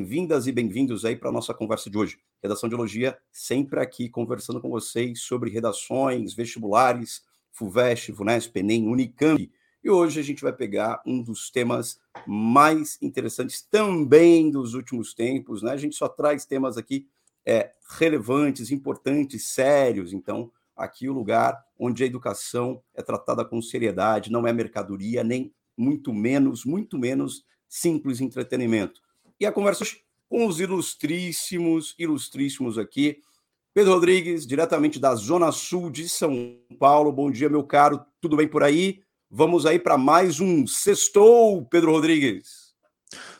bem-vindas 0.00 0.46
e 0.46 0.52
bem-vindos 0.52 1.04
aí 1.04 1.14
para 1.14 1.28
a 1.28 1.32
nossa 1.32 1.52
conversa 1.52 1.90
de 1.90 1.98
hoje. 1.98 2.18
Redação 2.42 2.70
de 2.70 2.74
Elogia, 2.74 3.18
sempre 3.30 3.80
aqui 3.80 4.08
conversando 4.08 4.58
com 4.58 4.70
vocês 4.70 5.20
sobre 5.20 5.50
redações, 5.50 6.32
vestibulares, 6.32 7.22
FUVEST, 7.52 8.10
VUNESP, 8.10 8.60
ENEM, 8.60 8.88
Unicamp. 8.88 9.52
E 9.84 9.90
hoje 9.90 10.18
a 10.18 10.22
gente 10.22 10.42
vai 10.42 10.54
pegar 10.54 11.02
um 11.04 11.22
dos 11.22 11.50
temas 11.50 12.00
mais 12.26 12.96
interessantes 13.02 13.60
também 13.60 14.50
dos 14.50 14.72
últimos 14.72 15.12
tempos, 15.12 15.62
né? 15.62 15.72
A 15.72 15.76
gente 15.76 15.94
só 15.96 16.08
traz 16.08 16.46
temas 16.46 16.78
aqui 16.78 17.06
é, 17.44 17.70
relevantes, 17.98 18.70
importantes, 18.70 19.48
sérios. 19.48 20.14
Então, 20.14 20.50
aqui 20.74 21.10
o 21.10 21.12
lugar 21.12 21.62
onde 21.78 22.02
a 22.02 22.06
educação 22.06 22.82
é 22.94 23.02
tratada 23.02 23.44
com 23.44 23.60
seriedade, 23.60 24.32
não 24.32 24.46
é 24.46 24.52
mercadoria, 24.52 25.22
nem 25.22 25.52
muito 25.76 26.10
menos, 26.10 26.64
muito 26.64 26.98
menos 26.98 27.44
simples 27.68 28.22
entretenimento. 28.22 28.98
E 29.40 29.46
a 29.46 29.52
conversa 29.52 29.86
com 30.28 30.46
os 30.46 30.60
ilustríssimos, 30.60 31.94
ilustríssimos 31.98 32.76
aqui. 32.76 33.22
Pedro 33.72 33.94
Rodrigues, 33.94 34.46
diretamente 34.46 34.98
da 34.98 35.14
Zona 35.14 35.50
Sul 35.50 35.90
de 35.90 36.06
São 36.10 36.58
Paulo. 36.78 37.10
Bom 37.10 37.30
dia, 37.30 37.48
meu 37.48 37.64
caro. 37.64 38.04
Tudo 38.20 38.36
bem 38.36 38.46
por 38.46 38.62
aí? 38.62 39.00
Vamos 39.30 39.64
aí 39.64 39.78
para 39.78 39.96
mais 39.96 40.40
um 40.40 40.66
Sextou, 40.66 41.64
Pedro 41.64 41.92
Rodrigues. 41.92 42.74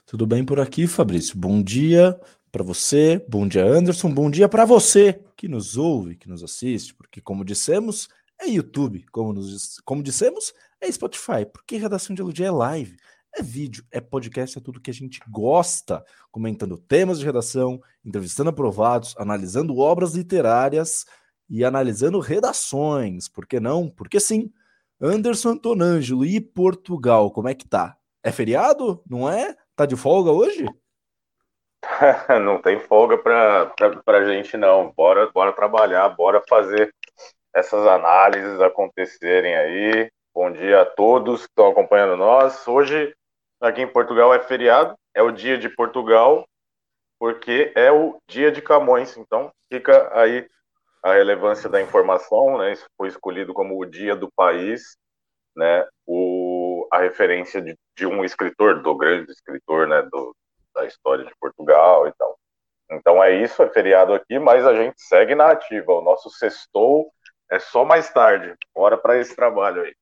Tudo 0.07 0.27
bem 0.27 0.43
por 0.43 0.59
aqui, 0.59 0.87
Fabrício. 0.87 1.37
Bom 1.37 1.63
dia 1.63 2.19
para 2.51 2.65
você, 2.65 3.23
bom 3.29 3.47
dia, 3.47 3.67
Anderson. 3.67 4.09
Bom 4.09 4.31
dia 4.31 4.49
para 4.49 4.65
você 4.65 5.21
que 5.37 5.49
nos 5.49 5.77
ouve, 5.77 6.17
que 6.17 6.31
nos 6.31 6.43
assiste, 6.43 6.95
porque, 6.95 7.21
como 7.21 7.45
dissemos, 7.45 8.09
é 8.41 8.49
YouTube. 8.49 9.05
Como, 9.13 9.35
nos, 9.35 9.79
como 9.85 10.03
dissemos, 10.03 10.55
é 10.81 10.91
Spotify, 10.91 11.45
porque 11.53 11.77
Redação 11.77 12.17
de 12.17 12.23
Elogia 12.23 12.47
é 12.47 12.51
live. 12.51 12.97
É 13.37 13.43
vídeo, 13.43 13.85
é 13.93 14.01
podcast, 14.01 14.59
é 14.59 14.61
tudo 14.61 14.81
que 14.81 14.91
a 14.91 14.95
gente 14.95 15.21
gosta, 15.29 16.05
comentando 16.33 16.77
temas 16.77 17.21
de 17.21 17.25
redação, 17.25 17.81
entrevistando 18.05 18.51
aprovados, 18.51 19.15
analisando 19.17 19.79
obras 19.79 20.15
literárias 20.15 21.05
e 21.49 21.65
analisando 21.65 22.19
redações. 22.19 23.29
Por 23.29 23.47
que 23.47 23.61
não? 23.61 23.89
Porque 23.89 24.19
sim. 24.19 24.53
Anderson 25.01 25.51
Antonângelo 25.51 26.25
e 26.27 26.41
Portugal, 26.41 27.31
como 27.31 27.49
é 27.49 27.55
que 27.55 27.67
tá? 27.67 27.97
É 28.23 28.31
feriado? 28.31 29.03
Não 29.09 29.31
é? 29.31 29.57
Tá 29.75 29.87
de 29.87 29.97
folga 29.97 30.31
hoje? 30.31 30.67
não 32.45 32.61
tem 32.61 32.79
folga 32.81 33.17
pra, 33.17 33.67
pra, 33.67 33.97
pra 34.03 34.25
gente, 34.27 34.57
não. 34.57 34.93
Bora, 34.93 35.31
bora 35.31 35.53
trabalhar, 35.53 36.09
bora 36.11 36.43
fazer 36.49 36.95
essas 37.55 37.87
análises 37.87 38.61
acontecerem 38.61 39.55
aí. 39.55 40.11
Bom 40.35 40.51
dia 40.53 40.83
a 40.83 40.87
todos 40.87 41.43
que 41.43 41.49
estão 41.49 41.69
acompanhando 41.69 42.17
nós. 42.17 42.67
Hoje 42.69 43.15
Aqui 43.61 43.83
em 43.83 43.93
Portugal 43.93 44.33
é 44.33 44.41
feriado, 44.41 44.97
é 45.15 45.23
o 45.23 45.31
dia 45.31 45.59
de 45.59 45.69
Portugal, 45.69 46.47
porque 47.19 47.73
é 47.77 47.93
o 47.93 48.19
dia 48.27 48.51
de 48.51 48.63
Camões. 48.63 49.17
Então, 49.17 49.53
fica 49.71 50.11
aí 50.19 50.49
a 51.03 51.13
relevância 51.13 51.69
da 51.69 51.81
informação, 51.81 52.59
né? 52.59 52.73
Isso 52.73 52.87
foi 52.97 53.09
escolhido 53.09 53.53
como 53.53 53.79
o 53.79 53.85
dia 53.85 54.17
do 54.17 54.31
país, 54.33 54.97
né? 55.55 55.87
O, 56.07 56.89
a 56.91 56.99
referência 57.01 57.61
de, 57.61 57.77
de 57.97 58.07
um 58.07 58.25
escritor, 58.25 58.83
do 58.83 58.97
grande 58.97 59.31
escritor, 59.31 59.87
né? 59.87 60.03
Do, 60.11 60.35
da 60.75 60.87
história 60.87 61.25
de 61.25 61.33
Portugal 61.39 62.09
e 62.09 62.13
tal. 62.13 62.39
Então 62.91 63.23
é 63.23 63.33
isso, 63.33 63.63
é 63.63 63.69
feriado 63.69 64.13
aqui, 64.13 64.39
mas 64.39 64.67
a 64.67 64.75
gente 64.75 65.01
segue 65.01 65.35
na 65.35 65.51
ativa. 65.51 65.93
O 65.93 66.03
nosso 66.03 66.31
sextou 66.31 67.13
é 67.51 67.59
só 67.59 67.85
mais 67.85 68.11
tarde. 68.11 68.55
Bora 68.75 68.97
para 68.97 69.19
esse 69.19 69.35
trabalho 69.37 69.83
aí. 69.83 69.95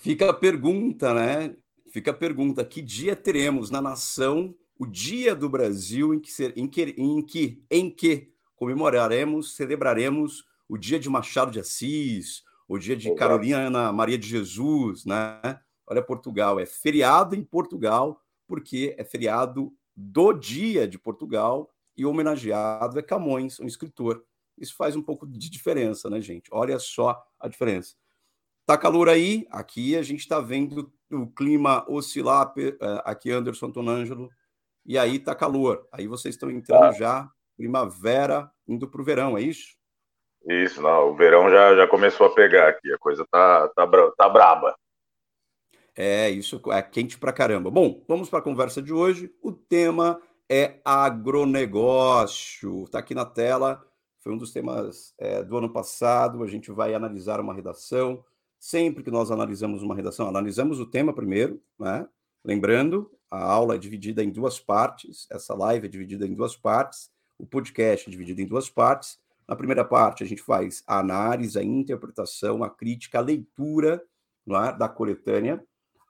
Fica 0.00 0.30
a 0.30 0.34
pergunta, 0.34 1.12
né? 1.12 1.54
Fica 1.92 2.10
a 2.10 2.14
pergunta: 2.14 2.64
que 2.64 2.80
dia 2.80 3.14
teremos 3.14 3.70
na 3.70 3.80
nação 3.80 4.54
o 4.78 4.86
Dia 4.86 5.34
do 5.34 5.48
Brasil 5.48 6.14
em 6.14 6.18
que, 6.18 6.32
em 6.56 6.66
que, 6.66 6.94
em 6.96 7.22
que, 7.22 7.62
em 7.70 7.90
que 7.90 8.32
comemoraremos, 8.56 9.54
celebraremos 9.54 10.44
o 10.66 10.78
dia 10.78 10.98
de 10.98 11.10
Machado 11.10 11.50
de 11.50 11.60
Assis, 11.60 12.42
o 12.66 12.78
dia 12.78 12.96
de 12.96 13.14
Carolina 13.14 13.92
Maria 13.92 14.16
de 14.16 14.26
Jesus, 14.26 15.04
né? 15.04 15.60
Olha, 15.86 16.02
Portugal 16.02 16.58
é 16.58 16.64
feriado 16.64 17.36
em 17.36 17.44
Portugal, 17.44 18.20
porque 18.48 18.94
é 18.96 19.04
feriado 19.04 19.70
do 19.94 20.32
dia 20.32 20.88
de 20.88 20.98
Portugal 20.98 21.70
e 21.94 22.06
o 22.06 22.10
homenageado 22.10 22.98
é 22.98 23.02
Camões, 23.02 23.60
um 23.60 23.66
escritor. 23.66 24.24
Isso 24.56 24.74
faz 24.74 24.96
um 24.96 25.02
pouco 25.02 25.26
de 25.26 25.50
diferença, 25.50 26.08
né, 26.08 26.22
gente? 26.22 26.48
Olha 26.50 26.78
só 26.78 27.22
a 27.38 27.48
diferença. 27.48 27.94
Tá 28.64 28.78
calor 28.78 29.08
aí? 29.08 29.46
Aqui 29.50 29.96
a 29.96 30.02
gente 30.02 30.20
está 30.20 30.40
vendo 30.40 30.90
o 31.14 31.26
clima 31.26 31.84
oscilar, 31.88 32.52
é, 32.56 32.74
aqui 33.04 33.30
Anderson 33.30 33.70
Tonângelo, 33.70 34.30
e 34.84 34.98
aí 34.98 35.18
tá 35.18 35.34
calor. 35.34 35.86
Aí 35.92 36.06
vocês 36.06 36.34
estão 36.34 36.50
entrando 36.50 36.84
ah. 36.84 36.92
já 36.92 37.28
primavera, 37.56 38.50
indo 38.66 38.88
para 38.88 39.00
o 39.00 39.04
verão, 39.04 39.36
é 39.36 39.42
isso? 39.42 39.76
Isso, 40.44 40.82
não, 40.82 41.10
o 41.10 41.16
verão 41.16 41.48
já, 41.48 41.76
já 41.76 41.86
começou 41.86 42.26
a 42.26 42.34
pegar 42.34 42.68
aqui, 42.68 42.92
a 42.92 42.98
coisa 42.98 43.24
tá, 43.30 43.68
tá, 43.68 43.86
tá 44.16 44.28
braba. 44.28 44.74
É, 45.94 46.30
isso 46.30 46.60
é 46.72 46.82
quente 46.82 47.18
pra 47.18 47.32
caramba. 47.32 47.70
Bom, 47.70 48.02
vamos 48.08 48.28
para 48.28 48.40
a 48.40 48.42
conversa 48.42 48.82
de 48.82 48.92
hoje. 48.92 49.32
O 49.42 49.52
tema 49.52 50.20
é 50.48 50.80
agronegócio. 50.84 52.84
Está 52.84 52.98
aqui 52.98 53.14
na 53.14 53.24
tela, 53.24 53.84
foi 54.20 54.32
um 54.32 54.38
dos 54.38 54.52
temas 54.52 55.14
é, 55.18 55.42
do 55.42 55.56
ano 55.56 55.70
passado. 55.70 56.42
A 56.42 56.46
gente 56.46 56.70
vai 56.70 56.94
analisar 56.94 57.40
uma 57.40 57.54
redação 57.54 58.24
Sempre 58.62 59.02
que 59.02 59.10
nós 59.10 59.32
analisamos 59.32 59.82
uma 59.82 59.92
redação, 59.92 60.28
analisamos 60.28 60.78
o 60.78 60.86
tema 60.86 61.12
primeiro, 61.12 61.60
né? 61.76 62.08
Lembrando, 62.44 63.10
a 63.28 63.42
aula 63.42 63.74
é 63.74 63.78
dividida 63.78 64.22
em 64.22 64.30
duas 64.30 64.60
partes, 64.60 65.26
essa 65.32 65.52
live 65.52 65.86
é 65.86 65.90
dividida 65.90 66.24
em 66.24 66.32
duas 66.32 66.56
partes, 66.56 67.10
o 67.36 67.44
podcast 67.44 68.08
é 68.08 68.12
dividido 68.12 68.40
em 68.40 68.46
duas 68.46 68.70
partes. 68.70 69.18
Na 69.48 69.56
primeira 69.56 69.84
parte, 69.84 70.22
a 70.22 70.26
gente 70.28 70.40
faz 70.40 70.84
a 70.86 71.00
análise, 71.00 71.58
a 71.58 71.64
interpretação, 71.64 72.62
a 72.62 72.70
crítica, 72.70 73.18
a 73.18 73.20
leitura 73.20 74.00
é? 74.48 74.78
da 74.78 74.88
coletânea, 74.88 75.60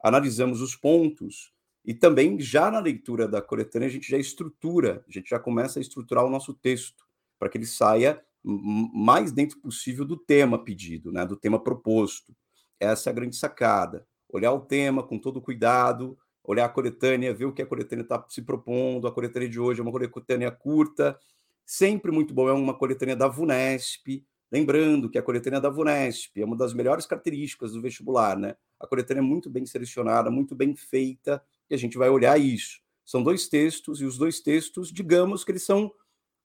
analisamos 0.05 0.61
os 0.61 0.77
pontos 0.77 1.55
e 1.87 1.95
também, 1.95 2.39
já 2.39 2.71
na 2.71 2.81
leitura 2.81 3.27
da 3.27 3.41
coletânea, 3.41 3.89
a 3.89 3.91
gente 3.91 4.11
já 4.11 4.19
estrutura, 4.19 5.03
a 5.09 5.11
gente 5.11 5.31
já 5.31 5.39
começa 5.39 5.79
a 5.79 5.83
estruturar 5.83 6.23
o 6.27 6.31
nosso 6.31 6.53
texto, 6.53 7.03
para 7.39 7.49
que 7.49 7.57
ele 7.57 7.67
saia 7.67 8.23
mais 8.45 9.33
dentro 9.33 9.59
possível 9.59 10.05
do 10.05 10.19
tema 10.19 10.63
pedido, 10.63 11.11
né, 11.11 11.25
do 11.25 11.37
tema 11.37 11.59
proposto. 11.59 12.37
Essa 12.83 13.11
é 13.11 13.13
a 13.13 13.15
grande 13.15 13.37
sacada. 13.37 14.05
Olhar 14.29 14.53
o 14.53 14.61
tema 14.61 15.05
com 15.05 15.17
todo 15.17 15.41
cuidado, 15.41 16.19
olhar 16.43 16.65
a 16.65 16.69
coletânea, 16.69 17.33
ver 17.33 17.45
o 17.45 17.53
que 17.53 17.63
a 17.63 17.67
coletânea 17.67 18.03
está 18.03 18.25
se 18.29 18.43
propondo. 18.43 19.07
A 19.07 19.13
coletânea 19.13 19.49
de 19.49 19.61
hoje 19.61 19.79
é 19.79 19.83
uma 19.83 19.93
coletânea 19.93 20.51
curta, 20.51 21.17
sempre 21.65 22.11
muito 22.11 22.35
boa, 22.35 22.51
é 22.51 22.53
uma 22.53 22.75
coletânea 22.75 23.15
da 23.15 23.29
VUNESP. 23.29 24.27
Lembrando 24.51 25.09
que 25.09 25.17
a 25.17 25.23
coletânea 25.23 25.61
da 25.61 25.71
VUNESP 25.71 26.43
é 26.43 26.45
uma 26.45 26.57
das 26.57 26.75
melhores 26.75 27.07
características 27.07 27.73
do 27.73 27.81
vestibular, 27.81 28.37
né? 28.37 28.57
A 28.81 28.87
coletânea 28.87 29.21
é 29.21 29.23
muito 29.23 29.49
bem 29.49 29.65
selecionada, 29.65 30.29
muito 30.29 30.55
bem 30.57 30.75
feita, 30.75 31.41
e 31.71 31.75
a 31.75 31.79
gente 31.79 31.97
vai 31.97 32.11
olhar 32.11 32.39
isso. 32.39 32.81
São 33.05 33.23
dois 33.23 33.49
textos, 33.49 34.01
e 34.01 34.05
os 34.05 34.19
dois 34.19 34.41
textos, 34.41 34.93
digamos 34.93 35.45
que 35.45 35.53
eles 35.53 35.65
são 35.65 35.93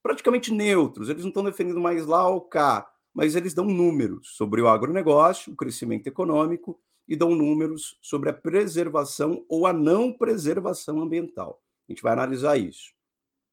praticamente 0.00 0.52
neutros, 0.54 1.08
eles 1.08 1.22
não 1.22 1.30
estão 1.30 1.42
defendendo 1.42 1.80
mais 1.80 2.06
lá 2.06 2.28
ou 2.28 2.40
cá, 2.40 2.88
mas 3.18 3.34
eles 3.34 3.52
dão 3.52 3.64
números 3.64 4.36
sobre 4.36 4.62
o 4.62 4.68
agronegócio, 4.68 5.52
o 5.52 5.56
crescimento 5.56 6.06
econômico, 6.06 6.78
e 7.08 7.16
dão 7.16 7.34
números 7.34 7.98
sobre 8.00 8.30
a 8.30 8.32
preservação 8.32 9.44
ou 9.48 9.66
a 9.66 9.72
não 9.72 10.12
preservação 10.12 11.00
ambiental. 11.00 11.60
A 11.88 11.92
gente 11.92 12.00
vai 12.00 12.12
analisar 12.12 12.56
isso. 12.56 12.92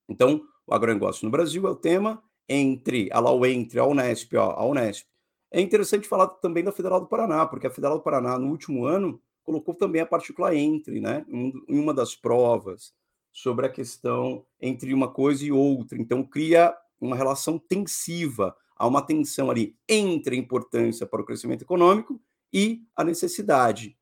Então, 0.07 0.45
o 0.67 0.73
agronegócio 0.75 1.25
no 1.25 1.31
Brasil 1.31 1.65
é 1.65 1.71
o 1.71 1.75
tema, 1.75 2.21
entre 2.47 3.09
a 3.11 3.19
LAU, 3.19 3.43
entre 3.47 3.79
a 3.79 3.85
Unesp, 3.85 4.35
ó, 4.35 4.51
a 4.51 4.63
Unesp. 4.67 5.07
É 5.49 5.59
interessante 5.59 6.07
falar 6.07 6.27
também 6.27 6.63
da 6.63 6.71
Federal 6.71 7.01
do 7.01 7.07
Paraná, 7.07 7.47
porque 7.47 7.65
a 7.65 7.71
Federal 7.71 7.97
do 7.97 8.03
Paraná, 8.03 8.37
no 8.37 8.51
último 8.51 8.85
ano, 8.85 9.19
colocou 9.41 9.73
também 9.73 9.99
a 9.99 10.05
partícula 10.05 10.55
entre, 10.55 10.99
né, 10.99 11.25
em 11.27 11.79
uma 11.79 11.91
das 11.91 12.15
provas 12.15 12.93
sobre 13.31 13.65
a 13.65 13.69
questão 13.69 14.45
entre 14.61 14.93
uma 14.93 15.07
coisa 15.07 15.43
e 15.43 15.51
outra. 15.51 15.99
Então, 15.99 16.23
cria 16.23 16.71
uma 17.01 17.15
relação 17.15 17.57
tensiva 17.57 18.55
há 18.75 18.85
uma 18.87 19.01
tensão 19.01 19.49
ali 19.49 19.75
entre 19.87 20.35
a 20.35 20.39
importância 20.39 21.05
para 21.05 21.21
o 21.21 21.25
crescimento 21.25 21.61
econômico 21.61 22.21
e 22.51 22.83
a 22.95 23.03
necessidade 23.03 23.97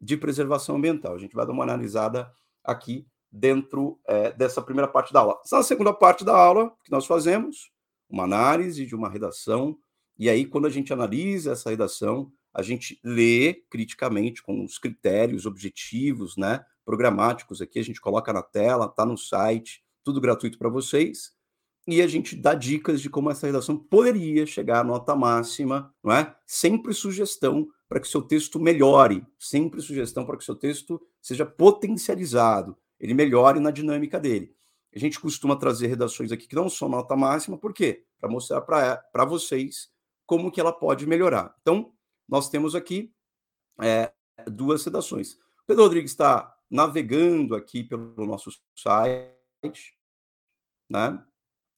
de 0.00 0.16
preservação 0.16 0.76
ambiental. 0.76 1.14
A 1.14 1.18
gente 1.18 1.34
vai 1.34 1.46
dar 1.46 1.52
uma 1.52 1.64
analisada 1.64 2.30
aqui 2.62 3.06
dentro 3.30 3.98
é, 4.06 4.32
dessa 4.32 4.62
primeira 4.62 4.88
parte 4.88 5.12
da 5.12 5.20
aula. 5.20 5.38
Na 5.50 5.62
segunda 5.62 5.92
parte 5.92 6.24
da 6.24 6.36
aula, 6.36 6.72
que 6.84 6.90
nós 6.90 7.06
fazemos, 7.06 7.70
uma 8.08 8.24
análise 8.24 8.86
de 8.86 8.94
uma 8.94 9.08
redação, 9.08 9.78
e 10.18 10.28
aí, 10.28 10.46
quando 10.46 10.66
a 10.66 10.70
gente 10.70 10.92
analisa 10.92 11.52
essa 11.52 11.70
redação, 11.70 12.32
a 12.52 12.62
gente 12.62 12.98
lê 13.04 13.62
criticamente 13.70 14.42
com 14.42 14.64
os 14.64 14.78
critérios 14.78 15.46
objetivos, 15.46 16.36
né, 16.36 16.64
programáticos 16.84 17.60
aqui, 17.60 17.78
a 17.78 17.84
gente 17.84 18.00
coloca 18.00 18.32
na 18.32 18.42
tela, 18.42 18.86
está 18.86 19.04
no 19.04 19.16
site, 19.16 19.84
tudo 20.02 20.20
gratuito 20.20 20.58
para 20.58 20.68
vocês 20.68 21.37
e 21.90 22.02
a 22.02 22.06
gente 22.06 22.36
dá 22.36 22.52
dicas 22.52 23.00
de 23.00 23.08
como 23.08 23.30
essa 23.30 23.46
redação 23.46 23.74
poderia 23.74 24.44
chegar 24.44 24.80
à 24.80 24.84
nota 24.84 25.16
máxima, 25.16 25.90
não 26.04 26.12
é? 26.12 26.36
Sempre 26.46 26.92
sugestão 26.92 27.66
para 27.88 27.98
que 27.98 28.06
seu 28.06 28.20
texto 28.20 28.60
melhore, 28.60 29.26
sempre 29.38 29.80
sugestão 29.80 30.26
para 30.26 30.36
que 30.36 30.44
seu 30.44 30.54
texto 30.54 31.00
seja 31.22 31.46
potencializado. 31.46 32.76
ele 33.00 33.14
melhore 33.14 33.58
na 33.58 33.70
dinâmica 33.70 34.20
dele. 34.20 34.54
A 34.94 34.98
gente 34.98 35.18
costuma 35.18 35.56
trazer 35.56 35.86
redações 35.86 36.30
aqui 36.30 36.46
que 36.46 36.54
não 36.54 36.68
são 36.68 36.90
nota 36.90 37.16
máxima, 37.16 37.56
por 37.56 37.72
quê? 37.72 38.04
Para 38.20 38.28
mostrar 38.28 38.60
para 38.60 39.24
vocês 39.24 39.90
como 40.26 40.50
que 40.50 40.60
ela 40.60 40.72
pode 40.72 41.06
melhorar. 41.06 41.56
Então, 41.62 41.94
nós 42.28 42.50
temos 42.50 42.74
aqui 42.74 43.14
é, 43.80 44.12
duas 44.46 44.84
redações. 44.84 45.38
Pedro 45.66 45.84
Rodrigues 45.84 46.10
está 46.10 46.54
navegando 46.70 47.54
aqui 47.54 47.82
pelo 47.82 48.26
nosso 48.26 48.50
site, 48.76 49.94
né? 50.90 51.24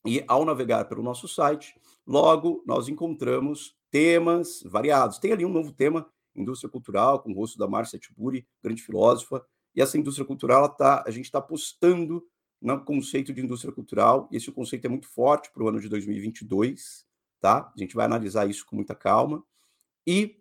E 0.07 0.25
ao 0.27 0.45
navegar 0.45 0.87
pelo 0.87 1.03
nosso 1.03 1.29
site, 1.29 1.75
logo 2.07 2.63
nós 2.67 2.89
encontramos 2.89 3.77
temas 3.91 4.63
variados. 4.65 5.19
Tem 5.19 5.33
ali 5.33 5.45
um 5.45 5.53
novo 5.53 5.73
tema, 5.73 6.09
indústria 6.35 6.71
cultural, 6.71 7.21
com 7.21 7.31
o 7.31 7.35
rosto 7.35 7.59
da 7.59 7.69
Márcia 7.69 7.99
Tiburi, 7.99 8.47
grande 8.63 8.83
filósofa. 8.83 9.45
E 9.75 9.83
essa 9.83 9.99
indústria 9.99 10.27
cultural, 10.27 10.69
tá, 10.69 11.05
a 11.07 11.11
gente 11.11 11.27
está 11.27 11.39
apostando 11.39 12.25
no 12.61 12.83
conceito 12.85 13.33
de 13.33 13.41
indústria 13.41 13.73
cultural. 13.73 14.29
E 14.31 14.37
esse 14.37 14.51
conceito 14.51 14.87
é 14.87 14.89
muito 14.89 15.07
forte 15.07 15.51
para 15.53 15.63
o 15.63 15.69
ano 15.69 15.81
de 15.81 15.89
2022, 15.89 17.07
tá? 17.41 17.73
A 17.75 17.79
gente 17.79 17.95
vai 17.95 18.07
analisar 18.07 18.49
isso 18.49 18.65
com 18.67 18.77
muita 18.77 18.95
calma. 18.95 19.45
E 20.07 20.41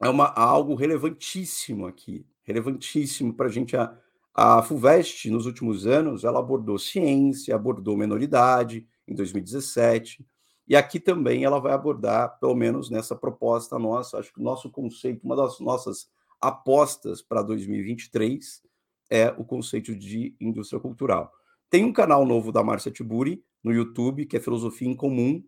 é 0.00 0.08
uma, 0.08 0.26
algo 0.26 0.74
relevantíssimo 0.74 1.86
aqui, 1.86 2.26
relevantíssimo 2.42 3.34
para 3.34 3.46
a 3.46 3.50
gente. 3.50 3.76
A, 3.76 3.96
a 4.34 4.60
FUVEST, 4.62 5.30
nos 5.30 5.46
últimos 5.46 5.86
anos, 5.86 6.24
ela 6.24 6.40
abordou 6.40 6.76
ciência, 6.76 7.54
abordou 7.54 7.96
menoridade 7.96 8.84
em 9.06 9.14
2017, 9.14 10.26
e 10.66 10.74
aqui 10.74 10.98
também 10.98 11.44
ela 11.44 11.60
vai 11.60 11.72
abordar, 11.72 12.38
pelo 12.40 12.54
menos 12.54 12.90
nessa 12.90 13.14
proposta 13.14 13.78
nossa, 13.78 14.18
acho 14.18 14.32
que 14.32 14.40
o 14.40 14.42
nosso 14.42 14.68
conceito, 14.70 15.22
uma 15.24 15.36
das 15.36 15.60
nossas 15.60 16.08
apostas 16.40 17.22
para 17.22 17.42
2023 17.42 18.62
é 19.08 19.28
o 19.38 19.44
conceito 19.44 19.94
de 19.94 20.34
indústria 20.40 20.80
cultural. 20.80 21.32
Tem 21.70 21.84
um 21.84 21.92
canal 21.92 22.26
novo 22.26 22.50
da 22.50 22.62
Márcia 22.64 22.90
Tiburi 22.90 23.44
no 23.62 23.72
YouTube, 23.72 24.26
que 24.26 24.36
é 24.36 24.40
Filosofia 24.40 24.88
em 24.88 24.96
Comum. 24.96 25.44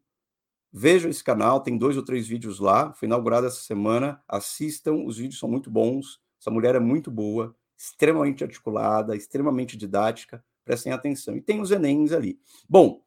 Vejam 0.73 1.11
esse 1.11 1.25
canal, 1.25 1.61
tem 1.61 1.77
dois 1.77 1.97
ou 1.97 2.05
três 2.05 2.29
vídeos 2.29 2.61
lá, 2.61 2.93
foi 2.93 3.07
inaugurado 3.07 3.47
essa 3.47 3.61
semana. 3.61 4.23
Assistam, 4.29 5.05
os 5.05 5.17
vídeos 5.17 5.41
são 5.41 5.49
muito 5.49 5.71
bons. 5.71 6.21
Essa 6.41 6.51
mulher 6.51 6.75
é 6.75 6.81
muito 6.81 7.11
boa, 7.11 7.57
extremamente 7.77 8.43
articulada, 8.43 9.17
extremamente 9.17 9.77
didática. 9.77 10.45
Prestem 10.65 10.93
atenção. 10.93 11.37
E 11.37 11.41
tem 11.41 11.61
os 11.61 11.71
Enems 11.71 12.13
ali. 12.13 12.41
Bom, 12.69 13.03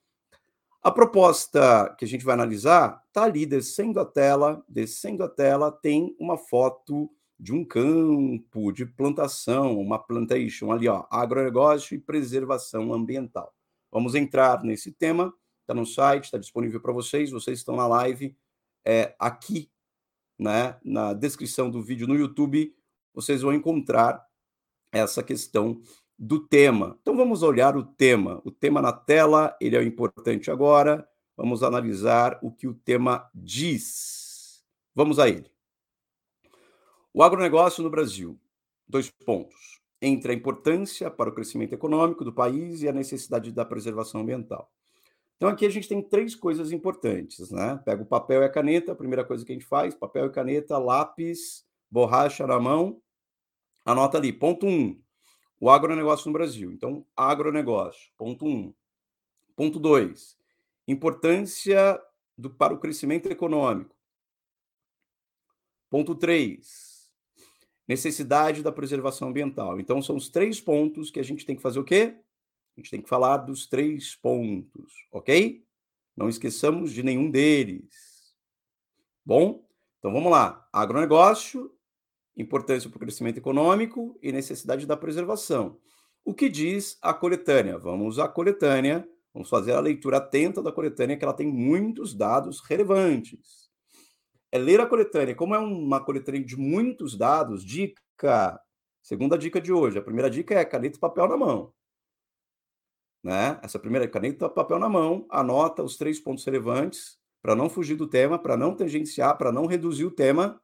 a 0.82 0.92
proposta 0.92 1.94
que 1.98 2.06
a 2.06 2.08
gente 2.08 2.24
vai 2.24 2.34
analisar 2.34 3.04
está 3.08 3.24
ali 3.24 3.46
descendo 3.46 4.00
a 4.00 4.06
tela, 4.06 4.64
descendo 4.68 5.24
a 5.24 5.30
tela, 5.30 5.72
tem 5.72 6.16
uma 6.18 6.38
foto 6.38 7.12
de 7.38 7.54
um 7.54 7.66
campo 7.66 8.72
de 8.72 8.86
plantação, 8.86 9.80
uma 9.80 9.98
plantation 9.98 10.72
ali, 10.72 10.88
ó, 10.88 11.06
agronegócio 11.10 11.96
e 11.96 12.00
preservação 12.00 12.94
ambiental. 12.94 13.54
Vamos 13.92 14.14
entrar 14.14 14.64
nesse 14.64 14.92
tema, 14.92 15.34
está 15.62 15.74
no 15.74 15.86
site, 15.86 16.26
está 16.26 16.38
disponível 16.38 16.80
para 16.80 16.94
vocês, 16.94 17.32
vocês 17.32 17.60
estão 17.60 17.76
na 17.76 17.88
live, 17.88 18.36
é, 18.86 19.16
aqui, 19.20 19.70
né, 20.38 20.78
na 20.84 21.14
descrição 21.14 21.70
do 21.70 21.82
vídeo 21.82 22.08
no 22.08 22.16
YouTube, 22.16 22.74
vocês 23.14 23.42
vão 23.42 23.54
encontrar 23.54 24.26
essa 24.92 25.24
questão 25.24 25.82
do 26.18 26.40
tema. 26.40 26.98
Então 27.02 27.16
vamos 27.16 27.44
olhar 27.44 27.78
o 27.78 27.84
tema. 27.84 28.42
O 28.44 28.52
tema 28.52 28.82
na 28.82 28.92
tela, 28.92 29.56
ele 29.62 29.76
é 29.76 29.80
o 29.80 29.84
importante 29.84 30.52
agora. 30.52 31.08
Vamos 31.38 31.64
analisar 31.64 32.38
o 32.42 32.52
que 32.52 32.68
o 32.68 32.74
tema 32.74 33.30
diz. 33.34 34.62
Vamos 34.94 35.20
a 35.20 35.30
ele. 35.30 35.50
O 37.14 37.24
agronegócio 37.24 37.82
no 37.82 37.90
Brasil. 37.90 38.38
Dois 38.88 39.10
pontos. 39.10 39.80
Entre 40.02 40.32
a 40.32 40.36
importância 40.36 41.10
para 41.10 41.30
o 41.30 41.34
crescimento 41.34 41.74
econômico 41.74 42.26
do 42.26 42.34
país 42.34 42.82
e 42.82 42.90
a 42.90 42.94
necessidade 42.94 43.52
da 43.52 43.64
preservação 43.64 44.22
ambiental. 44.22 44.70
Então 45.38 45.48
aqui 45.48 45.66
a 45.66 45.70
gente 45.70 45.88
tem 45.88 46.02
três 46.02 46.36
coisas 46.36 46.74
importantes, 46.74 47.50
né? 47.50 47.82
Pega 47.86 48.04
o 48.04 48.06
papel 48.06 48.42
e 48.42 48.46
a 48.46 48.50
caneta, 48.50 48.92
a 48.92 48.96
primeira 48.96 49.24
coisa 49.24 49.46
que 49.46 49.54
a 49.54 49.56
gente 49.56 49.66
faz, 49.66 49.96
papel 49.96 50.26
e 50.26 50.30
caneta, 50.30 50.78
lápis, 50.78 51.66
borracha 51.90 52.46
na 52.46 52.60
mão, 52.60 53.02
anota 53.92 54.18
ali, 54.18 54.32
ponto 54.32 54.66
um, 54.66 55.02
o 55.60 55.70
agronegócio 55.70 56.28
no 56.28 56.34
Brasil. 56.34 56.72
Então, 56.72 57.06
agronegócio, 57.16 58.12
ponto 58.18 58.46
um. 58.46 58.74
Ponto 59.56 59.80
dois, 59.80 60.38
importância 60.88 62.02
do, 62.38 62.50
para 62.50 62.74
o 62.74 62.80
crescimento 62.80 63.30
econômico. 63.30 63.96
Ponto 65.90 66.16
três, 66.16 67.12
necessidade 67.88 68.64
da 68.64 68.72
preservação 68.72 69.30
ambiental. 69.30 69.80
Então, 69.80 70.02
são 70.02 70.16
os 70.16 70.30
três 70.30 70.62
pontos 70.62 71.12
que 71.12 71.20
a 71.20 71.24
gente 71.24 71.46
tem 71.46 71.56
que 71.56 71.62
fazer 71.62 71.80
o 71.80 71.84
quê? 71.84 72.16
A 72.78 72.80
gente 72.80 72.92
tem 72.92 73.02
que 73.02 73.10
falar 73.10 73.38
dos 73.38 73.68
três 73.68 74.16
pontos, 74.16 74.94
ok? 75.12 75.66
Não 76.16 76.30
esqueçamos 76.30 76.94
de 76.94 77.04
nenhum 77.04 77.30
deles. 77.30 78.34
Bom, 79.26 79.68
então 79.98 80.14
vamos 80.14 80.32
lá. 80.32 80.68
Agronegócio, 80.72 81.76
importância 82.42 82.90
para 82.90 82.98
o 82.98 83.00
crescimento 83.00 83.38
econômico 83.38 84.18
e 84.22 84.32
necessidade 84.32 84.86
da 84.86 84.96
preservação. 84.96 85.78
O 86.24 86.34
que 86.34 86.50
diz 86.50 86.98
a 87.02 87.14
coletânea? 87.14 87.78
Vamos 87.78 88.20
à 88.20 88.28
coletânea, 88.28 89.08
vamos 89.34 89.50
fazer 89.50 89.74
a 89.74 89.80
leitura 89.80 90.18
atenta 90.18 90.62
da 90.62 90.72
coletânea, 90.72 91.18
que 91.18 91.24
ela 91.24 91.34
tem 91.34 91.48
muitos 91.48 92.14
dados 92.14 92.62
relevantes. 92.62 93.70
É 94.52 94.58
ler 94.58 94.80
a 94.80 94.86
coletânea. 94.86 95.36
Como 95.36 95.54
é 95.54 95.60
uma 95.60 96.04
coletânea 96.04 96.44
de 96.44 96.56
muitos 96.56 97.18
dados, 97.18 97.64
dica. 97.64 98.60
Segunda 99.02 99.38
dica 99.38 99.60
de 99.62 99.72
hoje. 99.72 99.98
A 99.98 100.02
primeira 100.02 100.30
dica 100.30 100.54
é 100.56 100.66
caneta 100.66 100.98
e 100.98 101.00
papel 101.00 101.28
na 101.28 101.38
mão. 101.38 101.74
Né? 103.24 103.60
Essa 103.62 103.78
primeira 103.78 104.08
caneta 104.08 104.46
e 104.46 104.50
papel 104.50 104.80
na 104.80 104.90
mão, 104.90 105.26
anota 105.30 105.84
os 105.84 105.98
três 105.98 106.20
pontos 106.20 106.46
relevantes 106.46 107.18
para 107.42 107.56
não 107.56 107.70
fugir 107.70 107.96
do 107.96 108.08
tema, 108.08 108.40
para 108.40 108.58
não 108.58 108.76
tangenciar, 108.76 109.38
para 109.38 109.52
não 109.52 109.66
reduzir 109.66 110.06
o 110.06 110.12
tema 110.12 110.60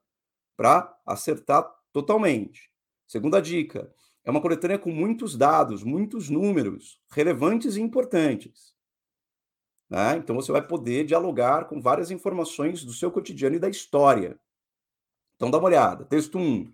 para 0.56 0.98
acertar 1.06 1.70
totalmente. 1.92 2.70
Segunda 3.08 3.42
dica: 3.42 3.92
é 4.24 4.32
uma 4.32 4.42
coletânea 4.42 4.80
com 4.80 4.92
muitos 4.92 5.38
dados, 5.38 5.84
muitos 5.84 6.30
números 6.30 7.00
relevantes 7.12 7.76
e 7.76 7.82
importantes. 7.82 8.74
Né? 9.90 10.18
Então 10.18 10.36
você 10.36 10.52
vai 10.52 10.66
poder 10.66 11.06
dialogar 11.06 11.66
com 11.66 11.80
várias 11.80 12.10
informações 12.10 12.84
do 12.84 12.92
seu 12.92 13.12
cotidiano 13.12 13.56
e 13.56 13.60
da 13.60 13.70
história. 13.70 14.40
Então 15.36 15.52
dá 15.52 15.58
uma 15.58 15.68
olhada. 15.68 16.06
Texto 16.06 16.38
1. 16.38 16.74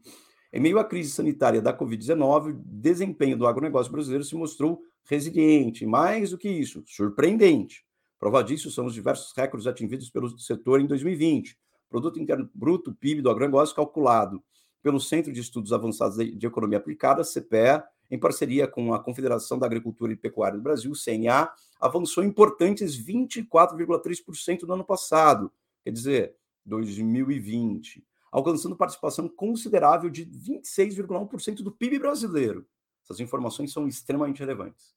Em 0.53 0.59
meio 0.59 0.79
à 0.79 0.83
crise 0.83 1.11
sanitária 1.11 1.61
da 1.61 1.77
Covid-19, 1.77 2.49
o 2.49 2.61
desempenho 2.65 3.37
do 3.37 3.47
agronegócio 3.47 3.91
brasileiro 3.91 4.23
se 4.23 4.35
mostrou 4.35 4.81
resiliente, 5.05 5.85
mais 5.85 6.31
do 6.31 6.37
que 6.37 6.49
isso, 6.49 6.83
surpreendente. 6.85 7.85
Prova 8.19 8.43
disso 8.43 8.69
são 8.69 8.85
os 8.85 8.93
diversos 8.93 9.33
recordes 9.35 9.65
atingidos 9.65 10.09
pelo 10.09 10.37
setor 10.37 10.79
em 10.79 10.85
2020, 10.85 11.57
Produto 11.91 12.21
Interno 12.21 12.49
Bruto, 12.55 12.95
PIB 12.95 13.21
do 13.21 13.29
agronegócio, 13.29 13.75
calculado 13.75 14.41
pelo 14.81 14.99
Centro 14.99 15.31
de 15.31 15.41
Estudos 15.41 15.73
Avançados 15.73 16.17
de 16.17 16.47
Economia 16.47 16.77
Aplicada, 16.77 17.21
CPE, 17.21 17.83
em 18.09 18.17
parceria 18.17 18.65
com 18.65 18.93
a 18.93 18.99
Confederação 18.99 19.59
da 19.59 19.65
Agricultura 19.65 20.11
e 20.11 20.15
Pecuária 20.15 20.57
do 20.57 20.63
Brasil, 20.63 20.93
CNA, 20.93 21.51
avançou 21.79 22.23
importantes 22.23 22.97
24,3% 22.97 24.63
no 24.63 24.73
ano 24.73 24.85
passado, 24.85 25.51
quer 25.83 25.91
dizer, 25.91 26.35
2020, 26.65 28.03
alcançando 28.31 28.75
participação 28.75 29.27
considerável 29.27 30.09
de 30.09 30.25
26,1% 30.25 31.61
do 31.61 31.71
PIB 31.71 31.99
brasileiro. 31.99 32.65
Essas 33.03 33.19
informações 33.19 33.73
são 33.73 33.87
extremamente 33.87 34.39
relevantes. 34.39 34.95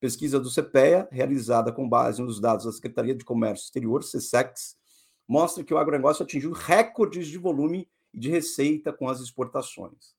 Pesquisa 0.00 0.40
do 0.40 0.50
CPEA, 0.50 1.06
realizada 1.12 1.70
com 1.70 1.86
base 1.86 2.22
nos 2.22 2.40
dados 2.40 2.64
da 2.64 2.72
Secretaria 2.72 3.14
de 3.14 3.24
Comércio 3.24 3.64
Exterior, 3.64 4.02
SESEX, 4.02 4.79
mostra 5.30 5.62
que 5.62 5.72
o 5.72 5.78
agronegócio 5.78 6.24
atingiu 6.24 6.50
recordes 6.50 7.28
de 7.28 7.38
volume 7.38 7.88
e 8.12 8.18
de 8.18 8.28
receita 8.28 8.92
com 8.92 9.08
as 9.08 9.20
exportações. 9.20 10.12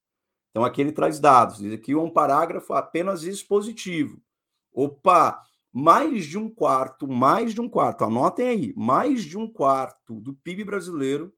Então, 0.50 0.64
aqui 0.64 0.80
ele 0.80 0.94
traz 0.94 1.20
dados, 1.20 1.58
diz 1.58 1.74
aqui 1.74 1.94
um 1.94 2.10
parágrafo 2.10 2.74
apenas 2.74 3.24
expositivo. 3.24 4.22
Opa, 4.72 5.44
mais 5.70 6.26
de 6.26 6.38
um 6.38 6.50
quarto, 6.50 7.10
mais 7.10 7.54
de 7.54 7.60
um 7.60 7.68
quarto, 7.68 8.06
anotem 8.06 8.48
aí, 8.48 8.74
mais 8.78 9.26
de 9.26 9.38
um 9.38 9.52
quarto 9.52 10.18
do 10.22 10.34
PIB 10.34 10.64
brasileiro 10.64 11.34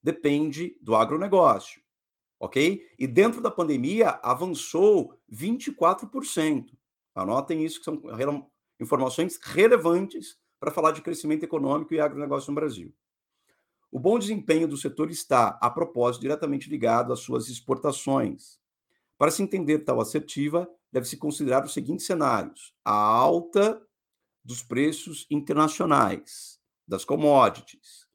depende 0.00 0.78
do 0.80 0.94
agronegócio, 0.94 1.82
ok? 2.38 2.80
E 2.96 3.08
dentro 3.08 3.42
da 3.42 3.50
pandemia 3.50 4.20
avançou 4.22 5.20
24%. 5.32 6.78
Anotem 7.12 7.64
isso, 7.64 7.80
que 7.80 7.84
são 7.84 8.00
informações 8.78 9.36
relevantes 9.42 10.39
para 10.60 10.70
falar 10.70 10.92
de 10.92 11.02
crescimento 11.02 11.42
econômico 11.42 11.94
e 11.94 12.00
agronegócio 12.00 12.50
no 12.50 12.54
Brasil. 12.54 12.94
O 13.90 13.98
bom 13.98 14.18
desempenho 14.18 14.68
do 14.68 14.76
setor 14.76 15.10
está, 15.10 15.58
a 15.60 15.68
propósito, 15.68 16.22
diretamente 16.22 16.70
ligado 16.70 17.12
às 17.12 17.20
suas 17.20 17.48
exportações. 17.48 18.60
Para 19.18 19.32
se 19.32 19.42
entender 19.42 19.80
tal 19.80 20.00
assertiva, 20.00 20.70
deve-se 20.92 21.16
considerar 21.16 21.64
os 21.64 21.72
seguintes 21.72 22.06
cenários: 22.06 22.72
a 22.84 22.92
alta 22.92 23.82
dos 24.44 24.62
preços 24.62 25.26
internacionais, 25.30 26.60
das 26.86 27.04
commodities, 27.04 28.06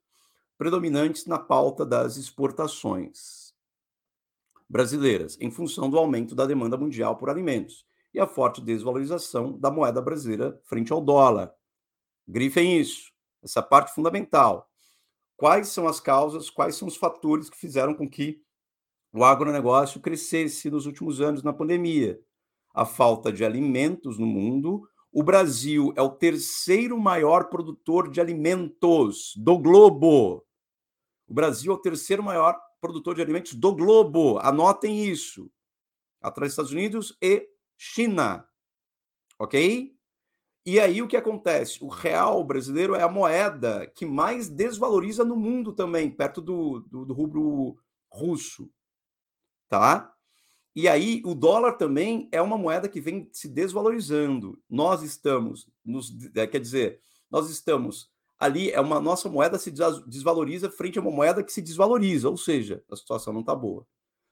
predominantes 0.58 1.26
na 1.26 1.38
pauta 1.38 1.86
das 1.86 2.16
exportações. 2.16 3.54
brasileiras, 4.70 5.38
em 5.40 5.52
função 5.52 5.90
do 5.90 5.98
aumento 5.98 6.34
da 6.34 6.46
demanda 6.46 6.78
mundial 6.78 7.18
por 7.18 7.30
alimentos 7.30 7.86
e 8.14 8.20
a 8.20 8.26
forte 8.26 8.62
desvalorização 8.62 9.58
da 9.60 9.70
moeda 9.70 10.02
brasileira 10.02 10.60
frente 10.64 10.92
ao 10.92 11.02
dólar. 11.02 11.54
Grifem 12.28 12.80
isso, 12.80 13.12
essa 13.44 13.62
parte 13.62 13.94
fundamental. 13.94 14.70
Quais 15.38 15.68
são 15.68 15.88
as 15.88 16.00
causas, 16.00 16.50
quais 16.50 16.76
são 16.76 16.88
os 16.88 16.96
fatores 16.96 17.50
que 17.50 17.58
fizeram 17.58 17.94
com 17.94 18.10
que 18.10 18.42
o 19.14 19.24
agronegócio 19.24 20.02
crescesse 20.02 20.70
nos 20.70 20.86
últimos 20.86 21.22
anos 21.22 21.44
na 21.44 21.54
pandemia? 21.54 22.20
A 22.74 22.86
falta 22.86 23.32
de 23.32 23.46
alimentos 23.46 24.18
no 24.18 24.26
mundo. 24.26 24.88
O 25.12 25.24
Brasil 25.24 25.94
é 25.96 26.02
o 26.02 26.10
terceiro 26.10 27.00
maior 27.00 27.50
produtor 27.50 28.10
de 28.10 28.20
alimentos 28.20 29.34
do 29.38 29.58
globo. 29.58 30.46
O 31.28 31.34
Brasil 31.34 31.72
é 31.72 31.76
o 31.76 31.80
terceiro 31.80 32.22
maior 32.22 32.60
produtor 32.82 33.16
de 33.16 33.22
alimentos 33.22 33.54
do 33.54 33.74
globo. 33.74 34.38
Anotem 34.40 35.06
isso. 35.06 35.50
Atrás 36.22 36.50
dos 36.50 36.54
Estados 36.54 36.72
Unidos 36.72 37.18
e 37.22 37.48
China. 37.78 38.48
Ok? 39.40 39.95
E 40.66 40.80
aí 40.80 41.02
o 41.02 41.08
que 41.08 41.16
acontece? 41.16 41.84
O 41.84 41.88
real 41.88 42.44
brasileiro 42.44 42.96
é 42.96 43.04
a 43.04 43.10
moeda 43.10 43.86
que 43.96 44.06
mais 44.06 44.50
desvaloriza 44.50 45.24
no 45.24 45.36
mundo 45.36 45.72
também, 45.72 46.10
perto 46.10 46.42
do, 46.42 46.80
do, 46.80 47.06
do 47.06 47.14
rubro 47.14 47.78
russo. 48.10 48.70
Tá? 49.70 50.12
E 50.76 50.88
aí 50.88 51.22
o 51.24 51.36
dólar 51.36 51.74
também 51.74 52.28
é 52.32 52.42
uma 52.42 52.58
moeda 52.58 52.90
que 52.90 53.00
vem 53.00 53.30
se 53.32 53.48
desvalorizando. 53.48 54.60
Nós 54.68 55.04
estamos, 55.04 55.70
nos, 55.86 56.12
é, 56.36 56.48
quer 56.48 56.60
dizer, 56.60 57.00
nós 57.30 57.50
estamos 57.50 58.10
ali, 58.40 58.72
é 58.72 58.82
uma 58.82 59.00
nossa 59.00 59.30
moeda 59.30 59.60
se 59.60 59.72
desvaloriza 60.08 60.70
frente 60.70 60.98
a 60.98 61.02
uma 61.02 61.12
moeda 61.12 61.44
que 61.44 61.54
se 61.54 61.62
desvaloriza, 61.62 62.30
ou 62.30 62.38
seja, 62.38 62.84
a 62.92 62.96
situação 62.96 63.32
não 63.32 63.42
está 63.42 63.56
boa. 63.56 63.86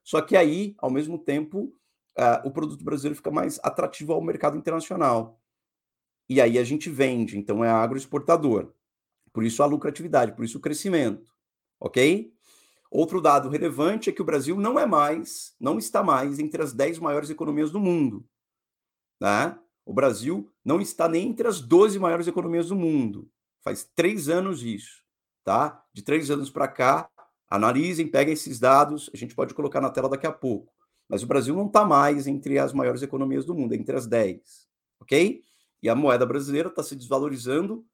Só 0.03 0.19
que 0.21 0.35
aí, 0.35 0.75
ao 0.79 0.91
mesmo 0.91 1.17
tempo, 1.17 1.73
uh, 2.17 2.45
o 2.45 2.51
produto 2.51 2.83
brasileiro 2.83 3.15
fica 3.15 3.31
mais 3.31 3.59
atrativo 3.63 4.11
ao 4.13 4.21
mercado 4.21 4.57
internacional. 4.57 5.39
E 6.29 6.39
aí 6.39 6.57
a 6.57 6.63
gente 6.63 6.89
vende, 6.89 7.37
então 7.37 7.63
é 7.63 7.69
agroexportador. 7.69 8.73
Por 9.31 9.43
isso 9.43 9.61
a 9.63 9.65
lucratividade, 9.65 10.33
por 10.33 10.45
isso 10.45 10.57
o 10.57 10.61
crescimento. 10.61 11.33
Ok? 11.79 12.31
Outro 12.89 13.19
dado 13.19 13.49
relevante 13.49 14.09
é 14.09 14.13
que 14.13 14.21
o 14.21 14.25
Brasil 14.25 14.55
não 14.55 14.79
é 14.79 14.85
mais, 14.85 15.55
não 15.59 15.79
está 15.79 16.03
mais 16.03 16.37
entre 16.37 16.61
as 16.61 16.71
10 16.73 16.99
maiores 16.99 17.29
economias 17.31 17.71
do 17.71 17.79
mundo. 17.79 18.23
Né? 19.19 19.57
O 19.83 19.93
Brasil 19.93 20.49
não 20.63 20.79
está 20.79 21.09
nem 21.09 21.29
entre 21.29 21.47
as 21.47 21.59
12 21.59 21.97
maiores 21.97 22.27
economias 22.27 22.69
do 22.69 22.75
mundo. 22.75 23.29
Faz 23.63 23.83
três 23.95 24.29
anos 24.29 24.61
isso. 24.61 25.01
Tá? 25.43 25.83
De 25.91 26.03
três 26.03 26.29
anos 26.29 26.49
para 26.49 26.67
cá, 26.67 27.09
analisem, 27.49 28.07
peguem 28.07 28.33
esses 28.33 28.59
dados, 28.59 29.09
a 29.13 29.17
gente 29.17 29.35
pode 29.35 29.53
colocar 29.53 29.81
na 29.81 29.89
tela 29.89 30.07
daqui 30.07 30.27
a 30.27 30.31
pouco. 30.31 30.71
Mas 31.09 31.23
o 31.23 31.27
Brasil 31.27 31.55
não 31.55 31.67
está 31.67 31.83
mais 31.83 32.27
entre 32.27 32.57
as 32.59 32.73
maiores 32.73 33.01
economias 33.01 33.43
do 33.43 33.55
mundo, 33.55 33.73
é 33.73 33.75
entre 33.75 33.95
as 33.95 34.07
10. 34.07 34.67
Ok? 34.99 35.43
E 35.83 35.89
a 35.89 35.95
moeda 35.95 36.25
brasileira 36.25 36.69
está 36.69 36.81
se 36.81 36.95
desvalorizando 36.95 37.85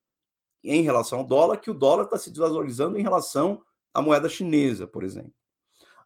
em 0.63 0.83
relação 0.83 1.19
ao 1.19 1.25
dólar, 1.25 1.57
que 1.57 1.71
o 1.71 1.73
dólar 1.73 2.03
está 2.03 2.19
se 2.19 2.29
desvalorizando 2.29 2.99
em 2.99 3.01
relação 3.01 3.63
à 3.91 3.99
moeda 3.99 4.29
chinesa, 4.29 4.85
por 4.85 5.03
exemplo. 5.03 5.33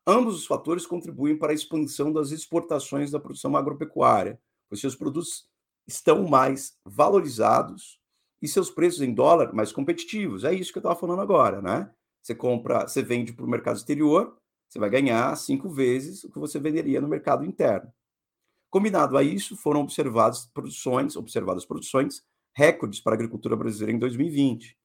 Ambos 0.08 0.36
os 0.36 0.46
fatores 0.46 0.86
contribuem 0.86 1.38
para 1.38 1.52
a 1.52 1.56
expansão 1.56 2.14
das 2.14 2.32
exportações 2.32 3.12
da 3.12 3.20
produção 3.20 3.58
agropecuária, 3.58 4.40
pois 4.70 4.80
seus 4.80 4.96
produtos 4.96 5.46
estão 5.86 6.26
mais 6.26 6.78
valorizados 6.86 8.00
e 8.42 8.48
seus 8.48 8.70
preços 8.70 9.02
em 9.02 9.14
dólar 9.14 9.54
mais 9.54 9.74
competitivos. 9.74 10.46
É 10.46 10.54
isso 10.54 10.72
que 10.72 10.78
eu 10.78 10.82
estava 10.82 11.00
falando 11.00 11.22
agora, 11.22 11.62
né? 11.62 11.92
Você 12.22 12.34
compra, 12.34 12.88
você 12.88 13.02
vende 13.02 13.34
para 13.34 13.46
o 13.46 13.50
mercado 13.50 13.76
exterior, 13.76 14.38
você 14.70 14.80
vai 14.80 14.90
ganhar 14.90 15.36
cinco 15.36 15.70
vezes 15.70 16.24
o 16.24 16.32
que 16.32 16.40
você 16.40 16.60
venderia 16.60 17.02
no 17.02 17.10
mercado 17.10 17.46
interno. 17.46 17.92
Combinado 18.74 19.20
a 19.20 19.22
isso, 19.22 19.56
foram 19.56 19.82
observadas 19.82 20.48
produções, 20.48 21.16
observadas 21.16 21.64
produções 21.64 22.24
recordes 22.56 23.00
para 23.00 23.14
a 23.14 23.14
agricultura 23.14 23.56
brasileira 23.56 23.92
em 23.96 24.00
2020. 24.00 24.76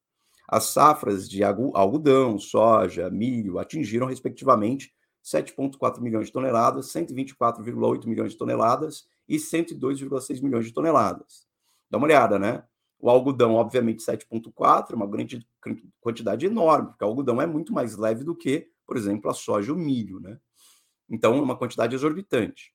As 0.46 0.64
safras 0.64 1.26
de 1.26 1.42
algodão, 1.42 2.38
soja, 2.38 3.08
milho 3.08 3.58
atingiram, 3.58 4.06
respectivamente, 4.06 4.92
7,4 5.24 6.02
milhões 6.02 6.26
de 6.26 6.32
toneladas, 6.34 6.92
124,8 6.92 8.06
milhões 8.06 8.32
de 8.32 8.36
toneladas 8.36 9.08
e 9.26 9.36
102,6 9.36 10.42
milhões 10.42 10.66
de 10.66 10.74
toneladas. 10.74 11.46
Dá 11.90 11.96
uma 11.96 12.06
olhada, 12.06 12.38
né? 12.38 12.64
O 13.00 13.08
algodão, 13.08 13.54
obviamente, 13.54 14.04
7,4, 14.04 14.92
uma 14.96 15.06
grande 15.06 15.48
quantidade 15.98 16.44
enorme, 16.44 16.88
porque 16.88 17.04
o 17.04 17.06
algodão 17.06 17.40
é 17.40 17.46
muito 17.46 17.72
mais 17.72 17.96
leve 17.96 18.22
do 18.22 18.36
que 18.36 18.68
por 18.86 18.98
exemplo, 18.98 19.30
a 19.30 19.34
soja 19.34 19.70
e 19.70 19.74
o 19.74 19.78
milho, 19.78 20.20
né? 20.20 20.38
Então, 21.10 21.34
é 21.36 21.40
uma 21.40 21.56
quantidade 21.56 21.94
exorbitante. 21.94 22.74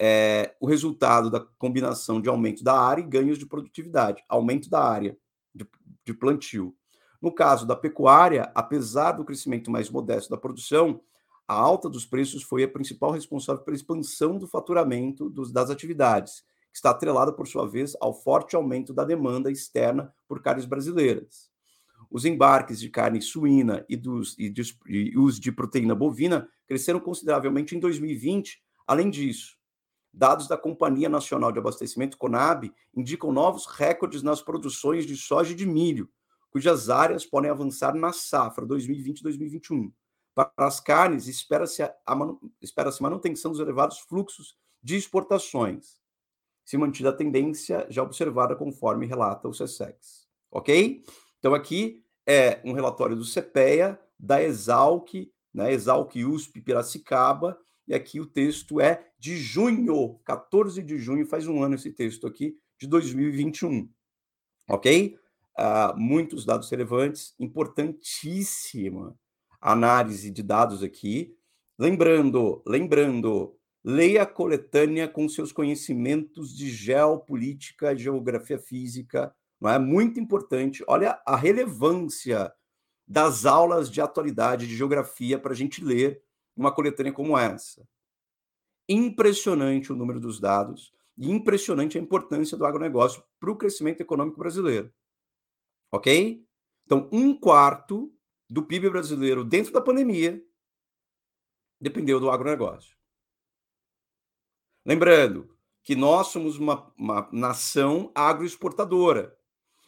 É, 0.00 0.54
o 0.60 0.66
resultado 0.66 1.28
da 1.28 1.40
combinação 1.58 2.20
de 2.20 2.28
aumento 2.28 2.62
da 2.62 2.78
área 2.78 3.02
e 3.02 3.06
ganhos 3.06 3.38
de 3.38 3.46
produtividade, 3.46 4.22
aumento 4.28 4.70
da 4.70 4.82
área 4.82 5.16
de, 5.54 5.66
de 6.04 6.14
plantio. 6.14 6.74
No 7.20 7.32
caso 7.32 7.66
da 7.66 7.74
pecuária, 7.74 8.50
apesar 8.54 9.12
do 9.12 9.24
crescimento 9.24 9.70
mais 9.70 9.90
modesto 9.90 10.30
da 10.30 10.36
produção, 10.36 11.00
a 11.48 11.54
alta 11.54 11.88
dos 11.88 12.04
preços 12.04 12.42
foi 12.42 12.62
a 12.62 12.68
principal 12.68 13.10
responsável 13.10 13.64
pela 13.64 13.76
expansão 13.76 14.38
do 14.38 14.46
faturamento 14.46 15.28
dos, 15.28 15.50
das 15.50 15.70
atividades, 15.70 16.44
que 16.70 16.76
está 16.76 16.90
atrelada, 16.90 17.32
por 17.32 17.48
sua 17.48 17.66
vez, 17.66 17.96
ao 18.00 18.12
forte 18.12 18.54
aumento 18.54 18.92
da 18.92 19.02
demanda 19.02 19.50
externa 19.50 20.14
por 20.28 20.42
carnes 20.42 20.66
brasileiras. 20.66 21.50
Os 22.10 22.24
embarques 22.24 22.78
de 22.78 22.88
carne 22.88 23.20
suína 23.20 23.84
e, 23.88 23.96
dos, 23.96 24.38
e, 24.38 24.48
de, 24.48 24.62
e 24.86 25.18
os 25.18 25.40
de 25.40 25.50
proteína 25.50 25.94
bovina 25.94 26.48
cresceram 26.66 27.00
consideravelmente 27.00 27.74
em 27.74 27.80
2020. 27.80 28.62
Além 28.86 29.10
disso, 29.10 29.57
dados 30.18 30.48
da 30.48 30.56
Companhia 30.56 31.08
Nacional 31.08 31.52
de 31.52 31.60
Abastecimento, 31.60 32.18
CONAB, 32.18 32.74
indicam 32.92 33.30
novos 33.30 33.66
recordes 33.66 34.20
nas 34.20 34.42
produções 34.42 35.06
de 35.06 35.16
soja 35.16 35.52
e 35.52 35.54
de 35.54 35.64
milho, 35.64 36.10
cujas 36.50 36.90
áreas 36.90 37.24
podem 37.24 37.48
avançar 37.48 37.94
na 37.94 38.12
safra 38.12 38.66
2020-2021. 38.66 39.92
Para 40.34 40.50
as 40.56 40.80
carnes, 40.80 41.28
espera-se 41.28 41.82
a, 41.82 42.14
manu, 42.16 42.40
espera 42.60 42.90
manutenção 43.00 43.52
dos 43.52 43.60
elevados 43.60 44.00
fluxos 44.00 44.56
de 44.82 44.96
exportações, 44.96 46.00
se 46.64 46.76
mantida 46.76 47.10
a 47.10 47.16
tendência 47.16 47.86
já 47.88 48.02
observada 48.02 48.56
conforme 48.56 49.06
relata 49.06 49.46
o 49.46 49.54
SESEX. 49.54 50.26
Ok? 50.50 51.04
Então, 51.38 51.54
aqui 51.54 52.04
é 52.26 52.60
um 52.64 52.72
relatório 52.72 53.14
do 53.14 53.24
CPEA, 53.24 54.00
da 54.18 54.42
Exalc, 54.42 55.14
né, 55.54 55.72
Exalc 55.72 56.16
USP 56.16 56.60
Piracicaba, 56.60 57.56
e 57.88 57.94
aqui 57.94 58.20
o 58.20 58.26
texto 58.26 58.80
é 58.80 59.08
de 59.18 59.36
junho, 59.38 60.20
14 60.24 60.82
de 60.82 60.98
junho, 60.98 61.26
faz 61.26 61.48
um 61.48 61.62
ano 61.62 61.74
esse 61.74 61.90
texto 61.90 62.26
aqui, 62.26 62.58
de 62.78 62.86
2021. 62.86 63.88
Ok? 64.68 65.16
Uh, 65.58 65.98
muitos 65.98 66.44
dados 66.44 66.70
relevantes, 66.70 67.34
importantíssima 67.40 69.18
análise 69.58 70.30
de 70.30 70.42
dados 70.42 70.82
aqui. 70.82 71.34
Lembrando, 71.78 72.62
lembrando, 72.66 73.56
leia 73.82 74.22
a 74.22 74.26
coletânea 74.26 75.08
com 75.08 75.26
seus 75.26 75.50
conhecimentos 75.50 76.54
de 76.54 76.70
geopolítica, 76.70 77.96
geografia 77.96 78.58
física, 78.58 79.34
não 79.58 79.70
é 79.70 79.78
muito 79.78 80.20
importante. 80.20 80.84
Olha 80.86 81.20
a 81.26 81.34
relevância 81.34 82.52
das 83.06 83.46
aulas 83.46 83.90
de 83.90 84.02
atualidade 84.02 84.66
de 84.66 84.76
geografia 84.76 85.38
para 85.38 85.52
a 85.52 85.56
gente 85.56 85.82
ler 85.82 86.22
uma 86.58 86.72
coletânea 86.72 87.12
como 87.12 87.38
essa. 87.38 87.86
Impressionante 88.88 89.92
o 89.92 89.96
número 89.96 90.18
dos 90.18 90.40
dados 90.40 90.92
e 91.16 91.30
impressionante 91.30 91.96
a 91.96 92.00
importância 92.00 92.56
do 92.56 92.66
agronegócio 92.66 93.22
para 93.38 93.50
o 93.50 93.56
crescimento 93.56 94.00
econômico 94.00 94.38
brasileiro. 94.38 94.92
Ok? 95.92 96.44
Então, 96.84 97.08
um 97.12 97.38
quarto 97.38 98.12
do 98.48 98.62
PIB 98.62 98.90
brasileiro 98.90 99.44
dentro 99.44 99.72
da 99.72 99.80
pandemia 99.80 100.42
dependeu 101.80 102.18
do 102.18 102.30
agronegócio. 102.30 102.96
Lembrando 104.84 105.56
que 105.84 105.94
nós 105.94 106.28
somos 106.28 106.58
uma, 106.58 106.92
uma 106.96 107.28
nação 107.32 108.10
agroexportadora. 108.14 109.36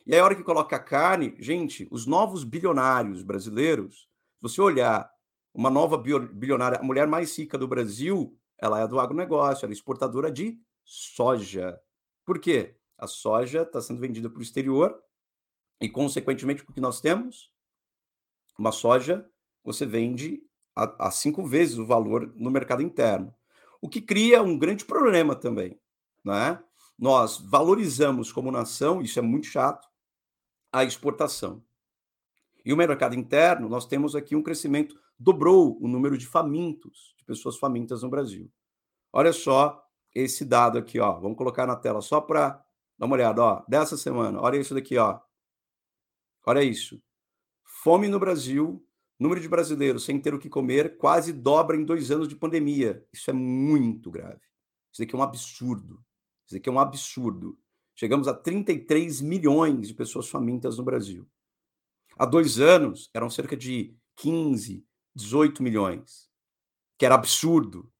E 0.06 0.14
aí, 0.14 0.20
a 0.20 0.24
hora 0.24 0.36
que 0.36 0.44
coloca 0.44 0.76
a 0.76 0.82
carne, 0.82 1.34
gente, 1.38 1.88
os 1.90 2.06
novos 2.06 2.44
bilionários 2.44 3.22
brasileiros, 3.22 4.08
se 4.36 4.42
você 4.42 4.60
olhar 4.60 5.10
uma 5.52 5.70
nova 5.70 5.96
bilionária, 5.98 6.78
a 6.78 6.82
mulher 6.82 7.06
mais 7.06 7.36
rica 7.36 7.58
do 7.58 7.66
Brasil, 7.66 8.38
ela 8.58 8.80
é 8.80 8.86
do 8.86 9.00
agronegócio, 9.00 9.64
ela 9.64 9.72
é 9.72 9.74
exportadora 9.74 10.30
de 10.30 10.60
soja. 10.84 11.80
Por 12.24 12.38
quê? 12.38 12.76
A 12.96 13.06
soja 13.06 13.62
está 13.62 13.80
sendo 13.80 14.00
vendida 14.00 14.28
para 14.28 14.38
o 14.38 14.42
exterior 14.42 15.02
e, 15.80 15.88
consequentemente, 15.88 16.62
o 16.62 16.72
que 16.72 16.80
nós 16.80 17.00
temos? 17.00 17.50
Uma 18.58 18.72
soja 18.72 19.28
você 19.64 19.86
vende 19.86 20.42
a, 20.76 21.08
a 21.08 21.10
cinco 21.10 21.44
vezes 21.44 21.78
o 21.78 21.86
valor 21.86 22.32
no 22.36 22.50
mercado 22.50 22.82
interno. 22.82 23.34
O 23.80 23.88
que 23.88 24.00
cria 24.00 24.42
um 24.42 24.58
grande 24.58 24.84
problema 24.84 25.34
também. 25.34 25.80
Né? 26.24 26.62
Nós 26.98 27.38
valorizamos 27.38 28.30
como 28.30 28.50
nação, 28.50 29.00
isso 29.00 29.18
é 29.18 29.22
muito 29.22 29.46
chato, 29.46 29.88
a 30.70 30.84
exportação. 30.84 31.64
E 32.64 32.72
o 32.72 32.76
mercado 32.76 33.14
interno, 33.14 33.68
nós 33.68 33.86
temos 33.86 34.14
aqui 34.14 34.36
um 34.36 34.42
crescimento 34.42 35.00
dobrou 35.20 35.78
o 35.78 35.86
número 35.86 36.16
de 36.16 36.26
famintos, 36.26 37.14
de 37.18 37.24
pessoas 37.24 37.58
famintas 37.58 38.02
no 38.02 38.08
Brasil. 38.08 38.50
Olha 39.12 39.34
só 39.34 39.86
esse 40.14 40.46
dado 40.46 40.78
aqui, 40.78 40.98
ó. 40.98 41.20
Vamos 41.20 41.36
colocar 41.36 41.66
na 41.66 41.76
tela 41.76 42.00
só 42.00 42.22
para 42.22 42.64
dar 42.98 43.06
uma 43.06 43.14
olhada, 43.14 43.42
ó. 43.42 43.64
Dessa 43.68 43.98
semana, 43.98 44.40
olha 44.40 44.56
isso 44.56 44.72
daqui, 44.72 44.96
ó. 44.96 45.20
Olha 46.46 46.62
isso. 46.62 47.02
Fome 47.62 48.08
no 48.08 48.18
Brasil, 48.18 48.82
número 49.18 49.40
de 49.40 49.48
brasileiros 49.48 50.04
sem 50.04 50.18
ter 50.18 50.32
o 50.32 50.38
que 50.38 50.48
comer, 50.48 50.96
quase 50.96 51.34
dobra 51.34 51.76
em 51.76 51.84
dois 51.84 52.10
anos 52.10 52.26
de 52.26 52.34
pandemia. 52.34 53.06
Isso 53.12 53.28
é 53.30 53.34
muito 53.34 54.10
grave. 54.10 54.40
Isso 54.90 55.02
aqui 55.02 55.14
é 55.14 55.18
um 55.18 55.22
absurdo. 55.22 56.02
Isso 56.46 56.56
aqui 56.56 56.68
é 56.68 56.72
um 56.72 56.80
absurdo. 56.80 57.58
Chegamos 57.94 58.26
a 58.26 58.32
33 58.32 59.20
milhões 59.20 59.88
de 59.88 59.94
pessoas 59.94 60.28
famintas 60.28 60.78
no 60.78 60.84
Brasil. 60.84 61.28
Há 62.18 62.24
dois 62.24 62.58
anos 62.58 63.10
eram 63.12 63.28
cerca 63.28 63.56
de 63.56 63.94
15, 64.16 64.84
18 65.14 65.62
milhões, 65.62 66.30
que 66.98 67.06
era 67.06 67.14
absurdo. 67.14 67.90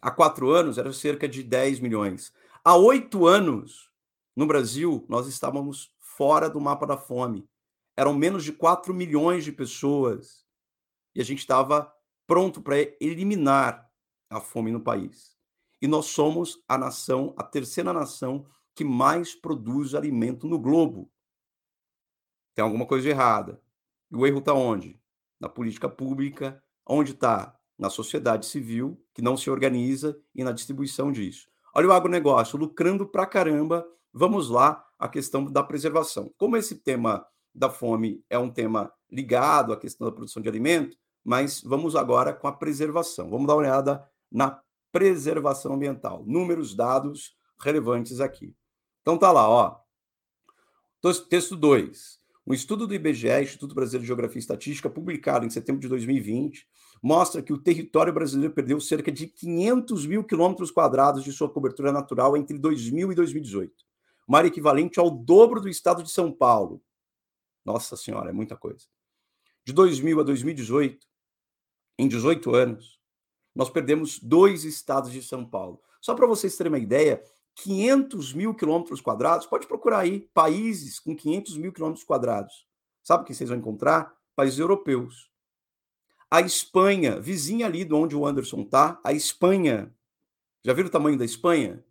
Há 0.00 0.10
quatro 0.10 0.50
anos 0.50 0.78
era 0.78 0.92
cerca 0.92 1.28
de 1.28 1.42
10 1.42 1.80
milhões. 1.80 2.32
Há 2.64 2.76
oito 2.76 3.26
anos, 3.26 3.90
no 4.34 4.46
Brasil, 4.46 5.04
nós 5.08 5.26
estávamos 5.26 5.94
fora 5.98 6.48
do 6.48 6.60
mapa 6.60 6.86
da 6.86 6.96
fome. 6.96 7.48
Eram 7.96 8.14
menos 8.14 8.44
de 8.44 8.52
4 8.52 8.94
milhões 8.94 9.44
de 9.44 9.52
pessoas. 9.52 10.46
E 11.14 11.20
a 11.20 11.24
gente 11.24 11.40
estava 11.40 11.92
pronto 12.26 12.62
para 12.62 12.76
eliminar 13.00 13.90
a 14.30 14.40
fome 14.40 14.70
no 14.70 14.80
país. 14.80 15.36
E 15.82 15.86
nós 15.86 16.06
somos 16.06 16.62
a 16.68 16.78
nação, 16.78 17.34
a 17.36 17.42
terceira 17.42 17.92
nação 17.92 18.46
que 18.74 18.84
mais 18.84 19.34
produz 19.34 19.94
alimento 19.94 20.46
no 20.46 20.58
globo. 20.58 21.10
Tem 22.54 22.64
alguma 22.64 22.86
coisa 22.86 23.08
errada. 23.08 23.60
E 24.10 24.16
o 24.16 24.26
erro 24.26 24.38
está 24.38 24.54
onde? 24.54 25.00
Na 25.40 25.48
política 25.48 25.88
pública. 25.88 26.62
Onde 26.86 27.12
está? 27.12 27.56
Na 27.78 27.88
sociedade 27.88 28.46
civil, 28.46 29.02
que 29.14 29.22
não 29.22 29.36
se 29.36 29.50
organiza, 29.50 30.20
e 30.34 30.44
na 30.44 30.52
distribuição 30.52 31.10
disso. 31.10 31.48
Olha 31.74 31.88
o 31.88 31.92
agronegócio, 31.92 32.58
lucrando 32.58 33.06
pra 33.06 33.26
caramba. 33.26 33.86
Vamos 34.12 34.50
lá, 34.50 34.84
a 34.98 35.08
questão 35.08 35.44
da 35.44 35.62
preservação. 35.62 36.32
Como 36.36 36.56
esse 36.56 36.76
tema 36.76 37.26
da 37.54 37.70
fome 37.70 38.24
é 38.28 38.38
um 38.38 38.50
tema 38.50 38.92
ligado 39.10 39.72
à 39.72 39.76
questão 39.76 40.06
da 40.06 40.12
produção 40.12 40.42
de 40.42 40.48
alimento, 40.48 40.96
mas 41.24 41.62
vamos 41.62 41.96
agora 41.96 42.32
com 42.32 42.46
a 42.46 42.52
preservação. 42.52 43.30
Vamos 43.30 43.46
dar 43.46 43.54
uma 43.54 43.60
olhada 43.60 44.06
na 44.30 44.60
preservação 44.92 45.74
ambiental. 45.74 46.24
Números, 46.26 46.74
dados 46.74 47.36
relevantes 47.60 48.20
aqui. 48.20 48.54
Então 49.02 49.18
tá 49.18 49.32
lá, 49.32 49.48
ó. 49.48 49.80
Texto 51.28 51.56
2. 51.56 52.19
Um 52.46 52.54
estudo 52.54 52.86
do 52.86 52.94
IBGE, 52.94 53.42
Instituto 53.42 53.74
Brasileiro 53.74 54.02
de 54.02 54.06
Geografia 54.06 54.38
e 54.38 54.40
Estatística, 54.40 54.88
publicado 54.88 55.44
em 55.44 55.50
setembro 55.50 55.80
de 55.80 55.88
2020, 55.88 56.66
mostra 57.02 57.42
que 57.42 57.52
o 57.52 57.58
território 57.58 58.12
brasileiro 58.12 58.52
perdeu 58.52 58.80
cerca 58.80 59.12
de 59.12 59.26
500 59.26 60.06
mil 60.06 60.24
quilômetros 60.24 60.70
quadrados 60.70 61.22
de 61.22 61.32
sua 61.32 61.50
cobertura 61.50 61.92
natural 61.92 62.36
entre 62.36 62.58
2000 62.58 63.12
e 63.12 63.14
2018, 63.14 63.72
uma 64.26 64.38
área 64.38 64.48
equivalente 64.48 64.98
ao 64.98 65.10
dobro 65.10 65.60
do 65.60 65.68
estado 65.68 66.02
de 66.02 66.10
São 66.10 66.32
Paulo. 66.32 66.82
Nossa 67.64 67.96
Senhora, 67.96 68.30
é 68.30 68.32
muita 68.32 68.56
coisa. 68.56 68.86
De 69.64 69.72
2000 69.72 70.20
a 70.20 70.22
2018, 70.22 71.06
em 71.98 72.08
18 72.08 72.54
anos, 72.54 72.98
nós 73.54 73.68
perdemos 73.68 74.18
dois 74.18 74.64
estados 74.64 75.12
de 75.12 75.22
São 75.22 75.44
Paulo. 75.44 75.80
Só 76.00 76.14
para 76.14 76.26
vocês 76.26 76.56
terem 76.56 76.72
uma 76.72 76.78
ideia, 76.78 77.22
500 77.56 78.32
mil 78.32 78.54
quilômetros 78.54 79.00
quadrados, 79.00 79.46
pode 79.46 79.66
procurar 79.66 80.00
aí 80.00 80.28
países 80.32 80.98
com 80.98 81.14
500 81.14 81.56
mil 81.56 81.72
quilômetros 81.72 82.04
quadrados. 82.04 82.66
Sabe 83.02 83.22
o 83.22 83.26
que 83.26 83.34
vocês 83.34 83.50
vão 83.50 83.58
encontrar? 83.58 84.14
Países 84.34 84.58
europeus. 84.58 85.30
A 86.30 86.40
Espanha, 86.40 87.20
vizinha 87.20 87.66
ali 87.66 87.84
de 87.84 87.92
onde 87.92 88.14
o 88.14 88.24
Anderson 88.24 88.64
tá, 88.64 89.00
a 89.04 89.12
Espanha. 89.12 89.92
Já 90.64 90.72
viram 90.72 90.88
o 90.88 90.92
tamanho 90.92 91.18
da 91.18 91.24
Espanha? 91.24 91.84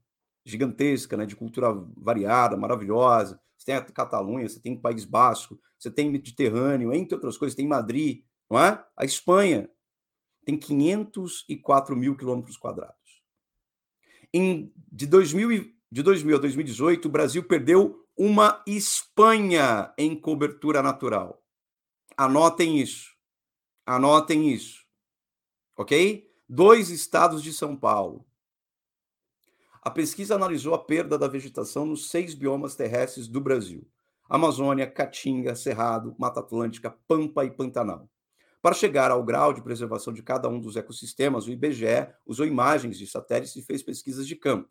Gigantesca, 0.45 1.17
né? 1.17 1.25
De 1.25 1.35
cultura 1.35 1.73
variada, 1.97 2.55
maravilhosa. 2.55 3.39
Você 3.57 3.65
tem 3.65 3.75
a 3.75 3.81
Catalunha, 3.81 4.47
você 4.47 4.59
tem 4.59 4.73
o 4.73 4.79
País 4.79 5.03
Basco, 5.03 5.59
você 5.77 5.91
tem 5.91 6.09
Mediterrâneo, 6.09 6.93
entre 6.93 7.15
outras 7.15 7.37
coisas, 7.37 7.55
tem 7.55 7.67
Madrid, 7.67 8.23
não 8.49 8.57
é? 8.57 8.81
A 8.95 9.03
Espanha, 9.03 9.69
tem 10.45 10.57
504 10.57 11.95
mil 11.95 12.15
quilômetros 12.15 12.57
quadrados. 12.57 12.98
Em, 14.33 14.71
de, 14.91 15.07
2000, 15.07 15.71
de 15.91 16.03
2000 16.03 16.35
a 16.35 16.39
2018, 16.39 17.05
o 17.05 17.11
Brasil 17.11 17.43
perdeu 17.43 18.05
uma 18.15 18.61
Espanha 18.67 19.93
em 19.97 20.15
cobertura 20.15 20.83
natural. 20.83 21.41
Anotem 22.17 22.79
isso. 22.79 23.15
Anotem 23.85 24.51
isso. 24.51 24.85
Ok? 25.77 26.29
Dois 26.47 26.89
estados 26.89 27.41
de 27.41 27.53
São 27.53 27.75
Paulo. 27.75 28.25
A 29.81 29.89
pesquisa 29.89 30.35
analisou 30.35 30.73
a 30.73 30.83
perda 30.83 31.17
da 31.17 31.27
vegetação 31.27 31.85
nos 31.85 32.09
seis 32.09 32.35
biomas 32.35 32.75
terrestres 32.75 33.27
do 33.27 33.39
Brasil: 33.39 33.87
Amazônia, 34.27 34.85
Caatinga, 34.85 35.55
Cerrado, 35.55 36.15
Mata 36.19 36.41
Atlântica, 36.41 36.91
Pampa 37.07 37.45
e 37.45 37.49
Pantanal. 37.51 38.09
Para 38.61 38.75
chegar 38.75 39.09
ao 39.09 39.23
grau 39.23 39.53
de 39.53 39.61
preservação 39.61 40.11
de 40.11 40.21
cada 40.21 40.49
um 40.49 40.59
dos 40.59 40.75
ecossistemas, 40.75 41.47
o 41.47 41.51
IBGE 41.51 42.09
usou 42.25 42.45
imagens 42.45 42.97
de 42.97 43.07
satélites 43.07 43.55
e 43.55 43.61
fez 43.61 43.81
pesquisas 43.81 44.27
de 44.27 44.35
campo. 44.35 44.69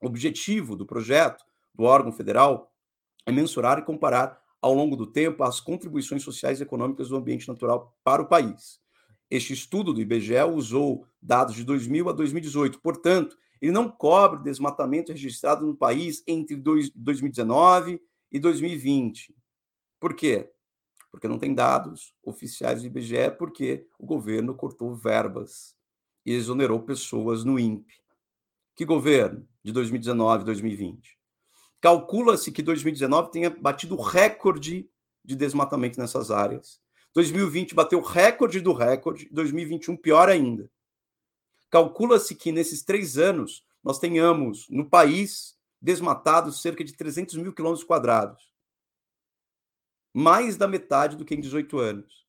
O 0.00 0.06
objetivo 0.06 0.76
do 0.76 0.86
projeto 0.86 1.44
do 1.74 1.84
órgão 1.84 2.12
federal 2.12 2.72
é 3.26 3.32
mensurar 3.32 3.78
e 3.78 3.82
comparar 3.82 4.40
ao 4.62 4.74
longo 4.74 4.94
do 4.94 5.06
tempo 5.06 5.42
as 5.42 5.60
contribuições 5.60 6.22
sociais 6.22 6.60
e 6.60 6.62
econômicas 6.62 7.08
do 7.08 7.16
ambiente 7.16 7.48
natural 7.48 7.96
para 8.04 8.22
o 8.22 8.26
país. 8.26 8.80
Este 9.28 9.52
estudo 9.52 9.92
do 9.92 10.00
IBGE 10.00 10.42
usou 10.44 11.06
dados 11.20 11.54
de 11.54 11.64
2000 11.64 12.08
a 12.08 12.12
2018, 12.12 12.80
portanto, 12.80 13.36
ele 13.60 13.72
não 13.72 13.88
cobre 13.88 14.42
desmatamento 14.42 15.12
registrado 15.12 15.66
no 15.66 15.76
país 15.76 16.22
entre 16.26 16.56
2019 16.56 18.00
e 18.32 18.38
2020. 18.38 19.34
Por 19.98 20.14
quê? 20.14 20.50
Porque 21.10 21.28
não 21.28 21.38
tem 21.38 21.54
dados 21.54 22.14
oficiais 22.22 22.80
do 22.80 22.86
IBGE, 22.86 23.30
porque 23.38 23.86
o 23.98 24.06
governo 24.06 24.54
cortou 24.54 24.94
verbas 24.94 25.74
e 26.24 26.32
exonerou 26.32 26.80
pessoas 26.80 27.44
no 27.44 27.58
INPE. 27.58 28.00
Que 28.76 28.84
governo? 28.84 29.46
De 29.62 29.72
2019 29.72 30.44
2020. 30.44 31.18
Calcula-se 31.80 32.52
que 32.52 32.62
2019 32.62 33.30
tenha 33.30 33.50
batido 33.50 33.96
o 33.96 34.00
recorde 34.00 34.88
de 35.24 35.36
desmatamento 35.36 35.98
nessas 35.98 36.30
áreas. 36.30 36.80
2020 37.14 37.74
bateu 37.74 37.98
o 37.98 38.02
recorde 38.02 38.60
do 38.60 38.72
recorde, 38.72 39.28
2021 39.32 39.96
pior 39.96 40.28
ainda. 40.28 40.70
Calcula-se 41.70 42.34
que 42.34 42.52
nesses 42.52 42.82
três 42.82 43.18
anos 43.18 43.64
nós 43.82 43.98
tenhamos 43.98 44.66
no 44.70 44.88
país 44.88 45.56
desmatados 45.80 46.60
cerca 46.62 46.84
de 46.84 46.92
300 46.92 47.36
mil 47.36 47.52
quilômetros 47.52 47.84
quadrados 47.84 48.49
mais 50.12 50.56
da 50.56 50.66
metade 50.66 51.16
do 51.16 51.24
que 51.24 51.34
em 51.34 51.40
18 51.40 51.78
anos. 51.78 52.26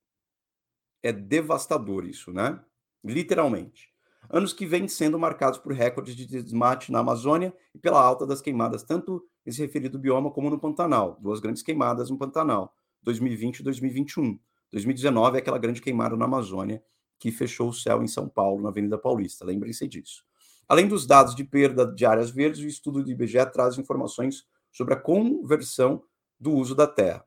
É 1.01 1.11
devastador 1.11 2.05
isso, 2.05 2.31
né? 2.31 2.63
Literalmente. 3.03 3.89
Anos 4.29 4.53
que 4.53 4.65
vêm 4.65 4.87
sendo 4.87 5.17
marcados 5.17 5.57
por 5.57 5.73
recordes 5.73 6.15
de 6.15 6.25
desmate 6.25 6.91
na 6.91 6.99
Amazônia 6.99 7.53
e 7.73 7.79
pela 7.79 8.01
alta 8.01 8.25
das 8.25 8.39
queimadas, 8.39 8.83
tanto 8.83 9.25
nesse 9.43 9.59
referido 9.59 9.97
bioma 9.97 10.31
como 10.31 10.49
no 10.49 10.59
Pantanal. 10.59 11.17
Duas 11.19 11.39
grandes 11.39 11.63
queimadas 11.63 12.09
no 12.09 12.17
Pantanal, 12.17 12.73
2020 13.01 13.59
e 13.59 13.63
2021. 13.63 14.39
2019 14.71 15.37
é 15.37 15.39
aquela 15.39 15.57
grande 15.57 15.81
queimada 15.81 16.15
na 16.15 16.25
Amazônia 16.25 16.83
que 17.19 17.31
fechou 17.31 17.69
o 17.69 17.73
céu 17.73 18.01
em 18.01 18.07
São 18.07 18.29
Paulo, 18.29 18.61
na 18.61 18.69
Avenida 18.69 18.97
Paulista. 18.97 19.43
Lembrem-se 19.43 19.87
disso. 19.87 20.23
Além 20.67 20.87
dos 20.87 21.05
dados 21.05 21.35
de 21.35 21.43
perda 21.43 21.85
de 21.85 22.05
áreas 22.05 22.31
verdes, 22.31 22.63
o 22.63 22.67
estudo 22.67 23.03
do 23.03 23.11
IBGE 23.11 23.45
traz 23.51 23.77
informações 23.77 24.45
sobre 24.71 24.93
a 24.93 24.97
conversão 24.97 26.03
do 26.39 26.51
uso 26.53 26.73
da 26.73 26.87
terra 26.87 27.25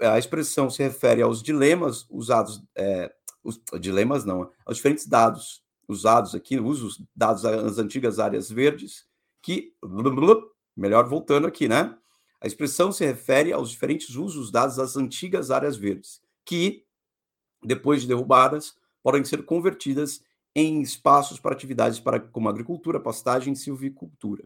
a 0.00 0.18
expressão 0.18 0.70
se 0.70 0.82
refere 0.82 1.22
aos 1.22 1.42
dilemas 1.42 2.06
usados, 2.10 2.62
é, 2.76 3.12
os 3.42 3.60
dilemas 3.80 4.24
não, 4.24 4.50
aos 4.64 4.76
diferentes 4.76 5.06
dados 5.06 5.62
usados 5.88 6.34
aqui, 6.34 6.58
usos 6.58 7.00
dados 7.14 7.42
nas 7.44 7.78
antigas 7.78 8.18
áreas 8.18 8.50
verdes, 8.50 9.06
que, 9.42 9.72
melhor 10.76 11.08
voltando 11.08 11.46
aqui, 11.46 11.68
né? 11.68 11.96
A 12.40 12.46
expressão 12.46 12.92
se 12.92 13.04
refere 13.04 13.52
aos 13.52 13.70
diferentes 13.70 14.14
usos 14.14 14.50
dados 14.50 14.78
às 14.78 14.96
antigas 14.96 15.50
áreas 15.50 15.76
verdes, 15.76 16.20
que, 16.44 16.84
depois 17.62 18.02
de 18.02 18.08
derrubadas, 18.08 18.76
podem 19.02 19.24
ser 19.24 19.44
convertidas 19.44 20.22
em 20.54 20.80
espaços 20.80 21.38
para 21.38 21.54
atividades 21.54 22.00
para, 22.00 22.18
como 22.18 22.48
agricultura, 22.48 22.98
pastagem 22.98 23.52
e 23.52 23.56
silvicultura. 23.56 24.44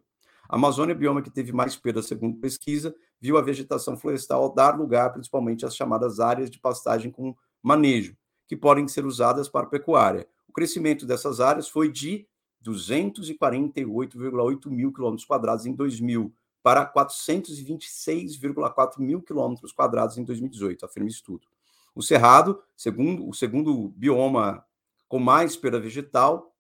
A 0.51 0.57
Amazônia, 0.57 0.95
bioma 0.97 1.23
que 1.23 1.31
teve 1.31 1.53
mais 1.53 1.77
perdas, 1.77 2.07
segundo 2.07 2.37
pesquisa, 2.39 2.93
viu 3.21 3.39
a 3.39 3.41
vegetação 3.41 3.97
florestal 3.97 4.53
dar 4.53 4.77
lugar 4.77 5.13
principalmente 5.13 5.65
às 5.65 5.77
chamadas 5.77 6.19
áreas 6.19 6.51
de 6.51 6.59
pastagem 6.59 7.09
com 7.09 7.37
manejo, 7.63 8.17
que 8.49 8.57
podem 8.57 8.89
ser 8.89 9.07
usadas 9.07 9.49
para 9.49 9.69
pecuária. 9.69 10.27
O 10.49 10.53
crescimento 10.53 11.07
dessas 11.07 11.39
áreas 11.39 11.69
foi 11.69 11.89
de 11.89 12.27
248,8 12.65 14.69
mil 14.69 14.93
quilômetros 14.93 15.25
quadrados 15.25 15.67
em 15.67 15.73
2000 15.73 16.35
para 16.65 16.85
426,4 16.85 18.99
mil 18.99 19.23
quilômetros 19.23 19.73
quadrados 19.73 20.19
em 20.19 20.25
2018, 20.25 20.85
afirma 20.85 21.09
estudo. 21.09 21.47
O 21.95 22.03
Cerrado, 22.03 22.61
segundo, 22.77 23.29
o 23.29 23.33
segundo 23.33 23.91
bioma 23.91 24.65
com 25.09 25.21
mais 25.21 25.55
perda 25.55 25.79
vegetal, 25.79 26.53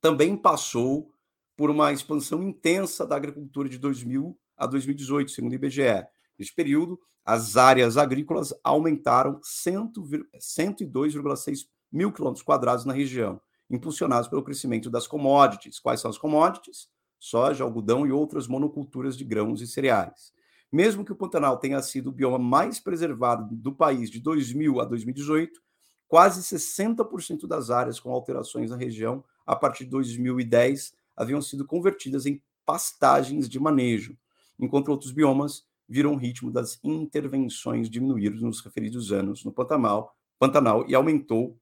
também 0.00 0.36
passou 0.36 1.12
por 1.60 1.68
uma 1.68 1.92
expansão 1.92 2.42
intensa 2.42 3.06
da 3.06 3.14
agricultura 3.14 3.68
de 3.68 3.76
2000 3.76 4.34
a 4.56 4.66
2018, 4.66 5.30
segundo 5.30 5.52
o 5.52 5.56
IBGE. 5.56 6.06
Neste 6.38 6.54
período, 6.54 6.98
as 7.22 7.54
áreas 7.54 7.98
agrícolas 7.98 8.54
aumentaram 8.64 9.38
102,6 9.42 11.66
mil 11.92 12.10
quilômetros 12.14 12.42
quadrados 12.42 12.86
na 12.86 12.94
região, 12.94 13.38
impulsionados 13.68 14.26
pelo 14.26 14.42
crescimento 14.42 14.88
das 14.88 15.06
commodities. 15.06 15.78
Quais 15.78 16.00
são 16.00 16.10
as 16.10 16.16
commodities? 16.16 16.88
Soja, 17.18 17.62
algodão 17.62 18.06
e 18.06 18.10
outras 18.10 18.48
monoculturas 18.48 19.14
de 19.14 19.24
grãos 19.24 19.60
e 19.60 19.66
cereais. 19.66 20.32
Mesmo 20.72 21.04
que 21.04 21.12
o 21.12 21.16
Pantanal 21.16 21.58
tenha 21.58 21.82
sido 21.82 22.08
o 22.08 22.12
bioma 22.12 22.38
mais 22.38 22.80
preservado 22.80 23.54
do 23.54 23.74
país 23.74 24.08
de 24.08 24.18
2000 24.18 24.80
a 24.80 24.86
2018, 24.86 25.60
quase 26.08 26.40
60% 26.40 27.46
das 27.46 27.68
áreas 27.68 28.00
com 28.00 28.10
alterações 28.10 28.70
na 28.70 28.78
região 28.78 29.22
a 29.46 29.54
partir 29.54 29.84
de 29.84 29.90
2010 29.90 30.98
haviam 31.16 31.40
sido 31.42 31.66
convertidas 31.66 32.26
em 32.26 32.42
pastagens 32.64 33.48
de 33.48 33.58
manejo, 33.58 34.16
enquanto 34.58 34.88
outros 34.88 35.12
biomas 35.12 35.64
viram 35.88 36.12
o 36.12 36.16
ritmo 36.16 36.50
das 36.50 36.78
intervenções 36.84 37.90
diminuir 37.90 38.30
nos 38.30 38.60
referidos 38.60 39.10
anos 39.10 39.44
no 39.44 39.52
Pantanal, 39.52 40.16
Pantanal 40.38 40.88
e 40.88 40.94
aumentou 40.94 41.58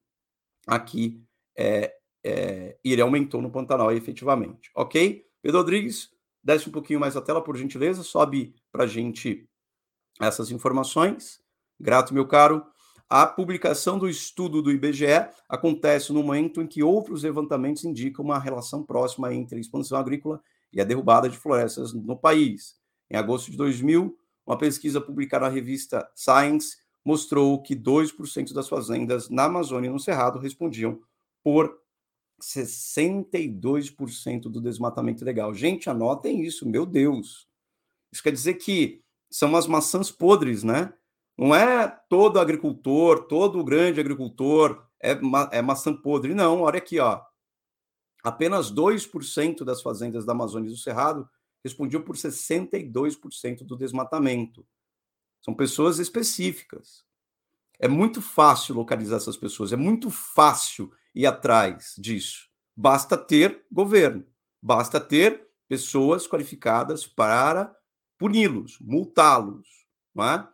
aqui, 0.66 1.22
é, 1.56 1.94
é, 2.22 2.78
ele 2.84 3.00
aumentou 3.00 3.40
no 3.40 3.50
Pantanal 3.50 3.90
efetivamente. 3.90 4.70
Ok? 4.74 5.24
Pedro 5.40 5.60
Rodrigues, 5.60 6.10
desce 6.44 6.68
um 6.68 6.72
pouquinho 6.72 7.00
mais 7.00 7.16
a 7.16 7.22
tela, 7.22 7.42
por 7.42 7.56
gentileza, 7.56 8.02
sobe 8.02 8.54
para 8.70 8.84
a 8.84 8.86
gente 8.86 9.48
essas 10.20 10.50
informações. 10.50 11.40
Grato, 11.80 12.12
meu 12.12 12.26
caro. 12.26 12.64
A 13.10 13.26
publicação 13.26 13.98
do 13.98 14.06
estudo 14.06 14.60
do 14.60 14.70
IBGE 14.70 15.30
acontece 15.48 16.12
no 16.12 16.22
momento 16.22 16.60
em 16.60 16.66
que 16.66 16.82
outros 16.82 17.22
levantamentos 17.22 17.84
indicam 17.84 18.22
uma 18.22 18.38
relação 18.38 18.82
próxima 18.82 19.32
entre 19.32 19.56
a 19.56 19.60
expansão 19.60 19.98
agrícola 19.98 20.42
e 20.70 20.78
a 20.78 20.84
derrubada 20.84 21.26
de 21.26 21.38
florestas 21.38 21.94
no 21.94 22.16
país. 22.16 22.76
Em 23.10 23.16
agosto 23.16 23.50
de 23.50 23.56
2000, 23.56 24.14
uma 24.46 24.58
pesquisa 24.58 25.00
publicada 25.00 25.46
na 25.46 25.50
revista 25.50 26.06
Science 26.14 26.76
mostrou 27.02 27.62
que 27.62 27.74
2% 27.74 28.52
das 28.52 28.68
fazendas 28.68 29.30
na 29.30 29.44
Amazônia 29.44 29.88
e 29.88 29.92
no 29.92 29.98
Cerrado 29.98 30.38
respondiam 30.38 31.00
por 31.42 31.80
62% 32.42 34.42
do 34.42 34.60
desmatamento 34.60 35.24
legal. 35.24 35.54
Gente, 35.54 35.88
anotem 35.88 36.42
isso, 36.42 36.68
meu 36.68 36.84
Deus. 36.84 37.48
Isso 38.12 38.22
quer 38.22 38.32
dizer 38.32 38.54
que 38.54 39.00
são 39.30 39.56
as 39.56 39.66
maçãs 39.66 40.10
podres, 40.10 40.62
né? 40.62 40.92
Não 41.38 41.54
é 41.54 41.86
todo 42.08 42.40
agricultor, 42.40 43.28
todo 43.28 43.62
grande 43.62 44.00
agricultor 44.00 44.84
é, 45.00 45.14
ma 45.14 45.48
é 45.52 45.62
maçã 45.62 45.94
podre. 45.94 46.34
Não, 46.34 46.62
olha 46.62 46.78
aqui, 46.78 46.98
ó. 46.98 47.22
Apenas 48.24 48.72
2% 48.72 49.64
das 49.64 49.80
fazendas 49.80 50.24
da 50.24 50.32
Amazônia 50.32 50.68
e 50.68 50.72
do 50.72 50.76
Cerrado 50.76 51.28
respondiam 51.62 52.02
por 52.02 52.16
62% 52.16 53.64
do 53.64 53.76
desmatamento. 53.76 54.66
São 55.40 55.54
pessoas 55.54 56.00
específicas. 56.00 57.04
É 57.78 57.86
muito 57.86 58.20
fácil 58.20 58.74
localizar 58.74 59.18
essas 59.18 59.36
pessoas, 59.36 59.72
é 59.72 59.76
muito 59.76 60.10
fácil 60.10 60.92
ir 61.14 61.26
atrás 61.26 61.94
disso. 61.96 62.48
Basta 62.76 63.16
ter 63.16 63.64
governo, 63.70 64.26
basta 64.60 65.00
ter 65.00 65.48
pessoas 65.68 66.26
qualificadas 66.26 67.06
para 67.06 67.72
puni-los, 68.18 68.78
multá-los, 68.80 69.68
não 70.12 70.24
é? 70.24 70.48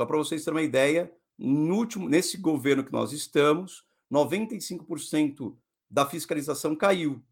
Só 0.00 0.06
para 0.06 0.16
vocês 0.16 0.42
terem 0.42 0.56
uma 0.56 0.64
ideia, 0.64 1.14
no 1.38 1.76
último, 1.76 2.08
nesse 2.08 2.38
governo 2.38 2.82
que 2.82 2.90
nós 2.90 3.12
estamos, 3.12 3.84
95% 4.10 5.54
da 5.90 6.06
fiscalização 6.06 6.74
caiu. 6.74 7.22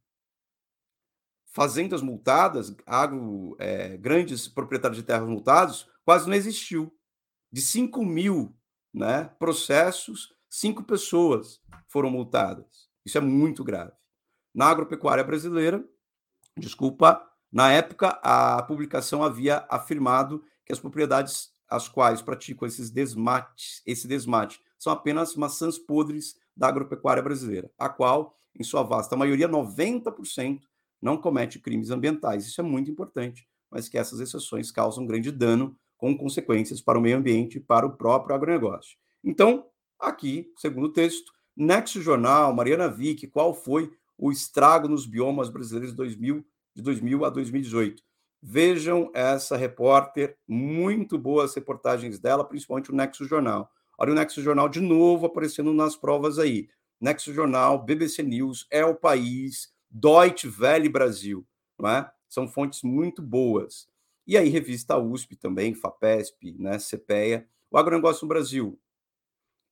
Fazendas 1.47 2.03
multadas, 2.03 2.77
agro, 2.85 3.57
é, 3.59 3.97
grandes 3.97 4.49
proprietários 4.49 4.99
de 4.99 5.03
terras 5.03 5.27
multados, 5.27 5.89
quase 6.05 6.29
não 6.29 6.35
existiu. 6.35 6.95
De 7.51 7.63
5 7.63 8.05
mil 8.05 8.55
né, 8.93 9.25
processos, 9.39 10.35
cinco 10.47 10.85
pessoas 10.85 11.63
foram 11.87 12.11
multadas. 12.11 12.91
Isso 13.03 13.17
é 13.17 13.23
muito 13.23 13.65
grave. 13.65 13.93
Na 14.55 14.67
agropecuária 14.67 15.25
brasileira, 15.25 15.83
desculpa, 16.55 17.27
na 17.51 17.73
época 17.73 18.09
a 18.23 18.63
publicação 18.65 19.25
havia 19.25 19.67
afirmado 19.71 20.45
que 20.67 20.73
as 20.75 20.79
propriedades 20.79 21.57
as 21.69 21.89
quais 21.89 22.23
praticam 22.23 22.67
esses 22.67 22.91
desmates, 22.91 23.83
esse 23.87 24.09
desmate, 24.09 24.61
são 24.79 24.93
apenas 24.93 25.37
maçãs 25.37 25.79
podres 25.79 26.37
da 26.57 26.69
agropecuária 26.69 27.23
brasileira, 27.23 27.71
a 27.79 27.89
qual, 27.89 28.37
em 28.59 28.63
sua 28.63 28.83
vasta 28.83 29.17
maioria, 29.17 29.49
90%, 29.49 30.61
não 31.01 31.17
comete 31.17 31.59
crimes 31.59 31.91
ambientais. 31.91 32.47
Isso 32.47 32.61
é 32.61 32.65
muito 32.65 32.91
importante, 32.91 33.47
mas 33.71 33.89
que 33.89 33.99
essas 33.99 34.21
exceções 34.21 34.71
causam 34.71 35.07
grande 35.07 35.31
dano 35.31 35.77
com 35.97 36.17
consequências 36.17 36.81
para 36.81 36.99
o 36.99 37.03
meio 37.03 37.19
ambiente 37.19 37.59
e 37.59 37.61
para 37.61 37.87
o 37.87 37.97
próprio 37.97 38.35
agronegócio. 38.35 38.97
Então, 39.23 39.67
aqui, 39.99 40.53
segundo 40.57 40.87
o 40.87 40.93
texto, 40.93 41.33
Nexo 41.57 42.01
Jornal, 42.01 42.55
Mariana 42.55 42.89
Vick, 42.89 43.27
qual 43.27 43.53
foi 43.53 43.91
o 44.17 44.31
estrago 44.31 44.89
nos 44.89 45.07
biomas 45.07 45.51
brasileiros 45.51 45.91
de 45.91 45.97
2000, 45.97 46.45
de 46.75 46.83
2000 46.83 47.25
a 47.25 47.31
2018? 47.31 48.03
Vejam 48.41 49.11
essa 49.15 49.57
repórter, 49.57 50.37
muito 50.47 51.19
boas 51.19 51.55
reportagens 51.55 52.19
dela, 52.21 52.45
principalmente 52.45 52.91
o 52.91 52.95
Nexo 52.95 53.25
Jornal. 53.25 53.71
Olha 53.99 54.13
o 54.13 54.15
Nexo 54.15 54.41
Jornal 54.41 54.69
de 54.69 54.81
novo 54.81 55.27
aparecendo 55.27 55.73
nas 55.75 55.97
provas 55.97 56.39
aí. 56.39 56.69
Nexo 57.01 57.33
Jornal, 57.33 57.85
BBC 57.85 58.23
News, 58.23 58.67
É 58.71 58.85
o 58.85 58.95
País, 58.95 59.73
Deutsche 59.91 60.49
Welle 60.49 60.89
Brasil, 60.89 61.47
não 61.79 61.89
é? 61.89 62.11
São 62.29 62.47
fontes 62.47 62.83
muito 62.83 63.23
boas. 63.23 63.89
E 64.27 64.37
aí, 64.37 64.49
revista 64.49 64.99
USP 64.99 65.37
também, 65.37 65.75
FAPESP, 65.75 66.55
né, 66.59 66.79
CPEA. 66.79 67.49
O 67.71 67.79
agronegócio 67.79 68.25
no 68.25 68.29
Brasil, 68.29 68.79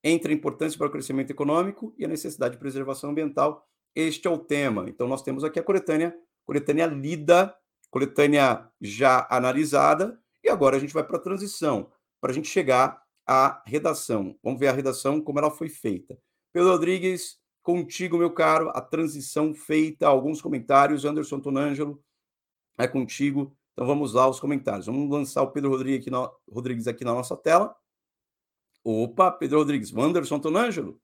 entre 0.03 0.33
a 0.33 0.37
importância 0.37 0.79
para 0.79 0.87
o 0.87 0.91
crescimento 0.91 1.31
econômico 1.31 1.95
e 1.99 2.05
a 2.05 2.09
necessidade 2.09 2.55
de 2.55 2.61
preservação 2.61 3.11
ambiental. 3.11 3.69
Este 3.95 4.27
é 4.27 4.31
o 4.31 4.39
tema. 4.39 4.89
Então, 4.89 5.07
nós 5.07 5.23
temos 5.23 5.45
aqui 5.45 5.59
a 5.59 5.63
coletânea, 5.63 6.17
coletânea 6.45 6.87
lida 6.87 7.55
coletânea 7.91 8.69
já 8.81 9.27
analisada, 9.31 10.21
e 10.43 10.49
agora 10.49 10.77
a 10.77 10.81
gente 10.81 10.95
vai 10.95 11.05
para 11.05 11.17
a 11.17 11.21
transição, 11.21 11.91
para 12.21 12.31
a 12.31 12.35
gente 12.35 12.49
chegar 12.49 13.03
à 13.27 13.63
redação. 13.67 14.39
Vamos 14.43 14.61
ver 14.61 14.69
a 14.69 14.73
redação, 14.73 15.21
como 15.21 15.39
ela 15.39 15.51
foi 15.51 15.69
feita. 15.69 16.19
Pedro 16.53 16.71
Rodrigues, 16.71 17.39
contigo, 17.63 18.17
meu 18.17 18.31
caro, 18.31 18.71
a 18.71 18.81
transição 18.81 19.53
feita, 19.53 20.07
alguns 20.07 20.41
comentários. 20.41 21.05
Anderson 21.05 21.41
Tonângelo, 21.41 22.01
é 22.79 22.87
contigo. 22.87 23.57
Então 23.73 23.87
vamos 23.87 24.15
lá 24.15 24.29
os 24.29 24.39
comentários. 24.39 24.87
Vamos 24.87 25.11
lançar 25.11 25.43
o 25.43 25.51
Pedro 25.51 25.71
Rodrigues 25.71 26.01
aqui 26.01 26.11
na, 26.11 26.31
Rodrigues 26.49 26.87
aqui 26.87 27.05
na 27.05 27.13
nossa 27.13 27.37
tela. 27.37 27.75
Opa, 28.85 29.33
Pedro 29.33 29.59
Rodrigues, 29.59 29.93
Anderson 29.95 30.39
Tonângelo. 30.39 31.01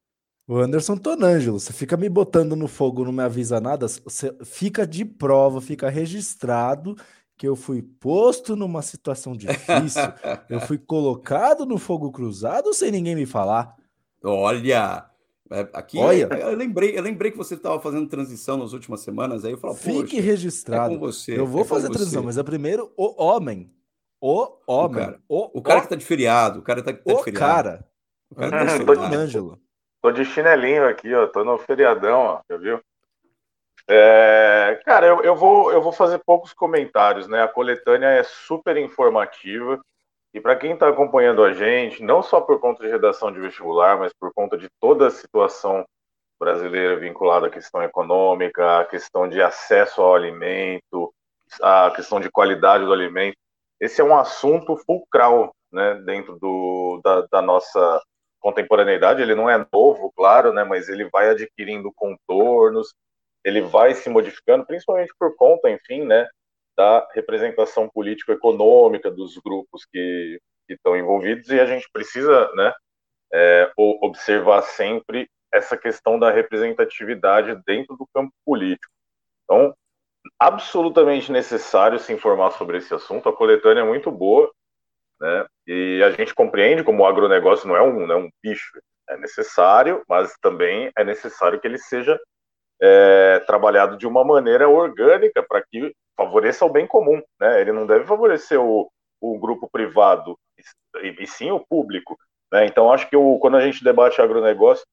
O 0.47 0.59
Anderson 0.59 0.97
Tonângelo, 0.97 1.61
você 1.61 1.73
fica 1.73 1.97
me 1.97 2.09
botando 2.09 2.57
no 2.57 2.67
fogo, 2.67 3.05
não 3.05 3.13
me 3.13 3.23
avisa 3.23 3.61
nada, 3.61 3.87
você 3.87 4.37
fica 4.45 4.87
de 4.87 5.05
prova, 5.05 5.61
fica 5.61 5.89
registrado 5.89 6.97
que 7.37 7.47
eu 7.47 7.55
fui 7.55 7.83
posto 7.83 8.57
numa 8.57 8.83
situação 8.83 9.37
difícil, 9.37 10.03
eu 10.49 10.61
fui 10.61 10.79
colocado 10.79 11.65
no 11.65 11.79
fogo 11.79 12.11
cruzado 12.11 12.75
sem 12.75 12.91
ninguém 12.91 13.15
me 13.15 13.25
falar. 13.25 13.75
Olha, 14.23 15.07
é, 15.51 15.69
aqui 15.73 15.99
Olha, 15.99 16.29
eu 16.33 16.57
lembrei, 16.57 16.99
eu 16.99 17.03
lembrei 17.03 17.31
que 17.31 17.37
você 17.37 17.55
estava 17.55 17.81
fazendo 17.81 18.09
transição 18.09 18.57
nas 18.57 18.73
últimas 18.73 19.01
semanas, 19.01 19.45
aí 19.45 19.53
eu 19.53 19.59
falei, 19.59 19.77
fique 19.77 20.21
registrado. 20.21 20.95
É 20.95 20.99
você, 20.99 21.39
eu 21.39 21.47
vou 21.47 21.63
é 21.63 21.65
fazer 21.65 21.89
transição, 21.89 22.23
mas 22.23 22.37
é 22.37 22.43
primeiro 22.43 22.93
o 22.97 23.23
homem, 23.23 23.71
o 24.21 24.49
homem, 24.67 25.03
o 25.03 25.07
cara, 25.07 25.21
o, 25.29 25.59
o 25.59 25.63
cara 25.63 25.79
o, 25.79 25.83
que 25.83 25.89
tá 25.89 25.97
de 25.97 26.05
feriado, 26.05 26.59
o 26.59 26.63
cara 26.63 26.83
tá, 26.83 26.93
tá 26.93 27.01
o 27.05 27.17
de 27.17 27.23
feriado. 27.25 27.47
cara, 27.47 27.87
o 28.31 28.35
cara 28.35 28.67
tá 28.67 28.79
de 28.79 28.85
Tonângelo. 28.85 29.62
Tô 30.03 30.11
de 30.11 30.25
chinelinho 30.25 30.89
aqui, 30.89 31.15
ó. 31.15 31.29
Tô 31.29 31.45
no 31.45 31.57
feriadão, 31.57 32.19
ó. 32.19 32.41
Já 32.51 32.57
viu? 32.57 32.81
É, 33.89 34.81
cara, 34.85 35.07
eu, 35.07 35.23
eu, 35.23 35.37
vou, 35.37 35.73
eu 35.73 35.81
vou 35.81 35.93
fazer 35.93 36.19
poucos 36.27 36.53
comentários, 36.53 37.29
né? 37.29 37.43
A 37.43 37.49
coletânea 37.49 38.09
é 38.09 38.25
super 38.25 38.77
informativa. 38.77 39.81
E 40.35 40.41
para 40.41 40.57
quem 40.57 40.73
está 40.73 40.89
acompanhando 40.89 41.45
a 41.45 41.53
gente, 41.53 42.03
não 42.03 42.23
só 42.23 42.41
por 42.41 42.59
conta 42.59 42.83
de 42.83 42.91
redação 42.91 43.31
de 43.31 43.39
vestibular, 43.39 43.99
mas 43.99 44.13
por 44.13 44.33
conta 44.35 44.59
de 44.59 44.69
toda 44.81 45.07
a 45.07 45.11
situação 45.11 45.87
brasileira 46.41 46.97
vinculada 46.97 47.47
à 47.47 47.51
questão 47.51 47.83
econômica, 47.83 48.81
à 48.81 48.85
questão 48.85 49.29
de 49.29 49.41
acesso 49.41 50.03
ao 50.03 50.17
alimento, 50.17 51.15
à 51.61 51.93
questão 51.95 52.19
de 52.19 52.31
qualidade 52.31 52.85
do 52.85 52.93
alimento, 52.93 53.37
esse 53.79 54.01
é 54.01 54.05
um 54.05 54.17
assunto 54.17 54.77
fulcral 54.79 55.55
né, 55.71 55.95
dentro 56.05 56.39
do, 56.41 57.01
da, 57.05 57.27
da 57.31 57.43
nossa 57.43 58.03
contemporaneidade, 58.43 59.23
ele 59.23 59.35
não 59.35 59.49
é 59.49 59.65
novo, 59.73 60.13
claro, 60.15 60.53
né, 60.53 60.65
mas 60.65 60.89
ele 60.89 61.09
vai 61.09 61.31
adquirindo 61.31 61.93
contornos, 61.95 62.93
ele 63.45 63.61
vai 63.61 63.95
se 63.95 64.11
modificando, 64.11 64.67
principalmente 64.67 65.13
por 65.19 65.35
conta, 65.37 65.71
enfim, 65.71 66.05
né, 66.05 66.29
da 66.77 67.09
representação 67.15 67.89
político-econômica 67.89 69.11
dos 69.11 69.39
grupos 69.39 69.85
que, 69.85 70.41
que 70.67 70.75
estão 70.75 70.97
envolvidos, 70.97 71.49
e 71.49 71.61
a 71.61 71.67
gente 71.67 71.89
precisa, 71.93 72.51
né, 72.55 72.73
é, 73.33 73.73
observar 73.77 74.63
sempre 74.63 75.29
essa 75.53 75.77
questão 75.77 76.19
da 76.19 76.31
representatividade 76.31 77.61
dentro 77.67 77.97
do 77.97 78.07
campo 78.13 78.33
político. 78.45 78.93
Então, 79.45 79.75
absolutamente 80.39 81.31
necessário 81.31 81.99
se 81.99 82.13
informar 82.13 82.53
sobre 82.53 82.79
esse 82.79 82.95
assunto. 82.95 83.29
A 83.29 83.37
coletânea 83.37 83.83
é 83.83 83.85
muito 83.85 84.11
boa, 84.11 84.51
né? 85.23 85.47
E 85.69 86.03
a 86.03 86.11
gente 86.11 86.35
compreende 86.35 86.83
como 86.83 87.05
o 87.05 87.07
agronegócio 87.07 87.69
não 87.69 87.77
é 87.77 87.83
um, 87.83 88.07
não 88.07 88.15
é 88.15 88.19
um 88.19 88.31
bicho, 88.43 88.73
é 89.09 89.17
necessário, 89.17 90.03
mas 90.09 90.35
também 90.43 90.91
é 90.99 91.05
necessário 91.05 91.61
que 91.61 91.67
ele 91.67 91.79
seja 91.79 92.19
é, 92.81 93.39
trabalhado 93.47 93.97
de 93.97 94.05
uma 94.05 94.25
maneira 94.25 94.69
orgânica 94.69 95.41
para 95.41 95.63
que 95.63 95.95
favoreça 96.17 96.65
o 96.65 96.71
bem 96.71 96.89
comum. 96.89 97.23
Né? 97.41 97.61
Ele 97.61 97.71
não 97.71 97.87
deve 97.87 98.05
favorecer 98.05 98.61
o, 98.61 98.91
o 99.21 99.39
grupo 99.39 99.71
privado, 99.71 100.37
e, 101.01 101.23
e 101.23 101.27
sim 101.29 101.53
o 101.53 101.65
público. 101.65 102.19
Né? 102.53 102.67
Então, 102.67 102.93
acho 102.93 103.09
que 103.09 103.17
o, 103.17 103.39
quando 103.39 103.57
a 103.57 103.61
gente 103.61 103.85
debate 103.85 104.21
agronegócio, 104.21 104.85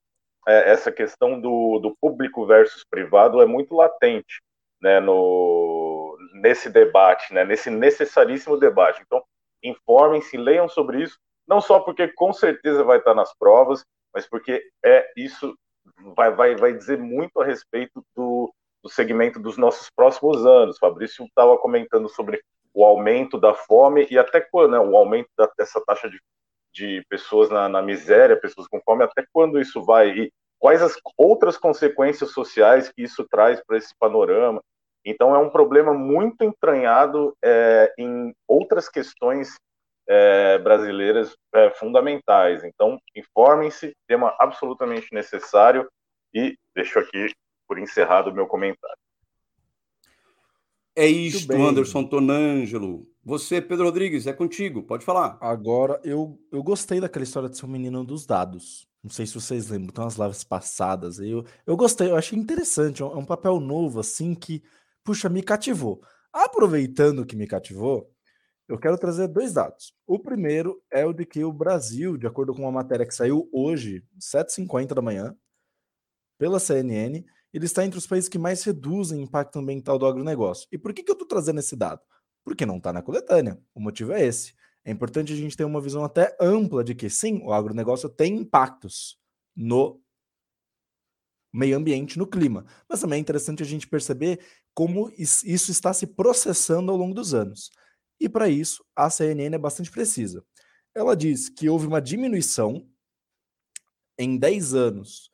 é, 0.47 0.71
essa 0.71 0.91
questão 0.91 1.41
do, 1.41 1.79
do 1.79 1.97
público 1.99 2.45
versus 2.45 2.83
privado 2.87 3.41
é 3.41 3.47
muito 3.47 3.75
latente 3.75 4.39
né, 4.79 4.99
no, 4.99 6.15
nesse 6.35 6.69
debate, 6.69 7.33
né, 7.33 7.43
nesse 7.43 7.71
necessaríssimo 7.71 8.57
debate. 8.57 9.01
Então, 9.01 9.23
informem-se, 9.63 10.37
leiam 10.37 10.67
sobre 10.67 11.03
isso, 11.03 11.17
não 11.47 11.59
só 11.59 11.79
porque 11.79 12.07
com 12.09 12.31
certeza 12.31 12.83
vai 12.83 12.99
estar 12.99 13.13
nas 13.13 13.33
provas, 13.37 13.83
mas 14.13 14.27
porque 14.27 14.63
é 14.83 15.11
isso 15.15 15.55
vai, 16.15 16.33
vai, 16.33 16.55
vai 16.55 16.73
dizer 16.73 16.97
muito 16.97 17.41
a 17.41 17.45
respeito 17.45 18.03
do, 18.15 18.53
do 18.83 18.89
segmento 18.89 19.39
dos 19.39 19.57
nossos 19.57 19.89
próximos 19.89 20.45
anos. 20.45 20.77
Fabrício 20.77 21.25
estava 21.25 21.57
comentando 21.57 22.09
sobre 22.09 22.41
o 22.73 22.83
aumento 22.83 23.39
da 23.39 23.53
fome 23.53 24.07
e 24.09 24.17
até 24.17 24.41
quando, 24.41 24.71
né, 24.71 24.79
o 24.79 24.95
aumento 24.95 25.29
da, 25.37 25.49
dessa 25.57 25.81
taxa 25.85 26.09
de, 26.09 26.19
de 26.73 27.03
pessoas 27.09 27.49
na, 27.49 27.67
na, 27.67 27.81
miséria, 27.81 28.39
pessoas 28.39 28.67
com 28.67 28.81
fome, 28.81 29.03
até 29.03 29.25
quando 29.33 29.59
isso 29.59 29.83
vai 29.83 30.09
e 30.09 30.31
quais 30.59 30.81
as 30.81 30.95
outras 31.17 31.57
consequências 31.57 32.31
sociais 32.31 32.89
que 32.89 33.01
isso 33.03 33.25
traz 33.29 33.61
para 33.65 33.77
esse 33.77 33.93
panorama. 33.97 34.61
Então 35.05 35.33
é 35.35 35.39
um 35.39 35.49
problema 35.49 35.93
muito 35.93 36.43
entranhado 36.43 37.35
é, 37.43 37.93
em 37.97 38.33
outras 38.47 38.89
questões 38.89 39.55
é, 40.07 40.57
brasileiras 40.57 41.35
é, 41.53 41.69
fundamentais. 41.71 42.63
Então, 42.63 42.99
informem-se, 43.15 43.95
tema 44.07 44.35
absolutamente 44.39 45.13
necessário, 45.13 45.87
e 46.33 46.55
deixo 46.75 46.99
aqui 46.99 47.31
por 47.67 47.77
encerrado 47.77 48.29
o 48.29 48.33
meu 48.33 48.47
comentário. 48.47 48.97
É 50.95 51.07
isto, 51.07 51.53
Anderson 51.53 52.03
Tonângelo. 52.03 53.07
Você, 53.23 53.61
Pedro 53.61 53.85
Rodrigues, 53.85 54.27
é 54.27 54.33
contigo, 54.33 54.83
pode 54.83 55.05
falar. 55.05 55.37
Agora, 55.39 56.01
eu, 56.03 56.37
eu 56.51 56.63
gostei 56.63 56.99
daquela 56.99 57.23
história 57.23 57.47
de 57.47 57.57
ser 57.57 57.65
um 57.65 57.69
menino 57.69 58.03
dos 58.03 58.25
dados. 58.25 58.87
Não 59.01 59.09
sei 59.09 59.25
se 59.25 59.33
vocês 59.33 59.69
lembram, 59.69 59.93
tem 59.93 60.03
umas 60.03 60.17
lives 60.17 60.43
passadas. 60.43 61.19
Eu, 61.19 61.45
eu 61.65 61.77
gostei, 61.77 62.09
eu 62.09 62.17
achei 62.17 62.37
interessante. 62.37 63.01
É 63.01 63.05
um, 63.05 63.13
é 63.13 63.15
um 63.15 63.25
papel 63.25 63.59
novo, 63.59 63.99
assim, 63.99 64.35
que, 64.35 64.61
puxa, 65.09 65.27
me 65.27 65.41
cativou. 65.41 66.03
Aproveitando 66.31 67.25
que 67.25 67.35
me 67.35 67.47
cativou, 67.47 68.13
eu 68.67 68.77
quero 68.77 68.95
trazer 68.95 69.27
dois 69.27 69.51
dados. 69.53 69.91
O 70.05 70.19
primeiro 70.19 70.79
é 70.91 71.03
o 71.03 71.11
de 71.11 71.25
que 71.25 71.43
o 71.43 71.51
Brasil, 71.51 72.15
de 72.15 72.27
acordo 72.27 72.53
com 72.53 72.61
uma 72.61 72.71
matéria 72.71 73.07
que 73.07 73.15
saiu 73.15 73.49
hoje, 73.51 74.05
7h50 74.19 74.93
da 74.93 75.01
manhã, 75.01 75.35
pela 76.37 76.59
CNN, 76.59 77.25
ele 77.51 77.65
está 77.65 77.83
entre 77.83 77.97
os 77.97 78.05
países 78.05 78.29
que 78.29 78.37
mais 78.37 78.61
reduzem 78.61 79.19
o 79.19 79.23
impacto 79.23 79.57
ambiental 79.57 79.97
do 79.97 80.05
agronegócio. 80.05 80.67
E 80.71 80.77
por 80.77 80.93
que, 80.93 81.01
que 81.01 81.09
eu 81.09 81.13
estou 81.13 81.27
trazendo 81.27 81.59
esse 81.59 81.75
dado? 81.75 82.01
Porque 82.45 82.63
não 82.63 82.77
está 82.77 82.93
na 82.93 83.01
coletânea. 83.01 83.59
O 83.73 83.79
motivo 83.79 84.11
é 84.11 84.23
esse. 84.23 84.53
É 84.85 84.91
importante 84.91 85.33
a 85.33 85.35
gente 85.35 85.57
ter 85.57 85.63
uma 85.63 85.81
visão 85.81 86.03
até 86.03 86.37
ampla 86.39 86.83
de 86.83 86.93
que, 86.93 87.09
sim, 87.09 87.41
o 87.43 87.51
agronegócio 87.51 88.07
tem 88.09 88.37
impactos 88.37 89.17
no 89.55 89.99
meio 91.51 91.77
ambiente, 91.77 92.17
no 92.17 92.27
clima. 92.27 92.65
Mas 92.87 93.01
também 93.01 93.17
é 93.17 93.21
interessante 93.21 93.63
a 93.63 93.65
gente 93.65 93.87
perceber 93.87 94.39
como 94.73 95.11
isso 95.17 95.71
está 95.71 95.93
se 95.93 96.07
processando 96.07 96.91
ao 96.91 96.97
longo 96.97 97.13
dos 97.13 97.33
anos. 97.33 97.69
E 98.19 98.27
para 98.27 98.49
isso, 98.49 98.83
a 98.95 99.09
CNN 99.09 99.55
é 99.55 99.59
bastante 99.59 99.91
precisa. 99.91 100.43
Ela 100.93 101.15
diz 101.15 101.49
que 101.49 101.69
houve 101.69 101.87
uma 101.87 102.01
diminuição 102.01 102.87
em 104.17 104.37
10 104.37 104.73
anos. 104.73 105.31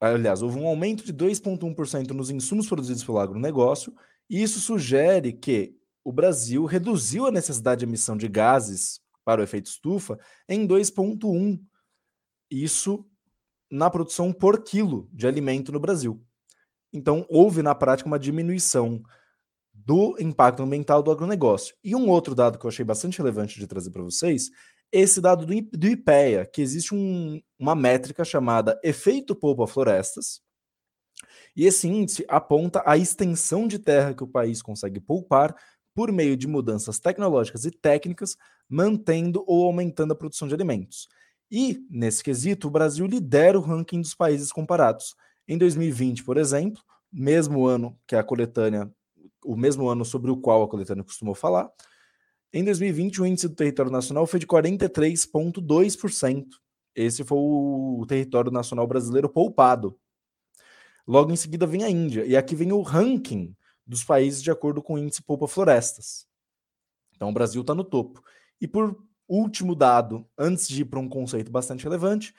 Aliás, 0.00 0.42
houve 0.42 0.58
um 0.58 0.66
aumento 0.66 1.04
de 1.04 1.12
2,1% 1.12 2.10
nos 2.10 2.30
insumos 2.30 2.66
produzidos 2.66 3.02
pelo 3.02 3.18
agronegócio, 3.18 3.94
e 4.28 4.42
isso 4.42 4.60
sugere 4.60 5.32
que 5.32 5.76
o 6.04 6.12
Brasil 6.12 6.64
reduziu 6.66 7.26
a 7.26 7.32
necessidade 7.32 7.80
de 7.80 7.86
emissão 7.86 8.16
de 8.16 8.28
gases 8.28 9.00
para 9.24 9.40
o 9.40 9.44
efeito 9.44 9.66
estufa 9.66 10.18
em 10.48 10.66
2,1%. 10.66 11.60
Isso 12.50 13.08
na 13.74 13.90
produção 13.90 14.32
por 14.32 14.62
quilo 14.62 15.08
de 15.12 15.26
alimento 15.26 15.72
no 15.72 15.80
Brasil. 15.80 16.22
Então, 16.92 17.26
houve 17.28 17.60
na 17.60 17.74
prática 17.74 18.08
uma 18.08 18.20
diminuição 18.20 19.02
do 19.72 20.16
impacto 20.20 20.62
ambiental 20.62 21.02
do 21.02 21.10
agronegócio. 21.10 21.74
E 21.82 21.96
um 21.96 22.08
outro 22.08 22.36
dado 22.36 22.56
que 22.56 22.64
eu 22.64 22.68
achei 22.68 22.84
bastante 22.84 23.18
relevante 23.18 23.58
de 23.58 23.66
trazer 23.66 23.90
para 23.90 24.02
vocês, 24.02 24.48
esse 24.92 25.20
dado 25.20 25.44
do, 25.44 25.86
IPEA, 25.88 26.46
que 26.46 26.62
existe 26.62 26.94
um, 26.94 27.40
uma 27.58 27.74
métrica 27.74 28.24
chamada 28.24 28.78
efeito 28.84 29.34
polpa 29.34 29.66
florestas, 29.66 30.40
e 31.56 31.66
esse 31.66 31.88
índice 31.88 32.24
aponta 32.28 32.80
a 32.86 32.96
extensão 32.96 33.66
de 33.66 33.80
terra 33.80 34.14
que 34.14 34.22
o 34.22 34.28
país 34.28 34.62
consegue 34.62 35.00
poupar 35.00 35.54
por 35.92 36.12
meio 36.12 36.36
de 36.36 36.46
mudanças 36.46 37.00
tecnológicas 37.00 37.64
e 37.64 37.72
técnicas, 37.72 38.36
mantendo 38.68 39.42
ou 39.48 39.64
aumentando 39.64 40.12
a 40.12 40.16
produção 40.16 40.46
de 40.46 40.54
alimentos. 40.54 41.08
E, 41.50 41.84
nesse 41.90 42.22
quesito, 42.22 42.68
o 42.68 42.70
Brasil 42.70 43.06
lidera 43.06 43.58
o 43.58 43.62
ranking 43.62 44.00
dos 44.00 44.14
países 44.14 44.50
comparados. 44.50 45.14
Em 45.46 45.58
2020, 45.58 46.24
por 46.24 46.36
exemplo, 46.36 46.82
mesmo 47.12 47.66
ano 47.66 47.96
que 48.06 48.16
a 48.16 48.24
coletânea 48.24 48.90
o 49.44 49.56
mesmo 49.56 49.88
ano 49.88 50.04
sobre 50.04 50.30
o 50.30 50.36
qual 50.36 50.62
a 50.62 50.68
coletânea 50.68 51.02
costumou 51.04 51.34
falar. 51.34 51.70
Em 52.52 52.64
2020, 52.64 53.20
o 53.20 53.26
índice 53.26 53.48
do 53.48 53.54
território 53.54 53.92
nacional 53.92 54.26
foi 54.26 54.40
de 54.40 54.46
43,2%. 54.46 56.46
Esse 56.94 57.24
foi 57.24 57.38
o 57.38 58.04
território 58.08 58.50
nacional 58.50 58.86
brasileiro 58.86 59.28
poupado. 59.28 59.98
Logo 61.06 61.30
em 61.30 61.36
seguida 61.36 61.66
vem 61.66 61.84
a 61.84 61.90
Índia. 61.90 62.24
E 62.24 62.34
aqui 62.36 62.54
vem 62.54 62.72
o 62.72 62.80
ranking 62.80 63.54
dos 63.86 64.02
países 64.02 64.42
de 64.42 64.50
acordo 64.50 64.82
com 64.82 64.94
o 64.94 64.98
índice 64.98 65.22
Poupa 65.22 65.46
Florestas. 65.46 66.26
Então 67.14 67.28
o 67.28 67.32
Brasil 67.32 67.60
está 67.60 67.74
no 67.74 67.84
topo. 67.84 68.22
E 68.60 68.66
por 68.66 68.96
último 69.34 69.74
dado, 69.74 70.26
antes 70.38 70.68
de 70.68 70.82
ir 70.82 70.84
para 70.84 71.00
um 71.00 71.08
conceito 71.08 71.50
bastante 71.50 71.84
relevante, 71.84 72.34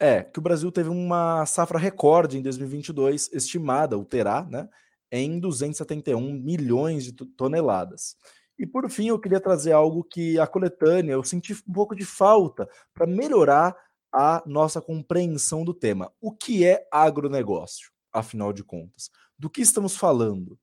é 0.00 0.22
que 0.22 0.38
o 0.38 0.42
Brasil 0.42 0.70
teve 0.70 0.88
uma 0.88 1.44
safra 1.46 1.78
recorde 1.78 2.38
em 2.38 2.42
2022, 2.42 3.30
estimada, 3.32 3.96
ou 3.96 4.04
terá, 4.04 4.44
né, 4.44 4.68
em 5.10 5.38
271 5.40 6.32
milhões 6.32 7.04
de 7.04 7.12
toneladas. 7.12 8.16
E 8.58 8.66
por 8.66 8.88
fim, 8.90 9.08
eu 9.08 9.18
queria 9.18 9.40
trazer 9.40 9.72
algo 9.72 10.02
que 10.04 10.38
a 10.38 10.46
coletânea 10.46 11.12
eu 11.12 11.24
senti 11.24 11.52
um 11.66 11.72
pouco 11.72 11.94
de 11.94 12.04
falta 12.04 12.68
para 12.92 13.06
melhorar 13.06 13.76
a 14.12 14.42
nossa 14.46 14.80
compreensão 14.80 15.64
do 15.64 15.74
tema. 15.74 16.12
O 16.20 16.32
que 16.32 16.64
é 16.64 16.86
agronegócio, 16.90 17.90
afinal 18.12 18.52
de 18.52 18.64
contas? 18.64 19.10
Do 19.38 19.48
que 19.48 19.60
estamos 19.60 19.96
falando? 19.96 20.58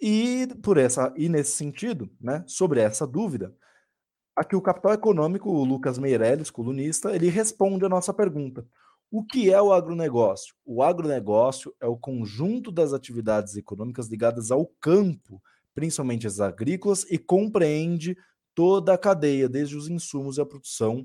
E 0.00 0.48
por 0.62 0.78
essa 0.78 1.12
e 1.16 1.28
nesse 1.28 1.52
sentido, 1.52 2.10
né, 2.20 2.44
sobre 2.46 2.80
essa 2.80 3.06
dúvida, 3.06 3.54
aqui 4.38 4.54
o 4.54 4.62
Capital 4.62 4.92
Econômico, 4.92 5.50
o 5.50 5.64
Lucas 5.64 5.98
Meirelles, 5.98 6.50
colunista, 6.50 7.14
ele 7.14 7.28
responde 7.28 7.84
a 7.84 7.88
nossa 7.88 8.14
pergunta. 8.14 8.64
O 9.10 9.24
que 9.24 9.50
é 9.50 9.60
o 9.60 9.72
agronegócio? 9.72 10.54
O 10.64 10.82
agronegócio 10.82 11.74
é 11.80 11.86
o 11.86 11.96
conjunto 11.96 12.70
das 12.70 12.92
atividades 12.92 13.56
econômicas 13.56 14.06
ligadas 14.06 14.50
ao 14.50 14.66
campo, 14.80 15.42
principalmente 15.74 16.26
as 16.26 16.40
agrícolas, 16.40 17.04
e 17.10 17.18
compreende 17.18 18.16
toda 18.54 18.92
a 18.92 18.98
cadeia, 18.98 19.48
desde 19.48 19.76
os 19.76 19.88
insumos 19.88 20.36
e 20.36 20.40
a 20.40 20.46
produção, 20.46 21.04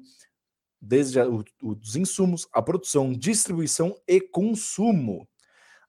desde 0.80 1.20
a, 1.20 1.28
o, 1.28 1.44
os 1.62 1.96
insumos, 1.96 2.48
a 2.54 2.62
produção, 2.62 3.12
distribuição 3.12 3.96
e 4.08 4.22
consumo. 4.22 5.28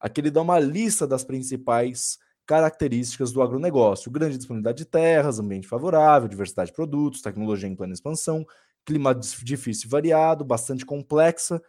Aqui 0.00 0.20
ele 0.20 0.30
dá 0.30 0.40
uma 0.40 0.58
lista 0.58 1.06
das 1.06 1.24
principais 1.24 2.18
características 2.46 3.32
do 3.32 3.42
agronegócio: 3.42 4.10
grande 4.10 4.36
disponibilidade 4.36 4.78
de 4.78 4.84
terras, 4.84 5.38
ambiente 5.38 5.68
favorável, 5.68 6.28
diversidade 6.28 6.70
de 6.70 6.76
produtos, 6.76 7.22
tecnologia 7.22 7.68
em 7.68 7.76
plena 7.76 7.92
expansão, 7.92 8.46
clima 8.84 9.14
difícil 9.14 9.86
e 9.86 9.90
variado, 9.90 10.44
bastante 10.44 10.84
complexa 10.84 11.60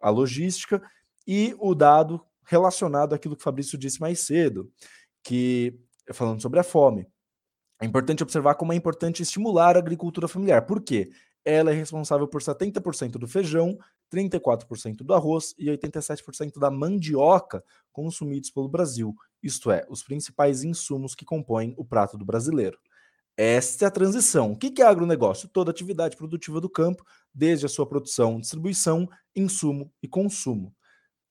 a 0.00 0.10
logística 0.10 0.82
e 1.26 1.54
o 1.58 1.74
dado 1.74 2.20
relacionado 2.44 3.14
àquilo 3.14 3.36
que 3.36 3.40
o 3.40 3.44
Fabrício 3.44 3.78
disse 3.78 4.00
mais 4.00 4.20
cedo, 4.20 4.70
que 5.22 5.78
falando 6.12 6.42
sobre 6.42 6.60
a 6.60 6.62
fome. 6.62 7.06
É 7.80 7.86
importante 7.86 8.22
observar 8.22 8.54
como 8.54 8.72
é 8.72 8.76
importante 8.76 9.22
estimular 9.22 9.76
a 9.76 9.78
agricultura 9.78 10.28
familiar. 10.28 10.66
Por 10.66 10.82
quê? 10.82 11.10
Ela 11.44 11.70
é 11.70 11.74
responsável 11.74 12.28
por 12.28 12.42
70% 12.42 13.12
do 13.12 13.26
feijão, 13.26 13.78
34% 14.12 14.98
do 14.98 15.14
arroz 15.14 15.54
e 15.58 15.66
87% 15.66 16.58
da 16.58 16.70
mandioca 16.70 17.64
consumidos 17.94 18.50
pelo 18.50 18.68
Brasil, 18.68 19.14
isto 19.42 19.70
é, 19.70 19.86
os 19.88 20.02
principais 20.02 20.64
insumos 20.64 21.14
que 21.14 21.24
compõem 21.24 21.74
o 21.78 21.84
prato 21.84 22.18
do 22.18 22.24
brasileiro. 22.24 22.76
Esta 23.36 23.84
é 23.84 23.88
a 23.88 23.90
transição. 23.90 24.52
O 24.52 24.56
que 24.56 24.82
é 24.82 24.86
agronegócio? 24.86 25.48
Toda 25.48 25.70
atividade 25.70 26.16
produtiva 26.16 26.60
do 26.60 26.68
campo, 26.68 27.04
desde 27.32 27.66
a 27.66 27.68
sua 27.68 27.86
produção, 27.86 28.38
distribuição, 28.40 29.08
insumo 29.34 29.92
e 30.02 30.08
consumo. 30.08 30.74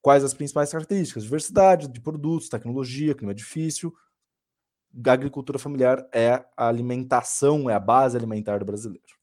Quais 0.01 0.23
as 0.23 0.33
principais 0.33 0.71
características? 0.71 1.23
Diversidade 1.23 1.87
de 1.87 2.01
produtos, 2.01 2.49
tecnologia, 2.49 3.15
clima 3.15 3.33
difícil. 3.33 3.93
A 5.05 5.11
agricultura 5.11 5.57
familiar 5.57 6.07
é 6.13 6.45
a 6.57 6.67
alimentação, 6.67 7.69
é 7.69 7.73
a 7.73 7.79
base 7.79 8.17
alimentar 8.17 8.59
do 8.59 8.65
brasileiro. 8.65 9.13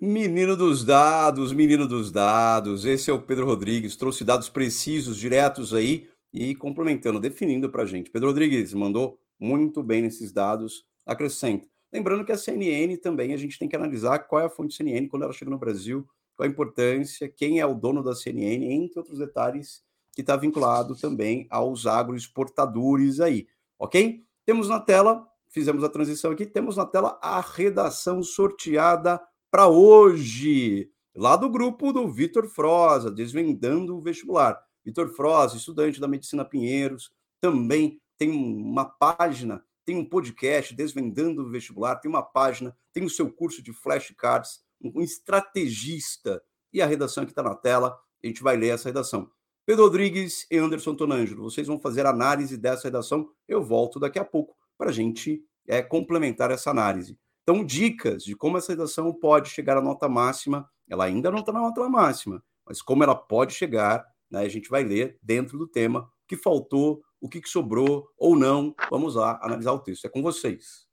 Menino 0.00 0.56
dos 0.56 0.84
dados, 0.84 1.52
menino 1.52 1.88
dos 1.88 2.12
dados. 2.12 2.84
Esse 2.84 3.10
é 3.10 3.14
o 3.14 3.22
Pedro 3.22 3.46
Rodrigues. 3.46 3.96
Trouxe 3.96 4.24
dados 4.24 4.48
precisos, 4.48 5.16
diretos 5.16 5.74
aí 5.74 6.08
e 6.34 6.52
complementando, 6.56 7.20
definindo 7.20 7.70
para 7.70 7.84
a 7.84 7.86
gente. 7.86 8.10
Pedro 8.10 8.28
Rodrigues 8.28 8.74
mandou 8.74 9.20
muito 9.38 9.84
bem 9.84 10.02
nesses 10.02 10.32
dados. 10.32 10.84
Acrescenta. 11.06 11.68
Lembrando 11.92 12.24
que 12.24 12.32
a 12.32 12.36
CNN 12.36 12.96
também 12.96 13.32
a 13.32 13.36
gente 13.36 13.56
tem 13.56 13.68
que 13.68 13.76
analisar 13.76 14.18
qual 14.18 14.42
é 14.42 14.46
a 14.46 14.50
fonte 14.50 14.74
CNN 14.74 15.06
quando 15.06 15.22
ela 15.22 15.32
chega 15.32 15.50
no 15.50 15.58
Brasil, 15.58 16.04
qual 16.34 16.48
a 16.48 16.50
importância, 16.50 17.28
quem 17.28 17.60
é 17.60 17.66
o 17.66 17.72
dono 17.72 18.02
da 18.02 18.16
CNN, 18.16 18.64
entre 18.64 18.98
outros 18.98 19.20
detalhes 19.20 19.84
que 20.12 20.22
está 20.22 20.34
vinculado 20.34 20.96
também 20.96 21.46
aos 21.50 21.86
agroexportadores 21.86 23.20
aí, 23.20 23.46
ok? 23.78 24.24
Temos 24.44 24.68
na 24.68 24.80
tela, 24.80 25.24
fizemos 25.48 25.84
a 25.84 25.88
transição 25.88 26.32
aqui, 26.32 26.46
temos 26.46 26.76
na 26.76 26.84
tela 26.84 27.18
a 27.22 27.40
redação 27.40 28.22
sorteada 28.22 29.20
para 29.50 29.68
hoje, 29.68 30.90
lá 31.14 31.36
do 31.36 31.48
grupo 31.48 31.92
do 31.92 32.08
Vitor 32.08 32.48
Froza, 32.48 33.10
Desvendando 33.10 33.96
o 33.96 34.00
Vestibular. 34.00 34.60
Vitor 34.84 35.08
Froza, 35.08 35.56
estudante 35.56 36.00
da 36.00 36.08
Medicina 36.08 36.44
Pinheiros, 36.44 37.12
também 37.40 38.00
tem 38.18 38.30
uma 38.30 38.84
página, 38.84 39.64
tem 39.84 39.96
um 39.96 40.04
podcast, 40.04 40.74
Desvendando 40.74 41.42
o 41.42 41.50
Vestibular, 41.50 41.96
tem 41.96 42.08
uma 42.08 42.22
página, 42.22 42.76
tem 42.92 43.04
o 43.04 43.10
seu 43.10 43.30
curso 43.30 43.62
de 43.62 43.72
flashcards, 43.72 44.62
um 44.82 45.00
estrategista, 45.00 46.42
e 46.72 46.82
a 46.82 46.86
redação 46.86 47.24
que 47.24 47.30
está 47.30 47.42
na 47.42 47.54
tela, 47.54 47.98
a 48.22 48.26
gente 48.26 48.42
vai 48.42 48.56
ler 48.56 48.68
essa 48.68 48.88
redação. 48.88 49.30
Pedro 49.64 49.84
Rodrigues 49.84 50.46
e 50.50 50.58
Anderson 50.58 50.94
Tonângelo, 50.94 51.42
vocês 51.42 51.66
vão 51.66 51.78
fazer 51.78 52.04
análise 52.04 52.56
dessa 52.56 52.84
redação, 52.84 53.30
eu 53.48 53.62
volto 53.62 54.00
daqui 54.00 54.18
a 54.18 54.24
pouco 54.24 54.56
para 54.76 54.90
a 54.90 54.92
gente 54.92 55.42
é, 55.66 55.82
complementar 55.82 56.50
essa 56.50 56.70
análise. 56.70 57.18
Então, 57.42 57.64
dicas 57.64 58.24
de 58.24 58.34
como 58.34 58.58
essa 58.58 58.72
redação 58.72 59.12
pode 59.12 59.50
chegar 59.50 59.76
à 59.76 59.80
nota 59.80 60.08
máxima. 60.08 60.68
Ela 60.88 61.04
ainda 61.04 61.30
não 61.30 61.38
está 61.38 61.52
na 61.52 61.60
nota 61.60 61.88
máxima, 61.88 62.42
mas 62.66 62.82
como 62.82 63.02
ela 63.02 63.14
pode 63.14 63.54
chegar, 63.54 64.04
né, 64.30 64.40
a 64.40 64.48
gente 64.48 64.68
vai 64.68 64.82
ler 64.82 65.18
dentro 65.22 65.58
do 65.58 65.66
tema 65.66 66.00
o 66.00 66.26
que 66.26 66.36
faltou, 66.36 67.02
o 67.20 67.28
que, 67.28 67.40
que 67.40 67.48
sobrou 67.48 68.08
ou 68.18 68.36
não. 68.36 68.74
Vamos 68.90 69.14
lá 69.14 69.38
analisar 69.42 69.72
o 69.72 69.78
texto. 69.78 70.06
É 70.06 70.08
com 70.08 70.22
vocês. 70.22 70.86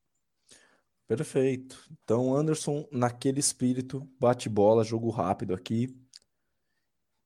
Perfeito. 1.07 1.77
Então, 1.91 2.33
Anderson, 2.33 2.87
naquele 2.91 3.39
espírito, 3.39 4.09
bate 4.19 4.47
bola, 4.47 4.83
jogo 4.83 5.09
rápido 5.09 5.53
aqui. 5.53 5.93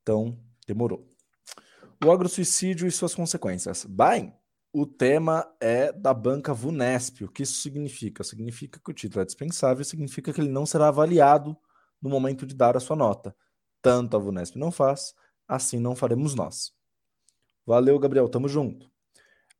Então, 0.02 0.36
demorou. 0.66 1.08
O 2.04 2.10
agrosuicídio 2.10 2.86
e 2.86 2.90
suas 2.90 3.14
consequências. 3.14 3.84
Bem, 3.84 4.34
o 4.72 4.84
tema 4.84 5.50
é 5.60 5.92
da 5.92 6.12
banca 6.12 6.52
VUNESP. 6.52 7.24
O 7.24 7.28
que 7.28 7.44
isso 7.44 7.60
significa? 7.60 8.22
Significa 8.24 8.78
que 8.78 8.90
o 8.90 8.94
título 8.94 9.22
é 9.22 9.24
dispensável, 9.24 9.84
significa 9.84 10.32
que 10.32 10.40
ele 10.40 10.50
não 10.50 10.66
será 10.66 10.88
avaliado 10.88 11.56
no 12.02 12.10
momento 12.10 12.44
de 12.44 12.54
dar 12.54 12.76
a 12.76 12.80
sua 12.80 12.96
nota. 12.96 13.34
Tanto 13.80 14.16
a 14.16 14.18
VUNESP 14.18 14.58
não 14.58 14.70
faz, 14.70 15.14
assim 15.48 15.78
não 15.78 15.94
faremos 15.94 16.34
nós. 16.34 16.72
Valeu, 17.64 17.98
Gabriel, 17.98 18.28
tamo 18.28 18.48
junto. 18.48 18.90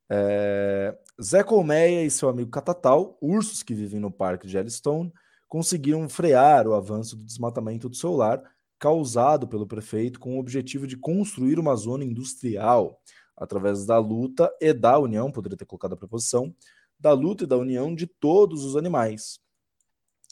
É... 0.09 0.96
Zé 1.20 1.42
Colmeia 1.42 2.05
e 2.05 2.11
seu 2.11 2.29
amigo 2.29 2.51
Catatal, 2.51 3.16
ursos 3.20 3.62
que 3.62 3.75
vivem 3.75 3.99
no 3.99 4.11
parque 4.11 4.46
de 4.46 4.57
Yellowstone, 4.57 5.12
conseguiram 5.49 6.09
frear 6.09 6.66
o 6.66 6.75
avanço 6.75 7.16
do 7.16 7.25
desmatamento 7.25 7.88
do 7.88 7.96
solar 7.96 8.42
causado 8.79 9.49
pelo 9.49 9.66
prefeito 9.66 10.20
com 10.20 10.37
o 10.37 10.38
objetivo 10.38 10.87
de 10.87 10.96
construir 10.96 11.59
uma 11.59 11.75
zona 11.75 12.05
industrial 12.05 13.01
através 13.37 13.85
da 13.85 13.99
luta 13.99 14.51
e 14.61 14.72
da 14.72 14.99
união, 14.99 15.31
poderia 15.31 15.59
ter 15.59 15.66
colocado 15.66 15.92
a 15.92 15.96
preposição, 15.96 16.55
da 16.99 17.12
luta 17.12 17.44
e 17.44 17.46
da 17.46 17.57
união 17.57 17.94
de 17.94 18.07
todos 18.07 18.64
os 18.64 18.77
animais. 18.77 19.38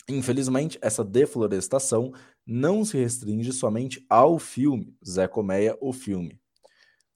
Infelizmente, 0.09 0.79
essa 0.81 1.05
deflorestação 1.05 2.13
não 2.47 2.85
se 2.85 2.97
restringe 2.97 3.53
somente 3.53 4.05
ao 4.09 4.39
filme 4.39 4.97
Zé 5.07 5.27
Colmeia, 5.27 5.77
o 5.81 5.93
filme. 5.93 6.41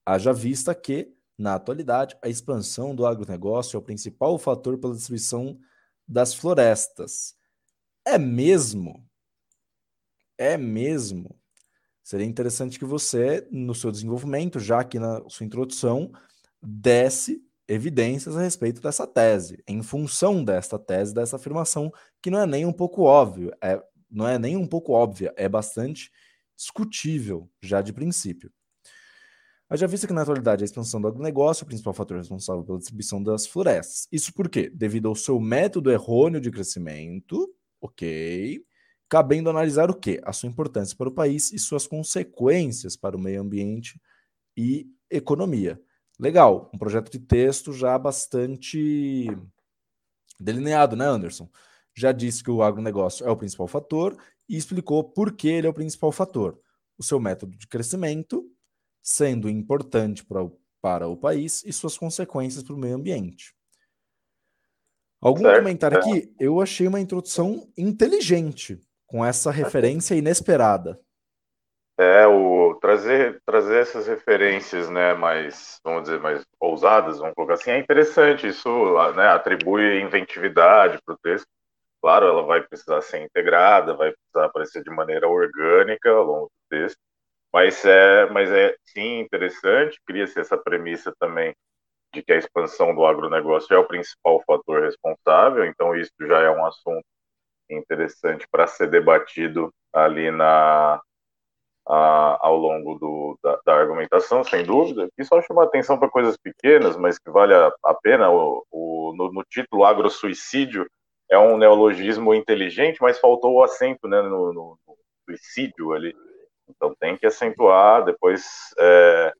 Haja 0.04 0.32
vista 0.32 0.74
que, 0.74 1.14
na 1.36 1.54
atualidade, 1.54 2.16
a 2.22 2.28
expansão 2.28 2.94
do 2.94 3.06
agronegócio 3.06 3.76
é 3.76 3.78
o 3.78 3.82
principal 3.82 4.38
fator 4.38 4.78
pela 4.78 4.94
destruição 4.94 5.58
das 6.06 6.34
florestas. 6.34 7.34
É 8.04 8.16
mesmo? 8.16 9.06
É 10.38 10.56
mesmo? 10.56 11.38
Seria 12.02 12.26
interessante 12.26 12.78
que 12.78 12.86
você, 12.86 13.46
no 13.50 13.74
seu 13.74 13.90
desenvolvimento, 13.90 14.58
já 14.58 14.82
que 14.82 14.98
na 14.98 15.22
sua 15.28 15.44
introdução, 15.44 16.10
desse 16.62 17.44
evidências 17.68 18.34
a 18.34 18.40
respeito 18.40 18.80
dessa 18.80 19.06
tese, 19.06 19.62
em 19.68 19.82
função 19.82 20.42
desta 20.42 20.78
tese, 20.78 21.12
dessa 21.12 21.36
afirmação, 21.36 21.92
que 22.22 22.30
não 22.30 22.40
é 22.40 22.46
nem 22.46 22.64
um 22.64 22.72
pouco 22.72 23.02
óbvio, 23.02 23.52
é, 23.62 23.78
não 24.10 24.26
é 24.26 24.38
nem 24.38 24.56
um 24.56 24.66
pouco 24.66 24.92
óbvia, 24.92 25.32
é 25.36 25.48
bastante 25.48 26.10
discutível 26.56 27.50
já 27.62 27.80
de 27.80 27.92
princípio. 27.92 28.52
Haja 29.70 29.86
vista 29.86 30.06
que, 30.06 30.14
na 30.14 30.22
atualidade, 30.22 30.64
a 30.64 30.66
expansão 30.66 30.98
do 30.98 31.08
agronegócio 31.08 31.62
é 31.62 31.64
o 31.64 31.66
principal 31.66 31.92
fator 31.92 32.16
responsável 32.16 32.64
pela 32.64 32.78
distribuição 32.78 33.22
das 33.22 33.46
florestas. 33.46 34.08
Isso 34.10 34.32
por 34.32 34.48
quê? 34.48 34.70
Devido 34.70 35.08
ao 35.08 35.14
seu 35.14 35.38
método 35.38 35.90
errôneo 35.90 36.40
de 36.40 36.50
crescimento, 36.50 37.54
ok, 37.78 38.64
cabendo 39.10 39.50
analisar 39.50 39.90
o 39.90 39.94
quê? 39.94 40.20
A 40.24 40.32
sua 40.32 40.48
importância 40.48 40.96
para 40.96 41.08
o 41.08 41.14
país 41.14 41.52
e 41.52 41.58
suas 41.58 41.86
consequências 41.86 42.96
para 42.96 43.14
o 43.14 43.20
meio 43.20 43.42
ambiente 43.42 44.00
e 44.56 44.86
economia. 45.10 45.78
Legal, 46.18 46.70
um 46.74 46.78
projeto 46.78 47.12
de 47.12 47.18
texto 47.18 47.72
já 47.72 47.96
bastante 47.98 49.26
delineado, 50.40 50.96
né, 50.96 51.04
Anderson? 51.04 51.48
Já 51.98 52.12
disse 52.12 52.44
que 52.44 52.50
o 52.50 52.62
agronegócio 52.62 53.26
é 53.26 53.30
o 53.30 53.36
principal 53.36 53.66
fator 53.66 54.16
e 54.48 54.56
explicou 54.56 55.02
por 55.02 55.32
que 55.32 55.48
ele 55.48 55.66
é 55.66 55.70
o 55.70 55.74
principal 55.74 56.12
fator. 56.12 56.56
O 56.96 57.02
seu 57.02 57.18
método 57.18 57.56
de 57.56 57.66
crescimento, 57.66 58.44
sendo 59.02 59.50
importante 59.50 60.24
para 60.24 60.44
o, 60.44 60.56
para 60.80 61.08
o 61.08 61.16
país 61.16 61.64
e 61.64 61.72
suas 61.72 61.98
consequências 61.98 62.62
para 62.62 62.72
o 62.72 62.78
meio 62.78 62.94
ambiente. 62.94 63.52
Algum 65.20 65.42
certo. 65.42 65.56
comentário 65.56 65.98
aqui? 65.98 66.32
Eu 66.38 66.60
achei 66.60 66.86
uma 66.86 67.00
introdução 67.00 67.68
inteligente 67.76 68.78
com 69.04 69.24
essa 69.24 69.50
referência 69.50 70.14
inesperada. 70.14 71.00
É, 71.98 72.24
o 72.28 72.78
trazer, 72.80 73.42
trazer 73.44 73.80
essas 73.80 74.06
referências, 74.06 74.88
né, 74.88 75.14
mais, 75.14 75.80
vamos 75.82 76.04
dizer, 76.04 76.20
mais 76.20 76.44
ousadas, 76.60 77.18
vamos 77.18 77.34
colocar 77.34 77.54
assim, 77.54 77.72
é 77.72 77.78
interessante, 77.80 78.46
isso 78.46 78.68
né, 79.16 79.26
atribui 79.26 80.00
inventividade 80.00 81.00
para 81.04 81.14
o 81.16 81.18
texto. 81.18 81.48
Claro, 82.00 82.26
ela 82.26 82.42
vai 82.42 82.62
precisar 82.62 83.00
ser 83.02 83.22
integrada, 83.24 83.94
vai 83.94 84.12
precisar 84.12 84.46
aparecer 84.46 84.82
de 84.84 84.90
maneira 84.90 85.28
orgânica 85.28 86.10
ao 86.10 86.24
longo 86.24 86.46
do 86.46 86.68
texto, 86.70 86.98
mas 87.52 87.84
é, 87.84 88.26
mas 88.30 88.50
é 88.52 88.76
sim 88.84 89.20
interessante, 89.20 90.00
cria-se 90.06 90.38
essa 90.40 90.56
premissa 90.58 91.12
também 91.18 91.54
de 92.14 92.22
que 92.22 92.32
a 92.32 92.38
expansão 92.38 92.94
do 92.94 93.06
agronegócio 93.06 93.74
é 93.74 93.78
o 93.78 93.86
principal 93.86 94.42
fator 94.46 94.82
responsável, 94.82 95.64
então 95.66 95.94
isso 95.96 96.12
já 96.22 96.40
é 96.42 96.50
um 96.50 96.64
assunto 96.66 97.04
interessante 97.70 98.46
para 98.50 98.66
ser 98.66 98.88
debatido 98.90 99.72
ali 99.92 100.30
na 100.30 101.00
a, 101.88 102.38
ao 102.46 102.56
longo 102.56 102.98
do, 102.98 103.38
da, 103.42 103.58
da, 103.64 103.74
argumentação, 103.74 104.44
sem 104.44 104.64
dúvida. 104.64 105.08
E 105.16 105.24
só 105.24 105.40
chamar 105.42 105.64
atenção 105.64 105.98
para 105.98 106.10
coisas 106.10 106.36
pequenas, 106.36 106.96
mas 106.96 107.18
que 107.18 107.30
vale 107.30 107.54
a, 107.54 107.72
a 107.84 107.94
pena. 107.94 108.30
O, 108.30 108.64
o 108.70 109.14
no, 109.16 109.32
no, 109.32 109.42
título 109.44 109.84
agrosuicídio 109.84 110.86
é 111.30 111.38
um 111.38 111.56
neologismo 111.56 112.34
inteligente, 112.34 112.98
mas 113.00 113.18
faltou 113.18 113.54
o 113.54 113.62
acento 113.62 114.08
né, 114.08 114.22
no, 114.22 114.52
no, 114.52 114.78
no 114.86 114.96
suicídio 115.24 115.92
ali. 115.92 116.14
Então 116.68 116.94
tem 116.98 117.16
que 117.16 117.26
acentuar. 117.26 118.04
Depois 118.04 118.44
é, 118.78 119.32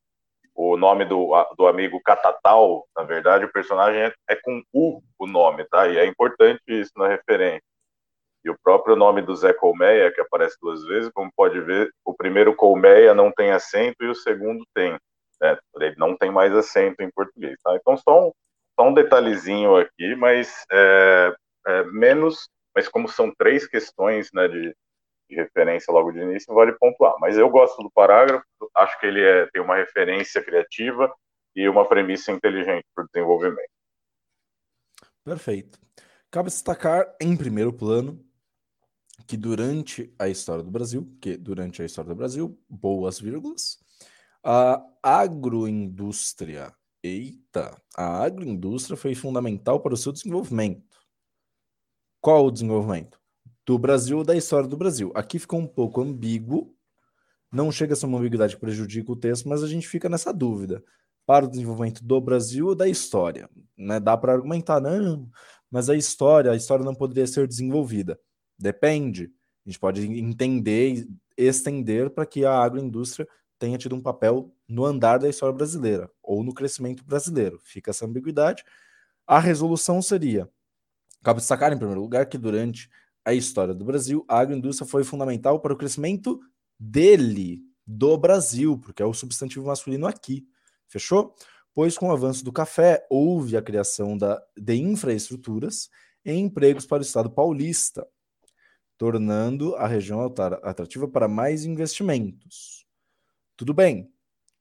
o 0.54 0.76
nome 0.76 1.04
do, 1.04 1.30
do 1.56 1.66
amigo 1.66 2.00
Catatal, 2.02 2.86
na 2.96 3.04
verdade, 3.04 3.44
o 3.44 3.52
personagem 3.52 4.02
é, 4.02 4.12
é 4.28 4.36
com 4.36 4.62
U 4.72 5.00
o 5.18 5.26
nome, 5.26 5.64
tá? 5.64 5.86
E 5.88 5.96
é 5.96 6.06
importante 6.06 6.62
isso 6.68 6.92
na 6.96 7.08
referência. 7.08 7.62
E 8.44 8.50
o 8.50 8.58
próprio 8.62 8.96
nome 8.96 9.22
do 9.22 9.34
Zé 9.34 9.52
Colmeia, 9.52 10.12
que 10.12 10.20
aparece 10.20 10.56
duas 10.60 10.84
vezes, 10.84 11.10
como 11.12 11.30
pode 11.36 11.60
ver, 11.60 11.90
o 12.04 12.14
primeiro 12.14 12.54
Colmeia 12.54 13.14
não 13.14 13.32
tem 13.32 13.50
acento 13.50 13.96
e 14.02 14.08
o 14.08 14.14
segundo 14.14 14.64
tem. 14.74 14.92
Né? 15.40 15.58
Ele 15.76 15.94
não 15.96 16.16
tem 16.16 16.30
mais 16.30 16.54
acento 16.54 17.02
em 17.02 17.10
português. 17.10 17.56
Tá? 17.62 17.76
Então, 17.76 17.96
só 17.96 18.28
um, 18.28 18.32
só 18.78 18.88
um 18.88 18.94
detalhezinho 18.94 19.76
aqui, 19.76 20.14
mas 20.16 20.64
é, 20.72 21.34
é, 21.68 21.84
menos, 21.84 22.48
mas 22.74 22.88
como 22.88 23.08
são 23.08 23.32
três 23.36 23.66
questões 23.66 24.30
né, 24.32 24.48
de, 24.48 24.74
de, 25.28 25.36
referência 25.36 25.92
logo 25.92 26.10
de 26.10 26.20
início, 26.20 26.54
vale 26.54 26.72
pontuar. 26.72 27.14
Mas 27.20 27.36
eu 27.36 27.48
gosto 27.50 27.82
do 27.82 27.90
parágrafo, 27.90 28.44
acho 28.74 28.98
que 28.98 29.06
ele 29.06 29.22
é, 29.22 29.46
tem 29.52 29.60
uma 29.60 29.76
referência 29.76 30.42
criativa 30.42 31.12
e 31.54 31.68
uma 31.68 31.86
premissa 31.86 32.32
inteligente 32.32 32.86
para 32.94 33.04
o 33.04 33.08
desenvolvimento. 33.12 33.70
Perfeito. 35.24 35.78
Cabe 36.30 36.48
destacar, 36.48 37.06
em 37.20 37.36
primeiro 37.36 37.72
plano, 37.72 38.24
que 39.26 39.36
durante 39.36 40.14
a 40.18 40.28
história 40.28 40.62
do 40.62 40.70
Brasil, 40.70 41.06
que 41.20 41.36
durante 41.36 41.82
a 41.82 41.84
história 41.84 42.08
do 42.08 42.16
Brasil, 42.16 42.58
boas 42.68 43.20
vírgulas, 43.20 43.78
a 44.42 44.82
agroindústria, 45.02 46.72
eita, 47.02 47.76
a 47.96 48.24
agroindústria 48.24 48.96
foi 48.96 49.14
fundamental 49.14 49.80
para 49.80 49.94
o 49.94 49.96
seu 49.96 50.12
desenvolvimento. 50.12 50.87
Qual 52.28 52.44
o 52.44 52.50
desenvolvimento? 52.50 53.18
Do 53.64 53.78
Brasil 53.78 54.18
ou 54.18 54.22
da 54.22 54.36
história 54.36 54.68
do 54.68 54.76
Brasil? 54.76 55.10
Aqui 55.14 55.38
ficou 55.38 55.60
um 55.60 55.66
pouco 55.66 56.02
ambíguo, 56.02 56.76
não 57.50 57.72
chega 57.72 57.94
a 57.94 57.96
ser 57.96 58.04
uma 58.04 58.18
ambiguidade 58.18 58.54
que 58.54 58.60
prejudica 58.60 59.10
o 59.10 59.16
texto, 59.16 59.48
mas 59.48 59.62
a 59.62 59.66
gente 59.66 59.88
fica 59.88 60.10
nessa 60.10 60.30
dúvida. 60.30 60.84
Para 61.24 61.46
o 61.46 61.48
desenvolvimento 61.48 62.04
do 62.04 62.20
Brasil 62.20 62.66
ou 62.66 62.74
da 62.74 62.86
história? 62.86 63.48
Né? 63.74 63.98
Dá 63.98 64.14
para 64.14 64.34
argumentar, 64.34 64.78
não, 64.78 65.26
mas 65.70 65.88
a 65.88 65.96
história, 65.96 66.52
a 66.52 66.54
história 66.54 66.84
não 66.84 66.94
poderia 66.94 67.26
ser 67.26 67.48
desenvolvida. 67.48 68.20
Depende. 68.58 69.32
A 69.64 69.70
gente 69.70 69.80
pode 69.80 70.06
entender 70.06 71.08
e 71.34 71.42
estender 71.42 72.10
para 72.10 72.26
que 72.26 72.44
a 72.44 72.58
agroindústria 72.58 73.26
tenha 73.58 73.78
tido 73.78 73.96
um 73.96 74.02
papel 74.02 74.54
no 74.68 74.84
andar 74.84 75.16
da 75.16 75.30
história 75.30 75.56
brasileira 75.56 76.10
ou 76.22 76.44
no 76.44 76.52
crescimento 76.52 77.02
brasileiro. 77.06 77.58
Fica 77.64 77.90
essa 77.90 78.04
ambiguidade. 78.04 78.62
A 79.26 79.38
resolução 79.38 80.02
seria: 80.02 80.46
cabe 81.22 81.40
destacar, 81.40 81.72
em 81.72 81.78
primeiro 81.78 82.00
lugar, 82.00 82.26
que 82.26 82.38
durante 82.38 82.90
a 83.24 83.34
história 83.34 83.74
do 83.74 83.84
Brasil, 83.84 84.24
a 84.28 84.38
agroindústria 84.38 84.88
foi 84.88 85.04
fundamental 85.04 85.60
para 85.60 85.72
o 85.72 85.76
crescimento 85.76 86.40
dele, 86.78 87.62
do 87.86 88.16
Brasil, 88.16 88.78
porque 88.78 89.02
é 89.02 89.06
o 89.06 89.14
substantivo 89.14 89.66
masculino 89.66 90.06
aqui. 90.06 90.46
Fechou? 90.86 91.34
Pois 91.74 91.96
com 91.96 92.08
o 92.08 92.12
avanço 92.12 92.44
do 92.44 92.52
café, 92.52 93.06
houve 93.08 93.56
a 93.56 93.62
criação 93.62 94.16
da, 94.16 94.42
de 94.56 94.74
infraestruturas 94.74 95.90
e 96.24 96.32
empregos 96.32 96.86
para 96.86 96.98
o 96.98 97.02
Estado 97.02 97.30
paulista, 97.30 98.06
tornando 98.96 99.74
a 99.76 99.86
região 99.86 100.20
atrativa 100.62 101.06
para 101.06 101.28
mais 101.28 101.64
investimentos. 101.64 102.86
Tudo 103.56 103.72
bem, 103.72 104.10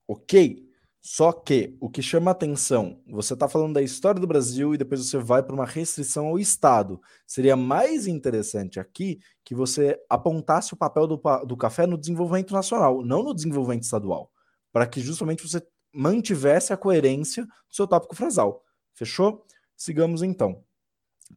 ok. 0.08 0.67
Só 1.10 1.32
que 1.32 1.78
o 1.80 1.90
que 1.90 2.02
chama 2.02 2.32
atenção, 2.32 3.02
você 3.08 3.34
está 3.34 3.48
falando 3.48 3.76
da 3.76 3.82
história 3.82 4.20
do 4.20 4.28
Brasil 4.28 4.74
e 4.74 4.78
depois 4.78 5.00
você 5.00 5.18
vai 5.18 5.42
para 5.42 5.56
uma 5.56 5.66
restrição 5.66 6.28
ao 6.28 6.38
Estado. 6.38 7.00
Seria 7.26 7.56
mais 7.56 8.08
interessante 8.08 8.78
aqui 8.78 9.18
que 9.42 9.56
você 9.56 9.98
apontasse 10.10 10.74
o 10.74 10.76
papel 10.76 11.08
do, 11.08 11.22
do 11.46 11.56
café 11.56 11.88
no 11.88 11.98
desenvolvimento 11.98 12.54
nacional, 12.54 13.06
não 13.06 13.24
no 13.24 13.34
desenvolvimento 13.34 13.84
estadual, 13.84 14.30
para 14.70 14.86
que 14.86 15.00
justamente 15.00 15.48
você 15.48 15.66
mantivesse 15.94 16.74
a 16.74 16.78
coerência 16.78 17.46
do 17.46 17.52
seu 17.74 17.88
tópico 17.88 18.14
frasal. 18.14 18.62
Fechou? 18.94 19.46
Sigamos 19.78 20.22
então. 20.22 20.62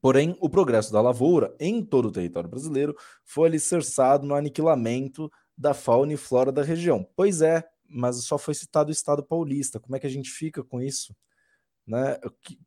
Porém, 0.01 0.37
o 0.41 0.51
progresso 0.51 0.93
da 0.93 1.01
lavoura 1.01 1.55
em 1.61 1.81
todo 1.81 2.09
o 2.09 2.13
território 2.13 2.51
brasileiro 2.51 2.97
foi 3.25 3.49
alicerçado 3.49 4.27
no 4.27 4.35
aniquilamento 4.35 5.31
da 5.57 5.75
fauna 5.75 6.13
e 6.13 6.17
flora 6.17 6.51
da 6.51 6.65
região. 6.65 7.07
Pois 7.15 7.41
é, 7.41 7.63
mas 7.91 8.25
só 8.25 8.39
foi 8.39 8.55
citado 8.55 8.89
o 8.89 8.93
estado 8.93 9.23
paulista. 9.23 9.81
Como 9.81 9.97
é 9.97 9.99
que 9.99 10.07
a 10.07 10.11
gente 10.11 10.31
fica 10.31 10.63
com 10.63 10.81
isso? 10.81 11.15
Né? 11.87 12.19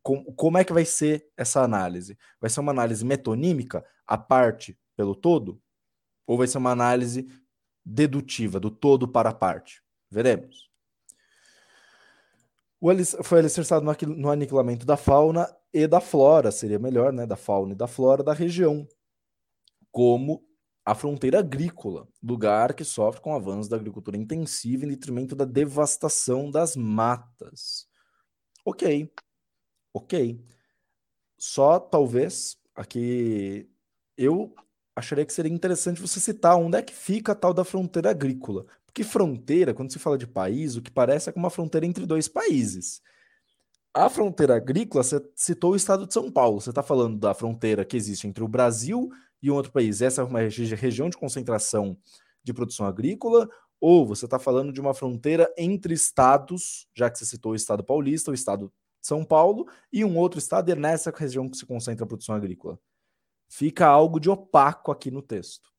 Como 0.02 0.58
é 0.58 0.64
que 0.64 0.72
vai 0.72 0.84
ser 0.84 1.26
essa 1.36 1.62
análise? 1.62 2.18
Vai 2.40 2.50
ser 2.50 2.60
uma 2.60 2.72
análise 2.72 3.04
metonímica, 3.04 3.84
a 4.06 4.18
parte 4.18 4.78
pelo 4.94 5.14
todo? 5.14 5.60
Ou 6.26 6.36
vai 6.36 6.46
ser 6.46 6.58
uma 6.58 6.70
análise 6.70 7.26
dedutiva, 7.84 8.60
do 8.60 8.70
todo 8.70 9.08
para 9.08 9.30
a 9.30 9.34
parte? 9.34 9.82
Veremos. 10.10 10.70
O 12.80 12.90
foi 13.24 13.38
alicerçado 13.38 13.86
no 14.08 14.30
aniquilamento 14.30 14.84
da 14.84 14.96
fauna 14.96 15.48
e 15.72 15.86
da 15.86 16.00
flora, 16.00 16.52
seria 16.52 16.78
melhor, 16.78 17.12
né? 17.12 17.26
Da 17.26 17.36
fauna 17.36 17.72
e 17.72 17.76
da 17.76 17.86
flora 17.86 18.22
da 18.22 18.34
região, 18.34 18.86
como 19.90 20.44
a 20.84 20.94
fronteira 20.94 21.38
agrícola, 21.38 22.06
lugar 22.22 22.74
que 22.74 22.84
sofre 22.84 23.20
com 23.20 23.32
o 23.32 23.34
avanço 23.34 23.70
da 23.70 23.76
agricultura 23.76 24.16
intensiva 24.16 24.84
em 24.84 24.88
detrimento 24.88 25.34
da 25.34 25.44
devastação 25.44 26.50
das 26.50 26.76
matas. 26.76 27.86
Ok, 28.64 29.10
ok. 29.94 30.44
Só 31.38 31.78
talvez 31.78 32.56
aqui 32.74 33.68
eu 34.16 34.54
acharia 34.94 35.24
que 35.24 35.32
seria 35.32 35.52
interessante 35.52 36.00
você 36.00 36.20
citar 36.20 36.56
onde 36.56 36.78
é 36.78 36.82
que 36.82 36.94
fica 36.94 37.32
a 37.32 37.34
tal 37.34 37.54
da 37.54 37.64
fronteira 37.64 38.10
agrícola. 38.10 38.66
Porque 38.84 39.02
fronteira, 39.02 39.74
quando 39.74 39.92
se 39.92 39.98
fala 39.98 40.16
de 40.18 40.26
país, 40.26 40.76
o 40.76 40.82
que 40.82 40.90
parece 40.90 41.28
é 41.28 41.32
como 41.32 41.44
uma 41.44 41.50
fronteira 41.50 41.86
entre 41.86 42.06
dois 42.06 42.28
países. 42.28 43.02
A 43.92 44.08
fronteira 44.08 44.56
agrícola, 44.56 45.02
você 45.02 45.20
citou 45.34 45.72
o 45.72 45.76
estado 45.76 46.06
de 46.06 46.12
São 46.14 46.30
Paulo. 46.30 46.60
Você 46.60 46.70
está 46.70 46.82
falando 46.82 47.18
da 47.18 47.34
fronteira 47.34 47.84
que 47.84 47.96
existe 47.96 48.26
entre 48.26 48.44
o 48.44 48.48
Brasil 48.48 49.10
e 49.44 49.50
um 49.50 49.54
outro 49.54 49.70
país. 49.70 50.00
Essa 50.00 50.22
é 50.22 50.24
uma 50.24 50.40
região 50.40 51.10
de 51.10 51.16
concentração 51.16 51.96
de 52.42 52.54
produção 52.54 52.86
agrícola? 52.86 53.48
Ou 53.80 54.06
você 54.06 54.24
está 54.24 54.38
falando 54.38 54.72
de 54.72 54.80
uma 54.80 54.94
fronteira 54.94 55.52
entre 55.58 55.92
estados, 55.92 56.88
já 56.96 57.10
que 57.10 57.18
você 57.18 57.26
citou 57.26 57.52
o 57.52 57.54
estado 57.54 57.84
paulista, 57.84 58.30
o 58.30 58.34
estado 58.34 58.72
de 59.00 59.06
São 59.06 59.22
Paulo, 59.22 59.68
e 59.92 60.04
um 60.04 60.16
outro 60.16 60.38
estado, 60.38 60.72
é 60.72 60.74
nessa 60.74 61.12
região 61.14 61.48
que 61.48 61.58
se 61.58 61.66
concentra 61.66 62.04
a 62.04 62.08
produção 62.08 62.34
agrícola? 62.34 62.78
Fica 63.46 63.86
algo 63.86 64.18
de 64.18 64.30
opaco 64.30 64.90
aqui 64.90 65.10
no 65.10 65.20
texto. 65.20 65.70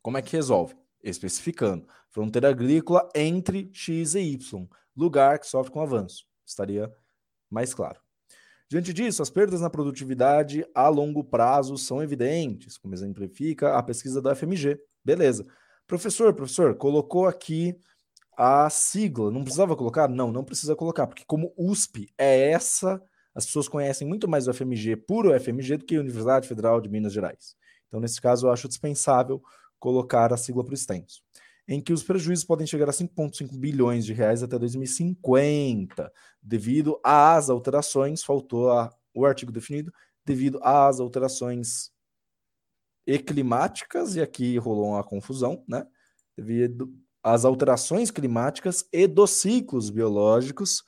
Como 0.00 0.16
é 0.16 0.22
que 0.22 0.36
resolve? 0.36 0.76
especificando 1.02 1.86
fronteira 2.10 2.50
agrícola 2.50 3.08
entre 3.14 3.70
X 3.72 4.14
e 4.14 4.20
Y, 4.20 4.68
lugar 4.96 5.38
que 5.38 5.46
sofre 5.46 5.72
com 5.72 5.80
avanço. 5.80 6.26
Estaria 6.44 6.92
mais 7.50 7.72
claro. 7.72 8.00
Diante 8.70 8.92
disso, 8.92 9.22
as 9.22 9.30
perdas 9.30 9.62
na 9.62 9.70
produtividade 9.70 10.66
a 10.74 10.88
longo 10.88 11.24
prazo 11.24 11.78
são 11.78 12.02
evidentes, 12.02 12.76
como 12.76 12.92
exemplifica 12.92 13.74
a 13.74 13.82
pesquisa 13.82 14.20
da 14.20 14.34
FMG. 14.34 14.78
Beleza. 15.02 15.46
Professor, 15.86 16.34
professor, 16.34 16.74
colocou 16.74 17.26
aqui 17.26 17.74
a 18.36 18.68
sigla. 18.68 19.30
Não 19.30 19.42
precisava 19.42 19.74
colocar? 19.74 20.06
Não, 20.06 20.30
não 20.30 20.44
precisa 20.44 20.76
colocar, 20.76 21.06
porque 21.06 21.24
como 21.26 21.54
USP 21.56 22.12
é 22.18 22.50
essa, 22.50 23.02
as 23.34 23.46
pessoas 23.46 23.68
conhecem 23.68 24.06
muito 24.06 24.28
mais 24.28 24.46
o 24.46 24.52
FMG 24.52 24.96
puro 24.96 25.38
FMG 25.38 25.78
do 25.78 25.86
que 25.86 25.96
a 25.96 26.00
Universidade 26.00 26.46
Federal 26.46 26.78
de 26.78 26.90
Minas 26.90 27.12
Gerais. 27.14 27.56
Então, 27.86 28.00
nesse 28.00 28.20
caso, 28.20 28.46
eu 28.46 28.50
acho 28.52 28.68
dispensável 28.68 29.42
colocar 29.78 30.30
a 30.32 30.36
sigla 30.36 30.62
para 30.62 30.72
o 30.72 30.74
extenso, 30.74 31.22
em 31.68 31.82
que 31.82 31.92
os 31.92 32.02
prejuízos 32.02 32.46
podem 32.46 32.66
chegar 32.66 32.88
a 32.88 32.92
5,5 32.92 33.54
bilhões 33.58 34.06
de 34.06 34.14
reais 34.14 34.42
até 34.42 34.58
2050, 34.58 36.10
devido 36.42 36.98
às 37.04 37.50
alterações, 37.50 38.24
faltou 38.24 38.72
a, 38.72 38.90
o 39.14 39.26
artigo 39.26 39.52
definido, 39.52 39.92
devido 40.24 40.58
às 40.62 40.98
alterações 40.98 41.90
eclimáticas, 43.06 44.16
e 44.16 44.22
aqui 44.22 44.56
rolou 44.56 44.88
uma 44.88 45.04
confusão, 45.04 45.62
né? 45.68 45.86
Devido 46.34 46.90
às 47.22 47.44
alterações 47.44 48.10
climáticas 48.10 48.86
e 48.90 49.06
dos 49.06 49.32
ciclos 49.32 49.90
biológicos. 49.90 50.82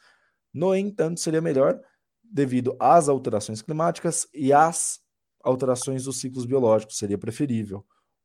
No 0.53 0.75
entanto, 0.75 1.21
seria 1.21 1.43
melhor 1.43 1.79
devido 2.23 2.75
às 2.81 3.09
alterações 3.09 3.61
climáticas 3.61 4.27
e 4.33 4.51
às 4.53 5.01
alterações 5.43 6.05
dos 6.05 6.21
ciclos 6.21 6.47
biológicos, 6.47 6.97
seria 6.97 7.19
preferível 7.19 7.85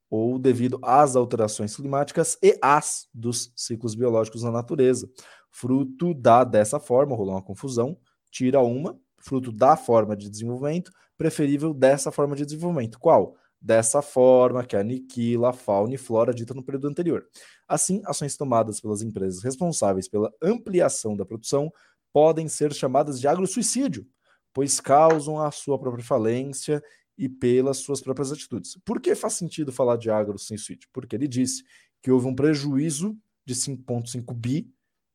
ou 0.10 0.38
devido 0.38 0.80
às 0.84 1.16
alterações 1.16 1.76
climáticas 1.76 2.38
e 2.42 2.58
às 2.62 3.08
dos 3.14 3.52
ciclos 3.56 3.96
biológicos 3.96 4.44
na 4.44 4.52
natureza. 4.52 5.10
Fruto 5.52 6.14
da 6.14 6.44
dessa 6.44 6.80
forma, 6.80 7.16
rolou 7.16 7.34
uma 7.36 7.42
confusão, 7.42 7.98
tira 8.30 8.62
uma, 8.62 9.00
fruto 9.18 9.52
da 9.52 9.76
forma 9.76 10.16
de 10.16 10.30
desenvolvimento, 10.30 10.92
preferível 11.18 11.74
dessa 11.74 12.12
forma 12.12 12.36
de 12.36 12.46
desenvolvimento. 12.46 13.00
Qual? 13.00 13.36
Dessa 13.60 14.02
forma 14.02 14.64
que 14.64 14.76
aniquila 14.76 15.50
a 15.50 15.54
fauna 15.54 15.96
e 15.96 15.98
flora 15.98 16.34
dita 16.34 16.54
no 16.54 16.64
período 16.64 16.88
anterior. 16.88 17.26
Assim, 17.68 18.02
ações 18.06 18.38
tomadas 18.38 18.80
pelas 18.80 19.02
empresas 19.02 19.44
responsáveis 19.44 20.08
pela 20.08 20.32
ampliação 20.42 21.16
da 21.16 21.26
produção 21.26 21.72
podem 22.14 22.48
ser 22.48 22.74
chamadas 22.74 23.20
de 23.20 23.28
agrosuicídio, 23.28 24.06
pois 24.54 24.80
causam 24.80 25.40
a 25.40 25.50
sua 25.52 25.80
própria 25.80 26.04
falência 26.04 26.82
e 27.18 27.30
pelas 27.30 27.78
suas 27.78 28.02
próprias 28.02 28.32
atitudes. 28.32 28.78
Por 28.84 29.00
que 29.00 29.16
faz 29.16 29.34
sentido 29.34 29.72
falar 29.72 29.98
de 29.98 30.10
agro 30.10 30.38
sem 30.38 30.58
suíte? 30.58 30.88
Porque 30.92 31.16
ele 31.16 31.28
disse 31.28 31.64
que 32.02 32.12
houve 32.12 32.28
um 32.28 32.36
prejuízo 32.36 33.18
de 33.46 33.56
5,5 33.56 34.34
bi 34.34 34.72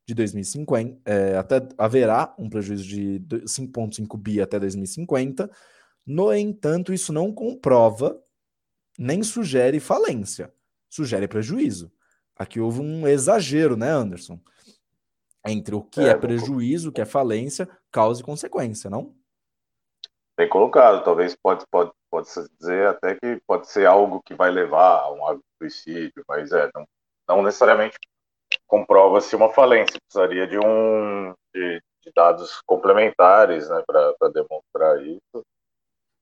de 0.06 0.14
2050, 0.14 1.00
é, 1.04 1.36
até 1.36 1.68
haverá 1.78 2.34
um 2.38 2.48
prejuízo 2.48 2.84
de 2.84 3.20
5,5 3.44 4.16
bi 4.18 4.40
até 4.40 4.58
2050. 4.58 5.48
No 6.06 6.32
entanto, 6.32 6.92
isso 6.92 7.12
não 7.12 7.32
comprova 7.32 8.20
nem 8.98 9.22
sugere 9.22 9.78
falência, 9.78 10.52
sugere 10.88 11.28
prejuízo. 11.28 11.92
Aqui 12.34 12.58
houve 12.58 12.80
um 12.80 13.06
exagero, 13.06 13.76
né, 13.76 13.90
Anderson? 13.90 14.40
Entre 15.46 15.74
o 15.74 15.82
que 15.82 16.00
é, 16.00 16.08
é 16.08 16.16
prejuízo, 16.16 16.88
o 16.88 16.92
que 16.92 17.00
é 17.00 17.04
falência, 17.04 17.68
causa 17.90 18.20
e 18.20 18.24
consequência, 18.24 18.90
não? 18.90 19.14
Bem 20.40 20.48
colocado. 20.48 21.04
Talvez 21.04 21.36
pode, 21.36 21.66
pode, 21.70 21.92
pode 22.10 22.28
dizer 22.58 22.86
até 22.86 23.14
que 23.14 23.40
pode 23.46 23.68
ser 23.68 23.86
algo 23.86 24.22
que 24.24 24.34
vai 24.34 24.50
levar 24.50 25.00
a 25.00 25.12
um 25.12 25.40
suicídio, 25.58 26.24
mas 26.26 26.50
é, 26.50 26.70
não, 26.74 26.86
não 27.28 27.42
necessariamente 27.42 27.98
comprova-se 28.66 29.36
uma 29.36 29.50
falência. 29.50 30.00
Precisaria 30.00 30.46
de 30.46 30.58
um 30.58 31.34
de, 31.54 31.82
de 32.02 32.12
dados 32.16 32.62
complementares 32.64 33.68
né, 33.68 33.82
para 33.86 34.28
demonstrar 34.32 35.02
isso. 35.02 35.44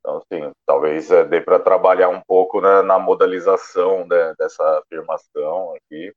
Então, 0.00 0.16
assim, 0.18 0.52
talvez 0.66 1.10
é, 1.12 1.24
dê 1.24 1.40
para 1.40 1.60
trabalhar 1.60 2.08
um 2.08 2.20
pouco 2.26 2.60
né, 2.60 2.82
na 2.82 2.98
modalização 2.98 4.04
né, 4.04 4.34
dessa 4.36 4.80
afirmação 4.80 5.74
aqui. 5.76 6.12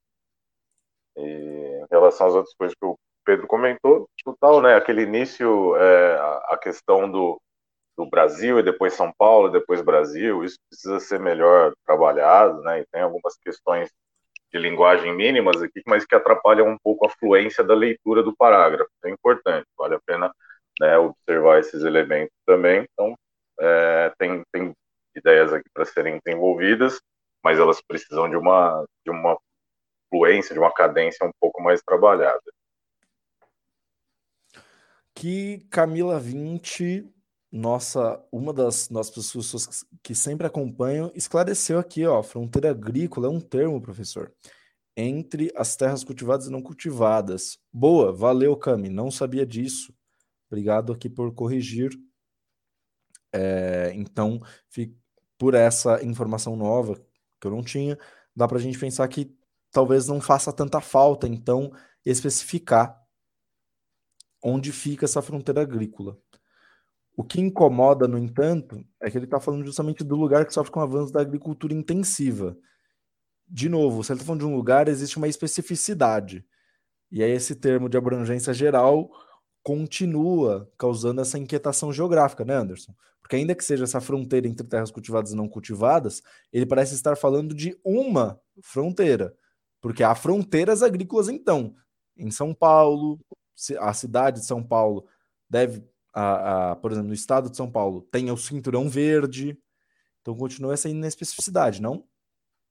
E 1.17 1.21
em 1.21 1.87
relação 1.91 2.27
às 2.27 2.33
outras 2.33 2.55
coisas 2.55 2.75
que 2.79 2.85
o 2.85 2.97
Pedro 3.23 3.45
comentou, 3.45 4.09
total, 4.23 4.61
né? 4.61 4.75
Aquele 4.75 5.03
início, 5.03 5.75
é, 5.75 6.17
a 6.47 6.57
questão 6.57 7.11
do, 7.11 7.39
do 8.03 8.09
Brasil 8.09 8.59
e 8.59 8.63
depois 8.63 8.93
São 8.93 9.11
Paulo, 9.17 9.49
e 9.49 9.51
depois 9.51 9.81
Brasil, 9.81 10.43
isso 10.43 10.57
precisa 10.67 10.99
ser 10.99 11.19
melhor 11.19 11.73
trabalhado, 11.85 12.61
né? 12.61 12.81
E 12.81 12.85
tem 12.91 13.01
algumas 13.01 13.37
questões 13.37 13.91
de 14.51 14.59
linguagem 14.59 15.15
mínimas 15.15 15.61
aqui, 15.61 15.81
mas 15.85 16.05
que 16.05 16.15
atrapalham 16.15 16.67
um 16.67 16.77
pouco 16.83 17.05
a 17.05 17.09
fluência 17.09 17.63
da 17.63 17.75
leitura 17.75 18.23
do 18.23 18.35
parágrafo. 18.35 18.89
É 19.05 19.09
importante, 19.09 19.67
vale 19.77 19.95
a 19.95 19.99
pena 20.05 20.33
né, 20.79 20.97
observar 20.97 21.59
esses 21.59 21.83
elementos 21.83 22.33
também. 22.45 22.85
Então, 22.91 23.15
é, 23.59 24.11
tem, 24.17 24.43
tem 24.51 24.73
ideias 25.15 25.53
aqui 25.53 25.69
para 25.73 25.85
serem 25.85 26.19
desenvolvidas, 26.25 26.99
mas 27.43 27.59
elas 27.59 27.81
precisam 27.81 28.29
de 28.29 28.35
uma, 28.35 28.83
de 29.05 29.11
uma 29.11 29.37
fluência, 30.09 30.53
de 30.53 30.59
uma 30.59 30.73
cadência 30.73 31.25
um 31.25 31.31
pouco 31.39 31.61
mais 31.61 31.81
trabalhada. 31.81 32.41
Que 35.13 35.59
Camila 35.69 36.19
20 36.19 37.20
nossa, 37.51 38.23
uma 38.31 38.53
das 38.53 38.89
nossas 38.89 39.31
pessoas 39.31 39.85
que 40.01 40.15
sempre 40.15 40.47
acompanham 40.47 41.11
esclareceu 41.13 41.79
aqui, 41.79 42.05
ó, 42.05 42.23
fronteira 42.23 42.71
agrícola 42.71 43.27
é 43.27 43.29
um 43.29 43.41
termo, 43.41 43.81
professor, 43.81 44.33
entre 44.95 45.51
as 45.55 45.75
terras 45.75 46.03
cultivadas 46.03 46.47
e 46.47 46.51
não 46.51 46.61
cultivadas. 46.61 47.59
Boa, 47.71 48.13
valeu, 48.13 48.55
Cami, 48.55 48.89
não 48.89 49.11
sabia 49.11 49.45
disso. 49.45 49.93
Obrigado 50.49 50.93
aqui 50.93 51.09
por 51.09 51.33
corrigir. 51.33 51.91
É, 53.33 53.91
então, 53.95 54.41
por 55.37 55.53
essa 55.53 56.03
informação 56.03 56.55
nova 56.55 56.95
que 57.39 57.47
eu 57.47 57.51
não 57.51 57.63
tinha, 57.63 57.97
dá 58.35 58.47
para 58.47 58.57
a 58.57 58.61
gente 58.61 58.77
pensar 58.77 59.07
que 59.07 59.35
talvez 59.71 60.07
não 60.07 60.21
faça 60.21 60.53
tanta 60.53 60.79
falta, 60.79 61.27
então, 61.27 61.71
especificar 62.05 63.01
onde 64.43 64.71
fica 64.71 65.05
essa 65.05 65.21
fronteira 65.21 65.61
agrícola. 65.61 66.17
O 67.15 67.23
que 67.23 67.41
incomoda, 67.41 68.07
no 68.07 68.17
entanto, 68.17 68.83
é 68.99 69.09
que 69.09 69.17
ele 69.17 69.25
está 69.25 69.39
falando 69.39 69.65
justamente 69.65 70.03
do 70.03 70.15
lugar 70.15 70.45
que 70.45 70.53
sofre 70.53 70.71
com 70.71 70.79
o 70.79 70.83
avanço 70.83 71.11
da 71.11 71.21
agricultura 71.21 71.73
intensiva. 71.73 72.57
De 73.47 73.67
novo, 73.67 74.03
se 74.03 74.11
ele 74.11 74.17
está 74.17 74.25
falando 74.25 74.41
de 74.41 74.47
um 74.47 74.55
lugar, 74.55 74.87
existe 74.87 75.17
uma 75.17 75.27
especificidade. 75.27 76.45
E 77.11 77.21
aí 77.21 77.31
esse 77.31 77.55
termo 77.55 77.89
de 77.89 77.97
abrangência 77.97 78.53
geral 78.53 79.11
continua 79.61 80.71
causando 80.77 81.21
essa 81.21 81.37
inquietação 81.37 81.91
geográfica, 81.91 82.45
né, 82.45 82.55
Anderson? 82.55 82.93
Porque 83.21 83.35
ainda 83.35 83.53
que 83.53 83.63
seja 83.63 83.83
essa 83.83 84.01
fronteira 84.01 84.47
entre 84.47 84.65
terras 84.65 84.89
cultivadas 84.89 85.31
e 85.31 85.35
não 85.35 85.47
cultivadas, 85.47 86.21
ele 86.51 86.65
parece 86.65 86.95
estar 86.95 87.15
falando 87.15 87.53
de 87.53 87.77
uma 87.83 88.39
fronteira. 88.61 89.35
Porque 89.81 90.03
há 90.03 90.15
fronteiras 90.15 90.81
agrícolas, 90.81 91.27
então. 91.27 91.75
Em 92.17 92.31
São 92.31 92.53
Paulo, 92.53 93.19
a 93.79 93.93
cidade 93.93 94.39
de 94.39 94.45
São 94.45 94.63
Paulo 94.63 95.05
deve 95.49 95.83
a, 96.13 96.71
a, 96.71 96.75
por 96.75 96.91
exemplo, 96.91 97.09
no 97.09 97.13
estado 97.13 97.49
de 97.49 97.57
São 97.57 97.71
Paulo, 97.71 98.01
tem 98.11 98.31
o 98.31 98.37
cinturão 98.37 98.89
verde. 98.89 99.57
Então 100.21 100.35
continua 100.35 100.73
essa 100.73 100.89
inespecificidade, 100.89 101.81
não? 101.81 102.05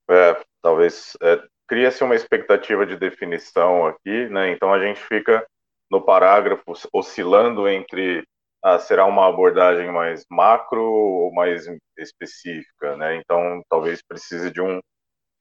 É, 0.09 0.41
talvez 0.63 1.17
é, 1.23 1.43
cria-se 1.67 2.03
uma 2.03 2.15
expectativa 2.15 2.85
de 2.87 2.97
definição 2.97 3.87
aqui, 3.87 4.29
né? 4.29 4.53
Então 4.53 4.73
a 4.73 4.85
gente 4.85 5.01
fica 5.01 5.47
no 5.91 6.01
parágrafo 6.01 6.73
oscilando 6.93 7.69
entre 7.69 8.25
ah, 8.63 8.79
será 8.79 9.07
uma 9.07 9.27
abordagem 9.27 9.91
mais 9.91 10.25
macro 10.31 10.83
ou 10.83 11.33
mais 11.33 11.67
específica, 11.99 12.97
né? 12.97 13.17
Então 13.17 13.63
talvez 13.69 14.03
precise 14.03 14.51
de 14.51 14.61
um 14.61 14.81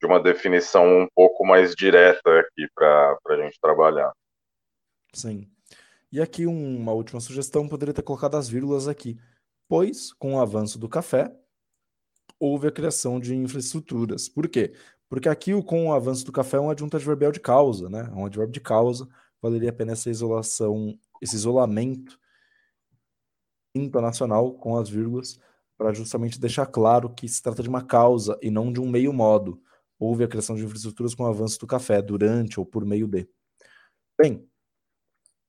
de 0.00 0.06
uma 0.06 0.18
definição 0.18 1.02
um 1.02 1.06
pouco 1.14 1.44
mais 1.44 1.74
direta 1.74 2.40
aqui 2.40 2.66
para 2.74 3.18
a 3.26 3.36
gente 3.36 3.60
trabalhar. 3.60 4.10
Sim. 5.12 5.46
E 6.12 6.20
aqui 6.20 6.46
uma 6.46 6.92
última 6.92 7.20
sugestão, 7.20 7.68
poderia 7.68 7.94
ter 7.94 8.02
colocado 8.02 8.36
as 8.36 8.48
vírgulas 8.48 8.88
aqui, 8.88 9.18
pois 9.68 10.12
com 10.12 10.34
o 10.34 10.40
avanço 10.40 10.78
do 10.78 10.88
café 10.88 11.32
houve 12.38 12.66
a 12.66 12.72
criação 12.72 13.20
de 13.20 13.34
infraestruturas. 13.34 14.28
Por 14.28 14.48
quê? 14.48 14.72
Porque 15.08 15.28
aqui 15.28 15.54
o 15.54 15.62
com 15.62 15.88
o 15.88 15.92
avanço 15.92 16.24
do 16.24 16.32
café 16.32 16.56
é 16.56 16.60
um 16.60 16.70
adjunto 16.70 16.96
adverbial 16.96 17.30
de 17.30 17.40
causa, 17.40 17.88
né? 17.88 18.08
É 18.10 18.14
um 18.14 18.26
advérbio 18.26 18.52
de 18.52 18.60
causa, 18.60 19.08
valeria 19.40 19.70
a 19.70 19.72
pena 19.72 19.92
essa 19.92 20.10
isolação, 20.10 20.98
esse 21.20 21.36
isolamento 21.36 22.18
internacional 23.74 24.54
com 24.54 24.76
as 24.76 24.88
vírgulas 24.88 25.38
para 25.76 25.92
justamente 25.92 26.40
deixar 26.40 26.66
claro 26.66 27.08
que 27.08 27.28
se 27.28 27.42
trata 27.42 27.62
de 27.62 27.68
uma 27.68 27.82
causa 27.82 28.38
e 28.42 28.50
não 28.50 28.72
de 28.72 28.80
um 28.80 28.88
meio 28.88 29.12
modo. 29.12 29.62
Houve 29.98 30.24
a 30.24 30.28
criação 30.28 30.56
de 30.56 30.64
infraestruturas 30.64 31.14
com 31.14 31.22
o 31.24 31.26
avanço 31.26 31.58
do 31.58 31.66
café 31.66 32.02
durante 32.02 32.58
ou 32.58 32.66
por 32.66 32.84
meio 32.84 33.06
de. 33.06 33.28
Bem, 34.20 34.49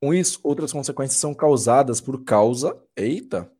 com 0.01 0.13
isso, 0.13 0.39
outras 0.43 0.73
consequências 0.73 1.19
são 1.19 1.33
causadas 1.33 2.01
por 2.01 2.23
causa. 2.23 2.81
Eita! 2.95 3.51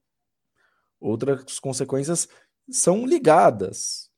Outras 0.99 1.59
consequências 1.59 2.27
são 2.69 3.05
ligadas 3.05 4.09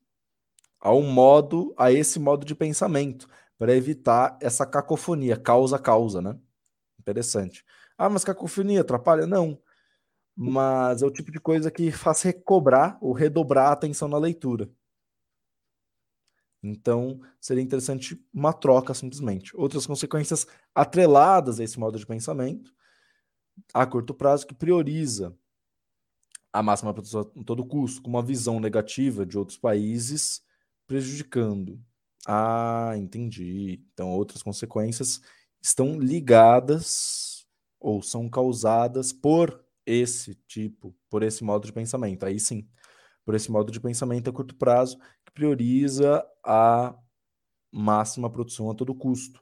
ao 0.80 1.02
modo, 1.02 1.74
a 1.78 1.92
esse 1.92 2.20
modo 2.20 2.46
de 2.46 2.54
pensamento, 2.54 3.28
para 3.58 3.74
evitar 3.74 4.38
essa 4.42 4.66
cacofonia, 4.66 5.38
causa-causa, 5.38 6.22
né? 6.22 6.38
Interessante. 7.00 7.64
Ah, 7.98 8.10
mas 8.10 8.26
cacofonia 8.26 8.82
atrapalha? 8.82 9.26
Não. 9.26 9.58
Mas 10.36 11.02
é 11.02 11.06
o 11.06 11.12
tipo 11.12 11.32
de 11.32 11.40
coisa 11.40 11.72
que 11.72 11.92
faz 11.92 12.22
recobrar 12.24 12.98
ou 13.02 13.14
redobrar 13.14 13.70
a 13.70 13.74
atenção 13.74 14.08
na 14.08 14.18
leitura. 14.18 14.70
Então, 16.64 17.20
seria 17.42 17.62
interessante 17.62 18.18
uma 18.34 18.54
troca 18.54 18.94
simplesmente. 18.94 19.56
Outras 19.56 19.86
consequências 19.86 20.48
atreladas 20.74 21.60
a 21.60 21.64
esse 21.64 21.78
modo 21.78 22.00
de 22.00 22.08
pensamento, 22.08 22.74
a 23.74 23.86
curto 23.86 24.14
prazo, 24.14 24.48
que 24.48 24.56
prioriza 24.56 25.36
a 26.52 26.64
máxima 26.64 26.94
produção 26.94 27.22
a 27.22 27.44
todo 27.44 27.66
custo, 27.66 28.02
com 28.02 28.10
uma 28.10 28.24
visão 28.24 28.60
negativa 28.60 29.26
de 29.26 29.38
outros 29.38 29.58
países, 29.58 30.42
prejudicando. 30.88 31.82
Ah, 32.26 32.94
entendi. 32.96 33.84
Então, 33.94 34.12
outras 34.12 34.42
consequências 34.42 35.20
estão 35.62 36.00
ligadas 36.00 37.46
ou 37.80 38.02
são 38.02 38.30
causadas 38.30 39.12
por 39.12 39.62
esse 39.86 40.36
tipo, 40.48 40.96
por 41.10 41.24
esse 41.24 41.44
modo 41.44 41.66
de 41.66 41.74
pensamento. 41.74 42.26
Aí 42.26 42.40
sim, 42.40 42.68
por 43.26 43.36
esse 43.36 43.52
modo 43.52 43.72
de 43.72 43.80
pensamento 43.80 44.30
a 44.30 44.34
curto 44.34 44.56
prazo, 44.56 44.98
prioriza 45.34 46.26
a 46.44 46.96
máxima 47.72 48.30
produção 48.30 48.70
a 48.70 48.76
todo 48.76 48.94
custo. 48.94 49.42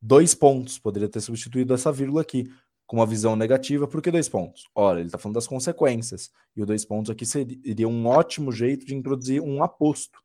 Dois 0.00 0.34
pontos, 0.34 0.78
poderia 0.78 1.08
ter 1.08 1.20
substituído 1.20 1.72
essa 1.72 1.90
vírgula 1.90 2.22
aqui, 2.22 2.52
com 2.86 2.96
uma 2.96 3.06
visão 3.06 3.34
negativa, 3.34 3.88
por 3.88 4.02
que 4.02 4.10
dois 4.10 4.28
pontos? 4.28 4.68
Ora, 4.74 4.98
ele 4.98 5.08
está 5.08 5.16
falando 5.16 5.36
das 5.36 5.46
consequências, 5.46 6.30
e 6.54 6.62
o 6.62 6.66
dois 6.66 6.84
pontos 6.84 7.10
aqui 7.10 7.24
seria 7.24 7.88
um 7.88 8.06
ótimo 8.06 8.52
jeito 8.52 8.84
de 8.84 8.94
introduzir 8.94 9.40
um 9.40 9.62
aposto. 9.62 10.18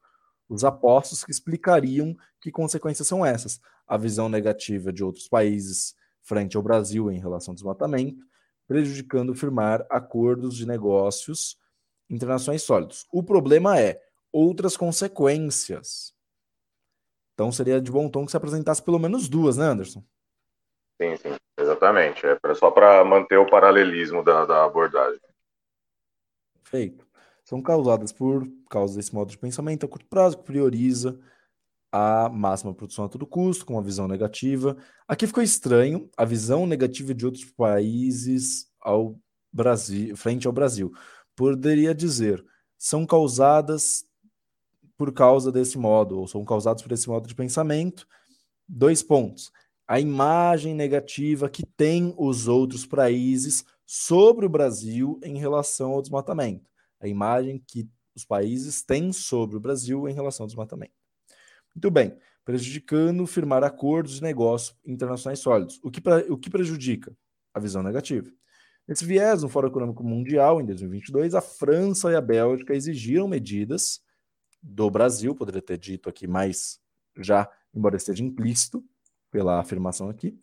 Os 0.50 0.66
apostos 0.66 1.24
que 1.24 1.32
explicariam 1.32 2.16
que 2.42 2.52
consequências 2.52 3.08
são 3.08 3.26
essas. 3.26 3.62
A 3.88 3.96
visão 3.98 4.28
negativa 4.28 4.92
de 4.92 5.04
outros 5.04 5.28
países 5.28 5.96
frente 6.22 6.58
ao 6.58 6.64
Brasil 6.64 7.10
em 7.10 7.20
relação 7.20 7.54
ao 7.54 7.56
desmatamento, 7.56 8.24
prejudicando 8.68 9.34
firmar 9.34 9.86
acordos 9.90 10.56
de 10.56 10.68
negócios 10.68 11.58
internacionais 12.10 12.64
sólidos. 12.64 13.06
O 13.12 13.24
problema 13.24 13.80
é, 13.80 14.00
outras 14.32 14.78
consequências. 14.78 16.14
Então 17.34 17.52
seria 17.52 17.80
de 17.82 17.92
bom 17.92 18.10
tom 18.10 18.26
que 18.26 18.32
se 18.32 18.38
apresentasse 18.38 18.84
pelo 18.84 19.00
menos 19.00 19.30
duas, 19.30 19.58
né, 19.58 19.66
Anderson? 19.66 20.04
Sim, 21.02 21.16
sim, 21.16 21.36
exatamente. 21.58 22.26
É 22.26 22.56
só 22.56 22.70
para 22.70 23.04
manter 23.06 23.38
o 23.38 23.50
paralelismo 23.50 24.24
da, 24.24 24.46
da 24.46 24.66
abordagem. 24.66 25.22
Perfeito. 26.62 27.08
São 27.46 27.62
causadas 27.62 28.12
por 28.12 28.48
causa 28.70 28.96
desse 28.96 29.16
modo 29.16 29.32
de 29.32 29.38
pensamento 29.38 29.86
a 29.86 29.90
curto 29.90 30.06
prazo 30.08 30.38
que 30.38 30.44
prioriza 30.44 31.20
a 31.92 32.30
máxima 32.30 32.74
produção 32.74 33.06
a 33.06 33.10
todo 33.10 33.26
custo, 33.26 33.66
com 33.66 33.74
uma 33.74 33.82
visão 33.82 34.08
negativa. 34.08 34.78
Aqui 35.08 35.26
ficou 35.26 35.42
estranho 35.42 36.10
a 36.16 36.26
visão 36.26 36.68
negativa 36.68 37.14
de 37.14 37.26
outros 37.26 37.46
países 37.46 38.70
ao 38.80 39.16
Brasil, 39.52 40.16
frente 40.16 40.46
ao 40.46 40.54
Brasil. 40.54 40.92
Poderia 41.36 41.96
dizer, 41.96 42.46
são 42.78 43.06
causadas 43.06 44.06
por 45.00 45.14
causa 45.14 45.50
desse 45.50 45.78
modo, 45.78 46.20
ou 46.20 46.28
são 46.28 46.44
causados 46.44 46.84
por 46.84 46.92
esse 46.92 47.08
modo 47.08 47.26
de 47.26 47.34
pensamento. 47.34 48.06
Dois 48.68 49.02
pontos. 49.02 49.50
A 49.88 49.98
imagem 49.98 50.76
negativa 50.76 51.50
que 51.50 51.66
tem 51.66 52.14
os 52.18 52.50
outros 52.50 52.86
países 52.86 53.64
sobre 53.86 54.46
o 54.46 54.50
Brasil 54.50 55.18
em 55.24 55.38
relação 55.38 55.92
ao 55.94 56.02
desmatamento. 56.02 56.70
A 57.00 57.08
imagem 57.08 57.64
que 57.66 57.90
os 58.14 58.26
países 58.26 58.84
têm 58.84 59.14
sobre 59.14 59.56
o 59.56 59.60
Brasil 59.62 60.06
em 60.10 60.14
relação 60.14 60.44
ao 60.44 60.48
desmatamento. 60.48 60.92
Muito 61.74 61.90
bem. 61.90 62.18
Prejudicando 62.44 63.26
firmar 63.26 63.64
acordos 63.64 64.16
de 64.16 64.22
negócio 64.22 64.76
internacionais 64.86 65.40
sólidos. 65.40 65.80
O 65.82 65.90
que, 65.90 66.02
o 66.30 66.38
que 66.38 66.50
prejudica? 66.50 67.16
A 67.54 67.60
visão 67.62 67.82
negativa. 67.82 68.30
Nesse 68.86 69.06
viés, 69.06 69.44
no 69.44 69.48
Fórum 69.48 69.70
Econômico 69.70 70.04
Mundial, 70.04 70.60
em 70.60 70.66
2022, 70.66 71.36
a 71.36 71.42
França 71.42 72.12
e 72.12 72.16
a 72.16 72.22
Bélgica 72.22 72.76
exigiram 72.76 73.30
medidas 73.30 74.02
do 74.62 74.90
Brasil, 74.90 75.34
poderia 75.36 75.62
ter 75.62 75.78
dito 75.78 76.10
aqui 76.10 76.28
mais 76.28 76.80
já, 77.18 77.50
embora 77.74 77.96
esteja 77.96 78.24
implícito 78.24 78.84
pela 79.32 79.60
afirmação 79.60 80.10
aqui, 80.10 80.38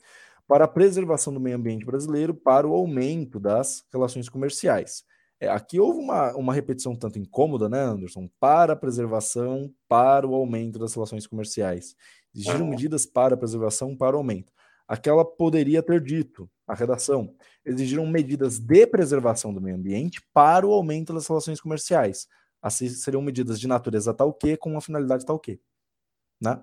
para 0.46 0.64
a 0.64 0.68
preservação 0.68 1.32
do 1.32 1.40
meio 1.40 1.56
ambiente 1.56 1.84
brasileiro, 1.84 2.32
para 2.34 2.66
o 2.66 2.72
aumento 2.72 3.40
das 3.40 3.84
relações 3.92 4.28
comerciais. 4.28 5.04
É, 5.38 5.48
aqui 5.48 5.78
houve 5.78 5.98
uma, 5.98 6.34
uma 6.34 6.54
repetição 6.54 6.94
tanto 6.96 7.18
incômoda, 7.18 7.68
né, 7.68 7.80
Anderson? 7.80 8.28
Para 8.40 8.72
a 8.72 8.76
preservação, 8.76 9.72
para 9.88 10.26
o 10.26 10.34
aumento 10.34 10.78
das 10.78 10.94
relações 10.94 11.26
comerciais. 11.26 11.94
Exigiram 12.34 12.66
medidas 12.66 13.04
para 13.04 13.34
a 13.34 13.36
preservação, 13.36 13.96
para 13.96 14.16
o 14.16 14.18
aumento. 14.18 14.52
Aquela 14.88 15.24
poderia 15.24 15.82
ter 15.82 16.00
dito, 16.00 16.48
a 16.66 16.74
redação, 16.74 17.34
exigiram 17.64 18.06
medidas 18.06 18.58
de 18.58 18.86
preservação 18.86 19.52
do 19.52 19.60
meio 19.60 19.76
ambiente 19.76 20.22
para 20.32 20.66
o 20.66 20.72
aumento 20.72 21.12
das 21.12 21.26
relações 21.26 21.60
comerciais. 21.60 22.28
Assim, 22.62 22.88
seriam 22.88 23.22
medidas 23.22 23.60
de 23.60 23.68
natureza 23.68 24.14
tal 24.14 24.32
que, 24.32 24.56
com 24.56 24.70
uma 24.70 24.80
finalidade 24.80 25.24
tal 25.24 25.38
que. 25.38 25.60
Né? 26.40 26.60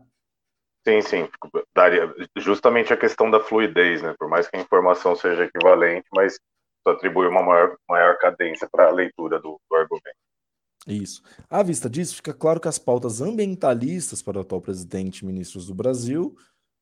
Sim, 0.86 1.02
sim. 1.02 1.30
Daria 1.74 2.14
justamente 2.38 2.92
a 2.92 2.98
questão 2.98 3.32
da 3.32 3.40
fluidez, 3.40 4.02
né? 4.02 4.14
Por 4.20 4.28
mais 4.28 4.48
que 4.48 4.58
a 4.58 4.62
informação 4.62 5.16
seja 5.16 5.46
equivalente, 5.46 6.08
mas 6.14 6.38
atribui 6.86 7.28
uma 7.28 7.42
maior, 7.42 7.78
maior 7.88 8.18
cadência 8.18 8.68
para 8.70 8.88
a 8.88 8.92
leitura 8.92 9.40
do, 9.40 9.60
do 9.70 9.76
argumento. 9.76 10.18
Isso. 10.86 11.24
À 11.50 11.64
vista 11.64 11.90
disso, 11.90 12.16
fica 12.16 12.34
claro 12.34 12.60
que 12.60 12.68
as 12.68 12.78
pautas 12.78 13.22
ambientalistas 13.22 14.22
para 14.22 14.38
o 14.38 14.42
atual 14.42 14.60
presidente 14.60 15.20
e 15.20 15.26
ministros 15.26 15.68
do 15.68 15.74
Brasil 15.74 16.36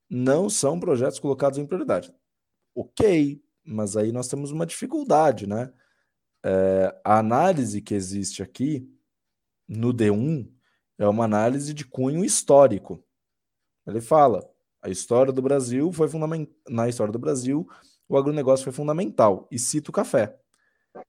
não 0.10 0.50
são 0.50 0.80
projetos 0.80 1.20
colocados 1.20 1.60
em 1.60 1.66
prioridade. 1.66 2.12
Ok, 2.76 3.40
mas 3.64 3.96
aí 3.96 4.12
nós 4.12 4.28
temos 4.28 4.52
uma 4.52 4.66
dificuldade, 4.66 5.48
né? 5.48 5.72
É, 6.44 7.00
a 7.04 7.20
análise 7.20 7.82
que 7.82 7.94
existe 7.94 8.42
aqui 8.42 8.90
no 9.72 9.94
D1 9.94 10.52
é 10.98 11.08
uma 11.08 11.24
análise 11.24 11.74
de 11.74 11.86
cunho 11.86 12.26
histórico. 12.26 13.02
Ele 13.88 14.02
fala: 14.02 14.48
a 14.82 14.90
história 14.90 15.32
do 15.32 15.42
Brasil 15.42 15.92
foi 15.94 16.10
fundamental. 16.10 16.54
Na 16.70 16.90
história 16.90 17.12
do 17.12 17.18
Brasil, 17.20 17.68
o 18.08 18.18
agronegócio 18.18 18.66
foi 18.66 18.74
fundamental. 18.74 19.48
E 19.50 19.58
cita 19.58 19.90
o 19.90 19.94
café. 19.94 20.38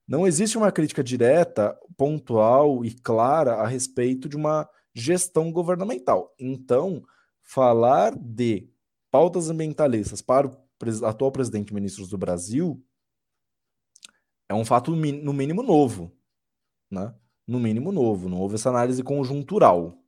Não 0.07 0.27
existe 0.27 0.57
uma 0.57 0.71
crítica 0.71 1.03
direta, 1.03 1.77
pontual 1.97 2.85
e 2.85 2.95
clara 2.95 3.55
a 3.55 3.67
respeito 3.67 4.29
de 4.29 4.37
uma 4.37 4.69
gestão 4.95 5.51
governamental. 5.51 6.33
Então, 6.39 7.05
falar 7.43 8.17
de 8.17 8.71
pautas 9.11 9.51
ambientalistas 9.51 10.23
para 10.23 10.47
o 10.47 10.57
atual 11.05 11.33
presidente 11.33 11.71
e 11.71 11.75
ministros 11.75 12.09
do 12.09 12.17
Brasil 12.17 12.81
é 14.49 14.55
um 14.55 14.65
fato 14.65 14.95
no 14.95 15.33
mínimo 15.33 15.63
novo, 15.63 16.13
né? 16.89 17.13
No 17.47 17.59
mínimo 17.59 17.93
novo, 17.93 18.29
não 18.29 18.39
houve 18.39 18.55
essa 18.55 18.71
análise 18.71 19.03
conjuntural. 19.03 19.99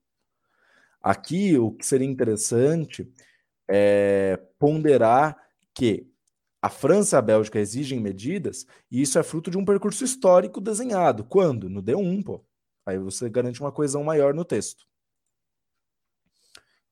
Aqui, 1.01 1.59
o 1.59 1.71
que 1.73 1.85
seria 1.85 2.07
interessante 2.07 3.13
é 3.69 4.41
ponderar 4.59 5.37
que 5.75 6.09
a 6.63 6.71
França 6.71 7.17
e 7.17 7.19
a 7.19 7.23
Bélgica 7.23 7.59
exigem 7.59 8.01
medidas 8.01 8.67
e 8.91 9.03
isso 9.03 9.19
é 9.19 9.23
fruto 9.23 9.51
de 9.51 9.59
um 9.59 9.65
percurso 9.65 10.03
histórico 10.03 10.61
desenhado. 10.61 11.25
Quando? 11.25 11.69
No 11.69 11.83
D1, 11.83 12.25
pô. 12.25 12.43
Aí 12.87 12.99
você 12.99 13.29
garante 13.29 13.61
uma 13.61 13.73
coesão 13.73 14.03
maior 14.03 14.33
no 14.33 14.45
texto. 14.45 14.87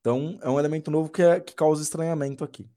Então, 0.01 0.39
é 0.43 0.51
um 0.51 0.59
elemento 0.59 0.91
novo 0.91 1.09
que, 1.09 1.23
é, 1.23 1.41
que 1.41 1.55
causa 1.55 1.83
estranhamento 1.83 2.43
aqui. 2.43 2.69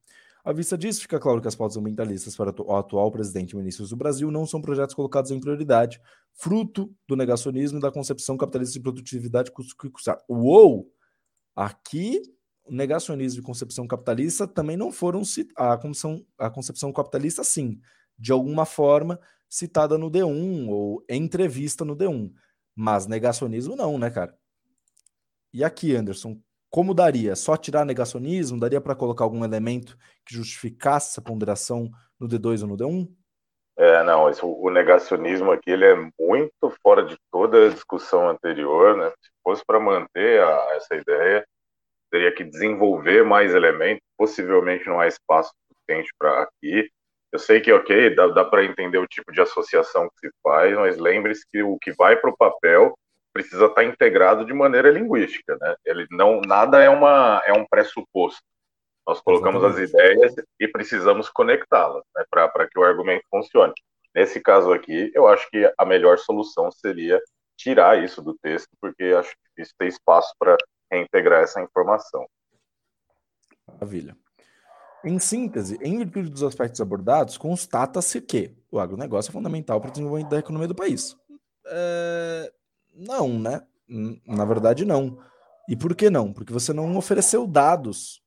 À 0.46 0.54
vista 0.54 0.78
disso, 0.78 1.02
fica 1.02 1.20
claro 1.20 1.42
que 1.42 1.48
as 1.48 1.56
pautas 1.56 1.76
ambientalistas 1.76 2.36
para 2.36 2.54
o 2.62 2.76
atual 2.76 3.12
presidente 3.12 3.54
e 3.54 3.56
ministros 3.56 3.90
do 3.90 3.96
Brasil 3.96 4.30
não 4.30 4.46
são 4.46 4.62
projetos 4.62 4.94
colocados 4.94 5.32
em 5.32 5.40
prioridade, 5.40 6.00
fruto 6.36 6.96
do 7.08 7.16
negacionismo 7.16 7.80
e 7.80 7.82
da 7.82 7.92
concepção 7.92 8.38
capitalista 8.38 8.74
de 8.74 8.80
produtividade 8.80 9.50
custo 9.50 9.76
que 9.76 9.90
custar. 9.90 10.20
Uou! 10.30 10.94
Aqui, 11.56 12.22
negacionismo 12.70 13.42
e 13.42 13.44
concepção 13.44 13.88
capitalista 13.88 14.48
também 14.48 14.78
não 14.78 14.92
foram 14.92 15.24
a 15.58 15.80
a 16.38 16.50
concepção 16.52 16.94
capitalista, 16.94 17.44
sim, 17.44 17.80
de 18.16 18.32
alguma 18.32 18.68
forma 18.68 19.20
citada 19.50 19.98
no 19.98 20.12
D1 20.12 20.70
ou 20.70 21.04
entrevista 21.10 21.84
no 21.84 21.96
D1, 21.96 22.32
mas 22.76 23.08
negacionismo 23.08 23.76
não, 23.76 23.98
né, 23.98 24.12
cara? 24.12 24.38
E 25.52 25.64
aqui, 25.64 25.96
Anderson, 25.96 26.40
como 26.76 26.94
daria? 26.94 27.38
Só 27.38 27.56
tirar 27.56 27.86
negacionismo? 27.86 28.60
Daria 28.60 28.82
para 28.82 28.94
colocar 28.94 29.24
algum 29.24 29.46
elemento 29.46 29.98
que 30.26 30.36
justificasse 30.36 31.12
essa 31.12 31.22
ponderação 31.22 31.90
no 32.20 32.28
D2 32.28 32.64
ou 32.64 32.68
no 32.68 32.76
D1? 32.76 33.08
É, 33.78 34.04
não, 34.04 34.30
o 34.44 34.70
negacionismo 34.70 35.54
aqui 35.54 35.72
ele 35.72 35.86
é 35.86 35.96
muito 36.20 36.70
fora 36.84 37.06
de 37.06 37.16
toda 37.32 37.68
a 37.68 37.70
discussão 37.70 38.28
anterior, 38.28 38.98
né? 38.98 39.10
Se 39.22 39.30
fosse 39.42 39.64
para 39.66 39.80
manter 39.80 40.42
a, 40.42 40.76
essa 40.76 40.96
ideia, 40.96 41.48
teria 42.12 42.36
que 42.36 42.44
desenvolver 42.44 43.24
mais 43.24 43.56
elementos, 43.56 44.04
possivelmente 44.18 44.86
não 44.86 45.00
há 45.00 45.08
espaço 45.08 45.54
suficiente 45.72 46.12
para 46.20 46.42
aqui. 46.42 46.90
Eu 47.32 47.40
sei 47.40 47.62
que, 47.62 47.72
ok, 47.72 48.14
dá, 48.16 48.28
dá 48.28 48.44
para 48.44 48.66
entender 48.66 48.98
o 48.98 49.08
tipo 49.08 49.32
de 49.32 49.40
associação 49.40 50.10
que 50.10 50.28
se 50.28 50.34
faz, 50.44 50.76
mas 50.76 50.98
lembre-se 50.98 51.46
que 51.50 51.64
o 51.64 51.78
que 51.80 51.94
vai 51.94 52.18
para 52.18 52.32
o 52.32 52.36
papel 52.36 52.94
precisa 53.36 53.66
estar 53.66 53.76
tá 53.76 53.84
integrado 53.84 54.46
de 54.46 54.54
maneira 54.54 54.90
linguística, 54.90 55.58
né? 55.60 55.76
Ele 55.84 56.08
não, 56.10 56.40
nada 56.40 56.82
é, 56.82 56.88
uma, 56.88 57.44
é 57.46 57.52
um 57.52 57.66
pressuposto. 57.66 58.42
Nós 59.06 59.20
colocamos 59.20 59.62
Exatamente. 59.62 59.84
as 59.84 59.90
ideias 59.90 60.48
e 60.58 60.68
precisamos 60.70 61.30
conectá-las 61.30 62.04
né, 62.16 62.24
para 62.32 62.68
que 62.68 62.80
o 62.80 62.84
argumento 62.84 63.26
funcione. 63.30 63.74
Nesse 64.16 64.40
caso 64.40 64.72
aqui, 64.72 65.12
eu 65.14 65.28
acho 65.28 65.50
que 65.50 65.70
a 65.78 65.86
melhor 65.86 66.18
solução 66.18 66.72
seria 66.72 67.22
tirar 67.58 68.02
isso 68.02 68.22
do 68.22 68.34
texto, 68.42 68.70
porque 68.80 69.04
acho 69.04 69.36
que 69.54 69.62
isso 69.62 69.74
tem 69.78 69.90
espaço 69.90 70.34
para 70.40 70.56
reintegrar 70.90 71.44
essa 71.44 71.62
informação. 71.62 72.26
Maravilha. 73.68 74.16
Em 75.04 75.20
síntese, 75.20 75.78
em 75.82 75.98
virtude 75.98 76.30
dos 76.30 76.42
aspectos 76.42 76.80
abordados, 76.80 77.38
constata-se 77.38 78.22
que 78.22 78.56
o 78.72 78.80
agronegócio 78.80 79.30
é 79.30 79.34
fundamental 79.34 79.82
para 79.82 79.90
o 79.90 79.92
desenvolvimento 79.92 80.32
da 80.32 80.40
economia 80.40 80.70
do 80.70 80.76
país. 80.76 81.18
É... 81.68 82.52
Não, 82.96 83.40
né? 83.40 83.62
Na 84.26 84.46
verdade, 84.46 84.86
não. 84.86 85.20
E 85.68 85.76
por 85.76 85.96
que 85.96 86.10
não? 86.10 86.32
Porque 86.34 86.54
você 86.54 86.74
não 86.74 86.96
ofereceu 86.98 87.46
dados 87.46 88.24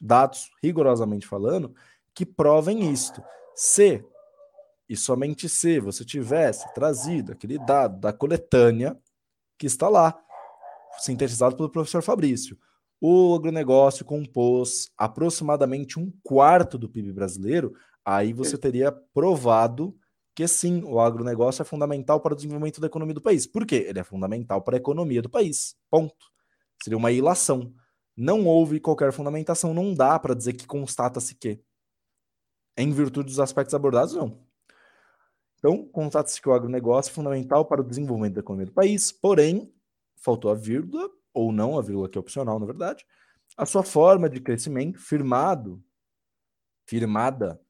dados, 0.00 0.50
rigorosamente 0.62 1.26
falando, 1.26 1.74
que 2.14 2.24
provem 2.24 2.90
isto. 2.90 3.22
Se, 3.54 4.02
e 4.88 4.96
somente 4.96 5.48
se, 5.48 5.78
você 5.78 6.04
tivesse 6.04 6.72
trazido 6.72 7.32
aquele 7.32 7.58
dado 7.58 8.00
da 8.00 8.12
coletânea 8.12 8.98
que 9.58 9.66
está 9.66 9.88
lá, 9.88 10.18
sintetizado 10.98 11.56
pelo 11.56 11.68
professor 11.68 12.02
Fabrício, 12.02 12.58
o 13.00 13.34
agronegócio 13.34 14.04
compôs 14.04 14.90
aproximadamente 14.96 15.98
um 15.98 16.12
quarto 16.22 16.78
do 16.78 16.88
PIB 16.88 17.12
brasileiro, 17.12 17.74
aí 18.04 18.32
você 18.32 18.56
teria 18.56 18.90
provado 18.90 19.96
que 20.40 20.48
sim, 20.48 20.82
o 20.84 20.98
agronegócio 20.98 21.60
é 21.60 21.64
fundamental 21.66 22.18
para 22.18 22.32
o 22.32 22.36
desenvolvimento 22.36 22.80
da 22.80 22.86
economia 22.86 23.12
do 23.12 23.20
país. 23.20 23.46
Por 23.46 23.66
quê? 23.66 23.84
Ele 23.86 23.98
é 23.98 24.02
fundamental 24.02 24.62
para 24.62 24.76
a 24.76 24.78
economia 24.78 25.20
do 25.20 25.28
país. 25.28 25.76
Ponto. 25.90 26.16
Seria 26.82 26.96
uma 26.96 27.12
ilação. 27.12 27.74
Não 28.16 28.46
houve 28.46 28.80
qualquer 28.80 29.12
fundamentação, 29.12 29.74
não 29.74 29.92
dá 29.92 30.18
para 30.18 30.34
dizer 30.34 30.54
que 30.54 30.66
constata-se 30.66 31.34
que. 31.34 31.62
Em 32.74 32.90
virtude 32.90 33.26
dos 33.28 33.38
aspectos 33.38 33.74
abordados, 33.74 34.14
não. 34.14 34.42
Então, 35.58 35.86
constata-se 35.88 36.40
que 36.40 36.48
o 36.48 36.54
agronegócio 36.54 37.10
é 37.10 37.14
fundamental 37.14 37.66
para 37.66 37.82
o 37.82 37.84
desenvolvimento 37.84 38.34
da 38.34 38.40
economia 38.40 38.66
do 38.66 38.72
país, 38.72 39.12
porém, 39.12 39.70
faltou 40.16 40.50
a 40.50 40.54
vírgula, 40.54 41.10
ou 41.34 41.52
não, 41.52 41.78
a 41.78 41.82
vírgula 41.82 42.08
que 42.08 42.16
é 42.16 42.20
opcional, 42.20 42.58
na 42.58 42.64
verdade, 42.64 43.04
a 43.58 43.66
sua 43.66 43.82
forma 43.82 44.30
de 44.30 44.40
crescimento 44.40 44.98
firmado, 44.98 45.84
firmada, 46.86 47.60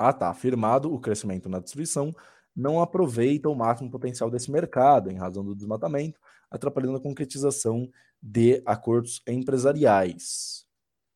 ah 0.00 0.14
tá, 0.14 0.32
firmado 0.32 0.92
o 0.92 0.98
crescimento 0.98 1.46
na 1.46 1.60
destruição, 1.60 2.10
não 2.56 2.80
aproveita 2.80 3.50
o 3.50 3.54
máximo 3.54 3.90
potencial 3.90 4.30
desse 4.30 4.50
mercado, 4.50 5.10
em 5.10 5.18
razão 5.18 5.44
do 5.44 5.54
desmatamento, 5.54 6.18
atrapalhando 6.50 6.96
a 6.96 7.00
concretização 7.00 7.88
de 8.20 8.62
acordos 8.64 9.22
empresariais. 9.28 10.66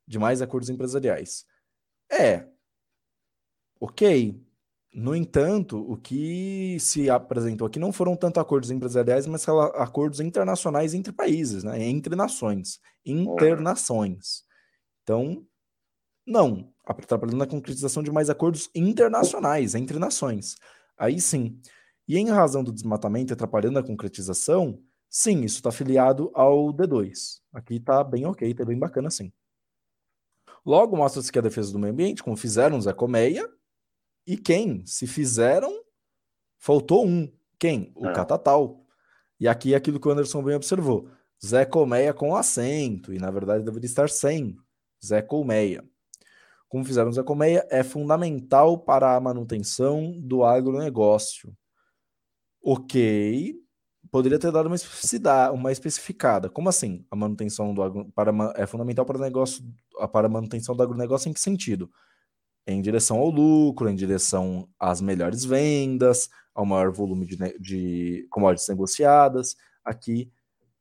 De 0.06 0.18
mais 0.18 0.42
acordos 0.42 0.68
empresariais. 0.68 1.46
É. 2.12 2.46
Ok. 3.80 4.38
No 4.92 5.16
entanto, 5.16 5.78
o 5.90 5.96
que 5.96 6.76
se 6.78 7.08
apresentou 7.08 7.66
aqui 7.66 7.78
não 7.78 7.90
foram 7.90 8.14
tanto 8.14 8.38
acordos 8.38 8.70
empresariais, 8.70 9.26
mas 9.26 9.48
acordos 9.48 10.20
internacionais 10.20 10.92
entre 10.92 11.12
países, 11.12 11.64
né? 11.64 11.82
entre 11.82 12.14
nações, 12.14 12.80
internações. 13.04 14.44
Então, 15.02 15.44
não, 16.26 16.72
atrapalhando 16.84 17.42
a 17.42 17.46
concretização 17.46 18.02
de 18.02 18.10
mais 18.10 18.30
acordos 18.30 18.70
internacionais, 18.74 19.74
entre 19.74 19.98
nações. 19.98 20.56
Aí 20.96 21.20
sim. 21.20 21.60
E 22.06 22.18
em 22.18 22.28
razão 22.28 22.62
do 22.62 22.72
desmatamento 22.72 23.32
atrapalhando 23.32 23.78
a 23.78 23.82
concretização, 23.82 24.82
Sim, 25.16 25.42
isso 25.42 25.58
está 25.58 25.68
afiliado 25.68 26.28
ao 26.34 26.74
D2. 26.74 27.40
Aqui 27.52 27.76
está 27.76 28.02
bem 28.02 28.26
ok, 28.26 28.50
está 28.50 28.64
bem 28.64 28.76
bacana 28.76 29.08
sim. 29.10 29.32
Logo, 30.66 30.96
mostra-se 30.96 31.30
que 31.30 31.38
a 31.38 31.42
defesa 31.42 31.70
do 31.70 31.78
meio 31.78 31.92
ambiente, 31.92 32.20
como 32.20 32.36
fizeram 32.36 32.80
Zé 32.80 32.92
Colmeia, 32.92 33.48
e 34.26 34.36
quem? 34.36 34.84
Se 34.84 35.06
fizeram 35.06 35.72
Faltou 36.58 37.06
um. 37.06 37.30
Quem? 37.60 37.92
O 37.94 38.08
é. 38.08 38.12
Catatal. 38.12 38.84
E 39.38 39.46
aqui 39.46 39.74
é 39.74 39.76
aquilo 39.76 40.00
que 40.00 40.08
o 40.08 40.10
Anderson 40.10 40.42
bem 40.42 40.56
observou. 40.56 41.08
Zé 41.44 41.64
Colmeia 41.64 42.12
com 42.12 42.34
acento, 42.34 43.12
e 43.12 43.18
na 43.18 43.30
verdade 43.30 43.62
deveria 43.62 43.86
estar 43.86 44.08
sem 44.08 44.56
Zé 45.04 45.22
Colmeia. 45.22 45.84
Como 46.74 46.84
fizeram 46.84 47.12
Zé 47.12 47.22
Colmeia, 47.22 47.64
é 47.70 47.84
fundamental 47.84 48.76
para 48.76 49.14
a 49.14 49.20
manutenção 49.20 50.12
do 50.20 50.42
agronegócio. 50.42 51.56
Ok, 52.60 53.54
poderia 54.10 54.40
ter 54.40 54.50
dado 54.50 54.66
uma 54.66 54.74
especificidade, 54.74 55.54
uma 55.54 55.70
especificada. 55.70 56.50
Como 56.50 56.68
assim? 56.68 57.06
A 57.12 57.14
manutenção 57.14 57.72
do 57.72 57.80
agro, 57.80 58.10
para, 58.12 58.32
é 58.56 58.66
fundamental 58.66 59.06
para 59.06 59.18
o 59.18 59.20
negócio, 59.20 59.64
para 60.12 60.26
a 60.26 60.28
manutenção 60.28 60.74
do 60.74 60.82
agronegócio 60.82 61.28
em 61.28 61.32
que 61.32 61.38
sentido? 61.38 61.88
Em 62.66 62.82
direção 62.82 63.18
ao 63.18 63.30
lucro, 63.30 63.88
em 63.88 63.94
direção 63.94 64.68
às 64.76 65.00
melhores 65.00 65.44
vendas, 65.44 66.28
ao 66.52 66.66
maior 66.66 66.90
volume 66.90 67.24
de, 67.24 67.36
de 67.60 68.26
commodities 68.30 68.68
negociadas. 68.68 69.54
Aqui 69.84 70.28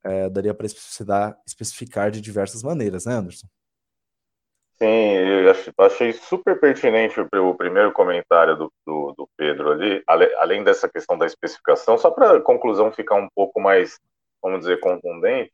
é, 0.04 0.28
daria 0.28 0.56
para 0.56 0.66
especificar, 0.66 1.38
especificar 1.46 2.10
de 2.10 2.20
diversas 2.20 2.64
maneiras, 2.64 3.06
né, 3.06 3.14
Anderson? 3.14 3.48
Sim, 4.84 4.88
eu 4.90 5.50
achei 5.86 6.12
super 6.12 6.60
pertinente 6.60 7.18
o 7.18 7.56
primeiro 7.56 7.94
comentário 7.94 8.58
do, 8.58 8.74
do, 8.86 9.14
do 9.14 9.30
Pedro 9.38 9.72
ali, 9.72 10.04
além 10.38 10.62
dessa 10.62 10.90
questão 10.90 11.18
da 11.18 11.26
especificação, 11.26 11.98
só 11.98 12.12
para 12.12 12.36
a 12.38 12.42
conclusão 12.42 12.92
ficar 12.92 13.16
um 13.16 13.30
pouco 13.34 13.62
mais, 13.62 13.98
vamos 14.42 14.60
dizer, 14.60 14.82
contundente, 14.82 15.54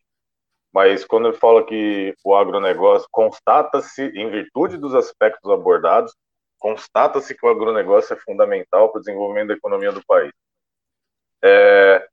mas 0.73 1.05
quando 1.05 1.27
ele 1.27 1.37
fala 1.37 1.63
que 1.63 2.15
o 2.25 2.35
agronegócio 2.35 3.07
constata-se, 3.11 4.01
em 4.15 4.31
virtude 4.31 4.77
dos 4.77 4.95
aspectos 4.95 5.51
abordados, 5.51 6.15
constata-se 6.57 7.35
que 7.35 7.45
o 7.45 7.49
agronegócio 7.49 8.15
é 8.15 8.17
fundamental 8.17 8.89
para 8.89 8.97
o 8.97 9.01
desenvolvimento 9.03 9.49
da 9.49 9.53
economia 9.53 9.91
do 9.91 10.03
país. 10.07 10.31
É, 11.43 12.07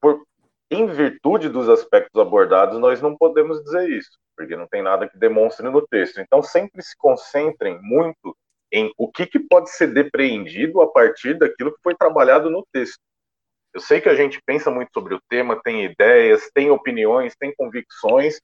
por, 0.00 0.26
em 0.70 0.86
virtude 0.86 1.50
dos 1.50 1.68
aspectos 1.68 2.18
abordados, 2.18 2.78
nós 2.78 3.02
não 3.02 3.14
podemos 3.14 3.62
dizer 3.62 3.90
isso, 3.90 4.18
porque 4.36 4.56
não 4.56 4.66
tem 4.66 4.82
nada 4.82 5.08
que 5.08 5.18
demonstre 5.18 5.68
no 5.68 5.86
texto. 5.86 6.20
Então, 6.20 6.42
sempre 6.42 6.82
se 6.82 6.96
concentrem 6.96 7.78
muito 7.82 8.36
em 8.72 8.92
o 8.98 9.10
que, 9.10 9.26
que 9.26 9.38
pode 9.38 9.70
ser 9.70 9.88
depreendido 9.88 10.80
a 10.80 10.90
partir 10.90 11.38
daquilo 11.38 11.72
que 11.72 11.82
foi 11.82 11.94
trabalhado 11.94 12.50
no 12.50 12.66
texto. 12.72 12.98
Eu 13.72 13.80
sei 13.80 14.00
que 14.00 14.08
a 14.08 14.14
gente 14.14 14.40
pensa 14.44 14.70
muito 14.70 14.90
sobre 14.92 15.14
o 15.14 15.20
tema, 15.28 15.60
tem 15.62 15.84
ideias, 15.84 16.50
tem 16.54 16.70
opiniões, 16.70 17.34
tem 17.36 17.54
convicções, 17.54 18.40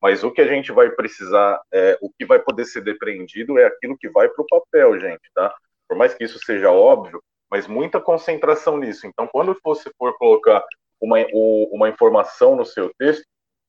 mas 0.00 0.22
o 0.22 0.30
que 0.30 0.42
a 0.42 0.46
gente 0.46 0.72
vai 0.72 0.90
precisar, 0.90 1.60
é, 1.72 1.98
o 2.02 2.10
que 2.10 2.26
vai 2.26 2.38
poder 2.38 2.66
ser 2.66 2.82
depreendido 2.82 3.58
é 3.58 3.64
aquilo 3.64 3.96
que 3.96 4.08
vai 4.08 4.28
para 4.28 4.42
o 4.42 4.46
papel, 4.46 5.00
gente, 5.00 5.30
tá? 5.34 5.54
Por 5.88 5.96
mais 5.96 6.14
que 6.14 6.24
isso 6.24 6.38
seja 6.44 6.70
óbvio, 6.70 7.22
mas 7.50 7.66
muita 7.66 8.00
concentração 8.00 8.76
nisso. 8.76 9.06
Então, 9.06 9.26
quando 9.26 9.58
você 9.64 9.90
for 9.98 10.16
colocar 10.18 10.62
uma, 11.00 11.16
uma 11.72 11.88
informação 11.88 12.56
no 12.56 12.64
seu 12.64 12.92
texto, 12.98 13.24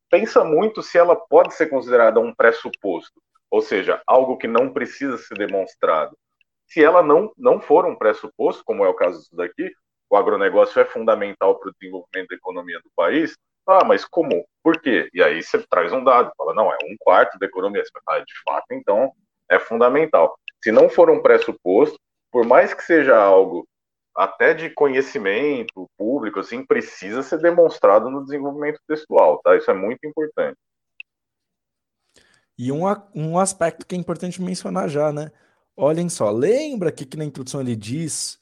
pensa 0.09 0.43
muito 0.43 0.81
se 0.81 0.97
ela 0.97 1.15
pode 1.15 1.53
ser 1.53 1.67
considerada 1.67 2.19
um 2.19 2.33
pressuposto, 2.33 3.21
ou 3.49 3.61
seja, 3.61 4.01
algo 4.05 4.37
que 4.37 4.47
não 4.47 4.71
precisa 4.71 5.17
ser 5.17 5.35
demonstrado. 5.37 6.17
Se 6.67 6.83
ela 6.83 7.03
não, 7.03 7.31
não 7.37 7.59
for 7.59 7.85
um 7.85 7.95
pressuposto, 7.95 8.63
como 8.65 8.83
é 8.83 8.89
o 8.89 8.93
caso 8.93 9.19
disso 9.19 9.35
daqui, 9.35 9.71
o 10.09 10.15
agronegócio 10.15 10.79
é 10.79 10.85
fundamental 10.85 11.59
para 11.59 11.69
o 11.69 11.73
desenvolvimento 11.79 12.29
da 12.29 12.35
economia 12.35 12.79
do 12.79 12.89
país, 12.95 13.35
ah, 13.67 13.83
mas 13.83 14.05
como? 14.05 14.45
Por 14.63 14.79
quê? 14.79 15.09
E 15.13 15.23
aí 15.23 15.41
você 15.41 15.63
traz 15.67 15.91
um 15.91 16.03
dado, 16.03 16.31
fala, 16.37 16.53
não, 16.53 16.71
é 16.71 16.77
um 16.83 16.95
quarto 16.99 17.37
da 17.39 17.47
economia. 17.47 17.83
Você 17.83 17.91
fala, 18.05 18.19
de 18.19 18.33
fato, 18.43 18.65
então 18.71 19.11
é 19.49 19.57
fundamental. 19.59 20.37
Se 20.63 20.71
não 20.71 20.87
for 20.87 21.09
um 21.09 21.21
pressuposto, 21.21 21.99
por 22.31 22.45
mais 22.45 22.73
que 22.73 22.83
seja 22.83 23.17
algo 23.17 23.67
até 24.15 24.53
de 24.53 24.69
conhecimento 24.69 25.89
público, 25.97 26.39
assim, 26.39 26.65
precisa 26.65 27.21
ser 27.21 27.39
demonstrado 27.39 28.09
no 28.09 28.23
desenvolvimento 28.23 28.79
textual, 28.87 29.39
tá? 29.43 29.55
Isso 29.57 29.69
é 29.69 29.73
muito 29.73 30.05
importante. 30.05 30.57
E 32.57 32.71
um, 32.71 32.83
um 33.13 33.37
aspecto 33.37 33.85
que 33.85 33.95
é 33.95 33.97
importante 33.97 34.41
mencionar 34.41 34.87
já, 34.87 35.11
né? 35.11 35.31
Olhem 35.75 36.07
só, 36.07 36.31
lembra 36.31 36.91
que, 36.91 37.05
que 37.05 37.17
na 37.17 37.25
introdução 37.25 37.59
ele 37.59 37.75
diz 37.75 38.39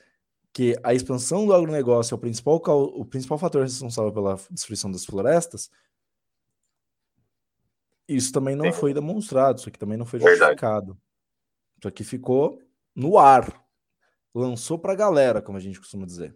que 0.53 0.77
a 0.83 0.93
expansão 0.93 1.47
do 1.47 1.53
agronegócio 1.53 2.13
é 2.13 2.17
o 2.17 2.19
principal, 2.19 2.57
o 2.57 3.03
principal 3.03 3.39
fator 3.39 3.63
responsável 3.63 4.13
pela 4.13 4.37
destruição 4.51 4.91
das 4.91 5.03
florestas? 5.03 5.71
Isso 8.07 8.31
também 8.31 8.55
não 8.55 8.71
Sim. 8.71 8.79
foi 8.79 8.93
demonstrado, 8.93 9.57
isso 9.57 9.69
aqui 9.69 9.79
também 9.79 9.97
não 9.97 10.05
foi 10.05 10.19
justificado. 10.19 10.85
Verdade. 10.85 11.03
Isso 11.79 11.87
aqui 11.87 12.03
ficou 12.03 12.61
no 12.95 13.17
ar, 13.17 13.62
lançou 14.33 14.79
para 14.79 14.93
a 14.93 14.95
galera, 14.95 15.41
como 15.41 15.57
a 15.57 15.61
gente 15.61 15.79
costuma 15.79 16.05
dizer. 16.05 16.35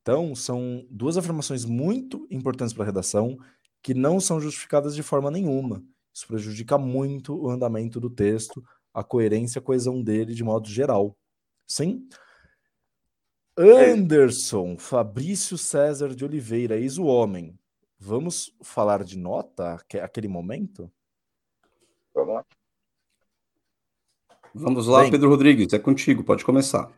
Então, 0.00 0.34
são 0.34 0.86
duas 0.90 1.16
afirmações 1.16 1.64
muito 1.64 2.26
importantes 2.30 2.74
para 2.74 2.84
a 2.84 2.86
redação 2.86 3.38
que 3.82 3.94
não 3.94 4.20
são 4.20 4.40
justificadas 4.40 4.94
de 4.94 5.02
forma 5.02 5.30
nenhuma. 5.30 5.84
Isso 6.12 6.26
prejudica 6.26 6.76
muito 6.76 7.34
o 7.34 7.50
andamento 7.50 8.00
do 8.00 8.10
texto, 8.10 8.62
a 8.92 9.02
coerência 9.02 9.58
e 9.58 9.60
a 9.60 9.62
coesão 9.62 10.02
dele 10.02 10.34
de 10.34 10.44
modo 10.44 10.68
geral. 10.68 11.16
Sim? 11.66 12.08
Anderson, 13.56 14.76
Fabrício 14.78 15.58
César 15.58 16.14
de 16.14 16.24
Oliveira, 16.24 16.78
eis 16.78 16.98
o 16.98 17.04
homem. 17.04 17.58
Vamos 17.98 18.54
falar 18.62 19.04
de 19.04 19.16
nota 19.16 19.74
aquele 20.02 20.26
momento? 20.26 20.90
Vamos 22.14 22.34
lá. 22.34 22.44
Vamos 24.54 24.86
lá, 24.86 25.02
Bem, 25.02 25.10
Pedro 25.10 25.30
Rodrigues, 25.30 25.72
é 25.72 25.78
contigo, 25.78 26.24
pode 26.24 26.44
começar. 26.44 26.92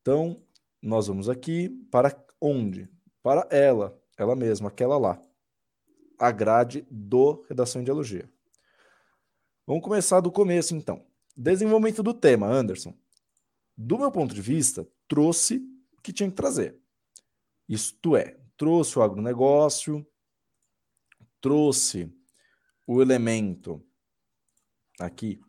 Então, 0.00 0.42
nós 0.82 1.08
vamos 1.08 1.28
aqui 1.28 1.68
para 1.90 2.16
onde? 2.40 2.88
Para 3.22 3.46
ela, 3.50 4.00
ela 4.16 4.34
mesma, 4.34 4.68
aquela 4.68 4.96
lá. 4.96 5.22
A 6.18 6.30
grade 6.30 6.86
do 6.90 7.44
Redação 7.48 7.84
de 7.84 7.90
Elogia. 7.90 8.30
Vamos 9.66 9.84
começar 9.84 10.20
do 10.20 10.32
começo, 10.32 10.74
então. 10.74 11.04
Desenvolvimento 11.36 12.02
do 12.02 12.14
tema, 12.14 12.46
Anderson. 12.46 12.94
Do 13.76 13.98
meu 13.98 14.10
ponto 14.10 14.34
de 14.34 14.40
vista, 14.40 14.86
trouxe 15.06 15.56
o 15.96 16.02
que 16.02 16.12
tinha 16.12 16.28
que 16.28 16.36
trazer. 16.36 16.78
Isto 17.68 18.16
é, 18.16 18.38
trouxe 18.56 18.98
o 18.98 19.02
agronegócio, 19.02 20.06
trouxe 21.40 22.12
o 22.86 23.00
elemento 23.00 23.82
aqui 24.98 25.40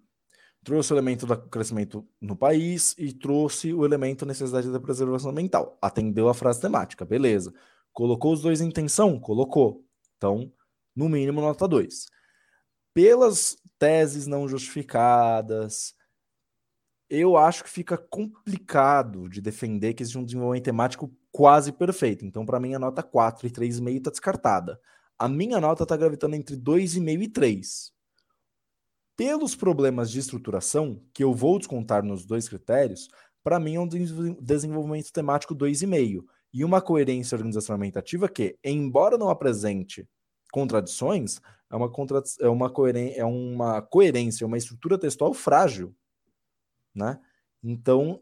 trouxe 0.64 0.94
o 0.94 0.96
elemento 0.96 1.26
do 1.26 1.38
crescimento 1.50 2.08
no 2.20 2.36
país 2.36 2.96
e 2.98 3.12
trouxe 3.12 3.74
o 3.74 3.84
elemento 3.84 4.26
necessidade 4.26 4.72
da 4.72 4.80
preservação 4.80 5.32
ambiental. 5.32 5.78
Atendeu 5.82 6.30
a 6.30 6.34
frase 6.34 6.62
temática, 6.62 7.04
beleza. 7.04 7.54
Colocou 7.92 8.34
os 8.34 8.42
dois 8.42 8.62
em 8.62 8.70
tensão? 8.70 9.20
Colocou. 9.20 9.84
Então, 10.18 10.52
no 10.96 11.10
mínimo, 11.10 11.42
nota 11.42 11.68
2. 11.68 12.06
Pelas 12.94 13.58
teses 13.80 14.28
não 14.28 14.48
justificadas, 14.48 15.96
eu 17.10 17.36
acho 17.36 17.64
que 17.64 17.70
fica 17.70 17.98
complicado 17.98 19.28
de 19.28 19.42
defender 19.42 19.94
que 19.94 20.04
existe 20.04 20.18
um 20.18 20.24
desenvolvimento 20.24 20.66
temático 20.66 21.12
quase 21.32 21.72
perfeito. 21.72 22.26
Então, 22.26 22.46
para 22.46 22.60
mim, 22.60 22.76
a 22.76 22.80
nota 22.80 23.02
4 23.02 23.48
e 23.48 23.50
3,5 23.50 23.98
está 23.98 24.12
descartada. 24.12 24.80
A 25.18 25.28
minha 25.28 25.60
nota 25.60 25.84
está 25.84 25.98
gravitando 25.98 26.36
entre 26.36 26.56
2,5 26.56 27.24
e 27.24 27.28
3 27.28 28.01
pelos 29.22 29.54
problemas 29.54 30.10
de 30.10 30.18
estruturação, 30.18 31.00
que 31.14 31.24
eu 31.24 31.32
vou 31.32 31.60
descontar 31.60 32.04
nos 32.04 32.26
dois 32.26 32.50
critérios, 32.50 33.08
para 33.44 33.60
mim 33.60 33.76
é 33.76 33.80
um 33.80 33.88
desenvolvimento 33.88 35.14
temático 35.14 35.54
2,5 35.54 36.24
e 36.52 36.66
uma 36.66 36.82
coerência 36.82 37.36
organizacional 37.36 37.88
que, 38.34 38.58
embora 38.64 39.20
não 39.20 39.30
apresente 39.30 40.10
contradições, 40.52 41.40
é 41.72 41.76
uma, 41.76 41.88
contra... 41.88 42.20
é 42.40 42.50
uma, 42.50 42.68
coeren... 42.68 43.14
é 43.16 43.24
uma 43.24 43.80
coerência, 43.80 44.48
uma 44.48 44.58
estrutura 44.58 44.98
textual 44.98 45.36
frágil, 45.36 45.96
né? 46.92 47.20
Então, 47.64 48.22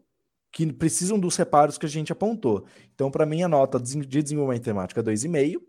que 0.52 0.70
precisam 0.70 1.18
dos 1.18 1.34
reparos 1.34 1.78
que 1.78 1.86
a 1.86 1.88
gente 1.88 2.12
apontou. 2.12 2.66
Então, 2.94 3.10
para 3.10 3.24
mim, 3.24 3.42
a 3.42 3.48
nota 3.48 3.80
de 3.80 4.04
desenvolvimento 4.04 4.64
temático 4.64 5.00
é 5.00 5.02
2,5, 5.02 5.62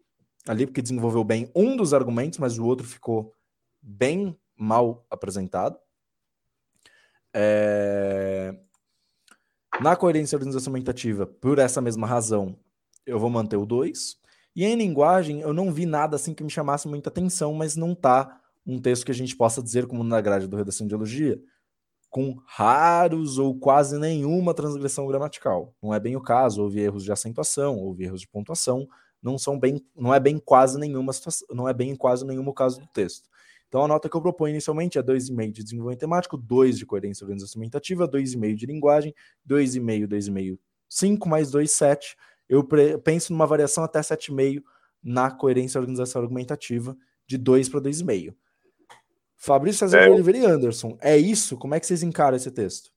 ali 0.46 0.66
porque 0.66 0.82
desenvolveu 0.82 1.24
bem 1.24 1.50
um 1.56 1.78
dos 1.78 1.94
argumentos, 1.94 2.38
mas 2.38 2.60
o 2.60 2.66
outro 2.66 2.86
ficou 2.86 3.34
bem 3.82 4.38
mal 4.62 5.06
apresentado. 5.10 5.78
É... 7.34 8.56
Na 9.82 9.96
coerência 9.96 10.36
organização 10.36 10.74
por 11.40 11.58
essa 11.58 11.82
mesma 11.82 12.06
razão, 12.06 12.56
eu 13.06 13.18
vou 13.18 13.30
manter 13.30 13.58
o 13.58 13.66
2. 13.66 14.18
E 14.56 14.66
em 14.66 14.76
linguagem, 14.76 15.42
eu 15.42 15.54
não 15.54 15.72
vi 15.72 15.86
nada 15.86 16.16
assim 16.16 16.34
que 16.34 16.44
me 16.44 16.50
chamasse 16.50 16.88
muita 16.88 17.10
atenção, 17.10 17.54
mas 17.54 17.76
não 17.76 17.96
tá 17.96 18.40
um 18.66 18.80
texto 18.80 19.06
que 19.06 19.12
a 19.12 19.16
gente 19.16 19.36
possa 19.36 19.64
dizer, 19.64 19.88
como 19.88 20.04
na 20.04 20.22
grade 20.22 20.46
do 20.46 20.58
Redação 20.58 20.86
de 20.86 20.94
Elogia, 20.94 21.42
com 22.10 22.38
raros 22.46 23.40
ou 23.40 23.58
quase 23.58 23.98
nenhuma 23.98 24.54
transgressão 24.54 25.08
gramatical. 25.08 25.74
Não 25.82 25.94
é 25.94 26.00
bem 26.00 26.16
o 26.16 26.22
caso, 26.22 26.62
houve 26.62 26.82
erros 26.82 27.04
de 27.04 27.12
acentuação, 27.12 27.80
houve 27.80 28.04
erros 28.04 28.22
de 28.22 28.28
pontuação, 28.28 28.88
não 29.24 29.38
são 29.38 29.58
bem, 29.58 29.84
não 29.96 30.14
é 30.14 30.20
bem 30.20 30.38
quase 30.38 30.78
nenhuma 30.78 31.14
situação, 31.14 31.48
não 31.52 31.68
é 31.68 31.74
bem 31.74 31.96
quase 31.96 32.26
nenhum 32.26 32.52
caso 32.52 32.82
do 32.82 32.88
texto. 32.88 33.31
Então 33.72 33.86
a 33.86 33.88
nota 33.88 34.10
que 34.10 34.18
eu 34.18 34.22
proponho 34.22 34.52
inicialmente 34.52 34.98
é 34.98 35.02
2,5 35.02 35.54
de 35.54 35.64
desenvolvimento 35.64 36.02
temático, 36.02 36.36
2 36.36 36.78
de 36.78 36.86
coerência 36.86 37.24
organização 37.24 37.62
2,5 38.06 38.54
de 38.54 38.66
linguagem, 38.66 39.16
2,5, 39.48 40.08
2,5, 40.08 40.60
5 40.90 41.30
mais 41.30 41.50
2, 41.50 41.72
7. 41.72 42.18
eu 42.50 42.68
penso 43.02 43.32
numa 43.32 43.48
variação 43.48 43.82
até 43.82 44.02
7,5 44.02 44.62
na 45.02 45.32
coerência 45.32 45.80
da 45.80 45.84
organização 45.84 46.22
argumentativa, 46.22 46.98
de 47.26 47.38
2 47.38 47.70
para 47.70 47.80
2,5. 47.80 48.36
Fabrício 49.38 49.80
César 49.80 50.00
é. 50.00 50.10
Oliveira 50.10 50.40
e 50.40 50.46
Anderson, 50.46 50.98
é 51.00 51.18
isso? 51.18 51.56
Como 51.56 51.74
é 51.74 51.80
que 51.80 51.88
vocês 51.88 52.04
encaram 52.04 52.36
esse 52.36 52.52
texto? 52.52 52.92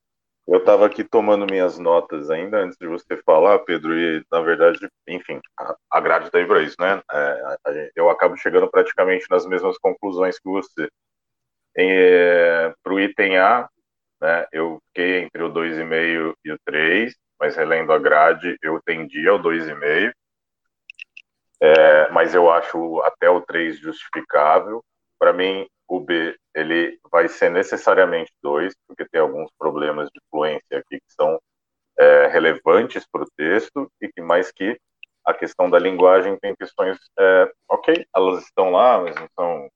Eu 0.47 0.59
estava 0.59 0.85
aqui 0.85 1.03
tomando 1.03 1.47
minhas 1.47 1.79
notas 1.79 2.31
ainda 2.31 2.59
antes 2.59 2.77
de 2.77 2.87
você 2.87 3.17
falar, 3.25 3.61
Pedro, 3.61 3.99
e 3.99 4.23
na 4.31 4.41
verdade, 4.43 4.79
enfim, 5.09 5.41
a, 5.59 5.75
a 5.91 6.01
grade 6.01 6.31
da 6.31 6.39
Ibra 6.39 6.61
né? 6.79 7.03
É, 7.11 7.91
eu 7.97 8.11
acabo 8.11 8.37
chegando 8.37 8.71
praticamente 8.71 9.27
nas 9.31 9.47
mesmas 9.47 9.79
conclusões 9.79 10.39
que 10.39 10.49
você. 10.49 10.89
É, 11.77 12.75
Para 12.83 12.93
o 12.93 13.01
item 13.01 13.39
A, 13.39 13.69
né, 14.21 14.47
eu 14.53 14.81
fiquei 14.89 15.23
entre 15.23 15.43
o 15.43 15.51
2,5 15.51 16.35
e 16.45 16.53
o 16.53 16.59
3, 16.65 17.15
mas 17.41 17.57
relendo 17.57 17.93
a 17.93 17.99
grade, 17.99 18.57
eu 18.63 18.81
tendi 18.85 19.27
ao 19.27 19.39
2,5. 19.39 20.13
É, 21.63 22.11
mas 22.11 22.35
eu 22.35 22.51
acho 22.51 23.01
até 23.03 23.31
o 23.31 23.41
3 23.41 23.79
justificável. 23.79 24.85
Para 25.19 25.33
mim, 25.33 25.67
o 25.89 26.01
B 26.01 26.37
ele 26.55 26.99
vai 27.11 27.29
ser 27.29 27.51
necessariamente 27.51 28.33
2, 28.43 28.75
porque 28.87 29.07
tem 29.09 29.21
alguns 29.21 29.51
problemas 29.59 30.09
de 30.11 30.21
fluência 30.31 30.79
aqui 30.79 30.99
que 30.99 31.13
são 31.13 31.39
é, 31.99 32.27
relevantes 32.29 33.07
para 33.11 33.23
o 33.23 33.31
texto, 33.37 33.91
e 34.01 34.09
que 34.09 34.21
mais 34.21 34.51
que 34.51 34.79
a 35.25 35.33
questão 35.33 35.71
da 35.71 35.79
linguagem 35.79 36.39
tem 36.39 36.55
questões, 36.55 36.99
é, 37.19 37.53
ok, 37.69 38.07
elas 38.15 38.45
estão 38.45 38.71
lá, 38.71 39.01
mas 39.01 39.15
não 39.15 39.29
são 39.35 39.71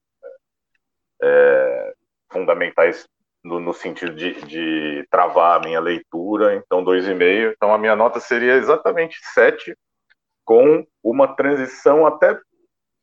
é, 1.21 1.93
fundamentais 2.31 3.07
no, 3.43 3.59
no 3.59 3.73
sentido 3.73 4.13
de, 4.13 4.41
de, 4.45 5.07
travar 5.09 5.57
a 5.57 5.65
minha 5.65 5.79
leitura, 5.79 6.55
então 6.55 6.83
2,5. 6.83 7.53
Então 7.55 7.73
a 7.73 7.77
minha 7.77 7.95
nota 7.95 8.19
seria 8.19 8.53
exatamente 8.53 9.17
7, 9.33 9.75
com 10.45 10.85
uma 11.03 11.35
transição 11.35 12.05
até 12.05 12.39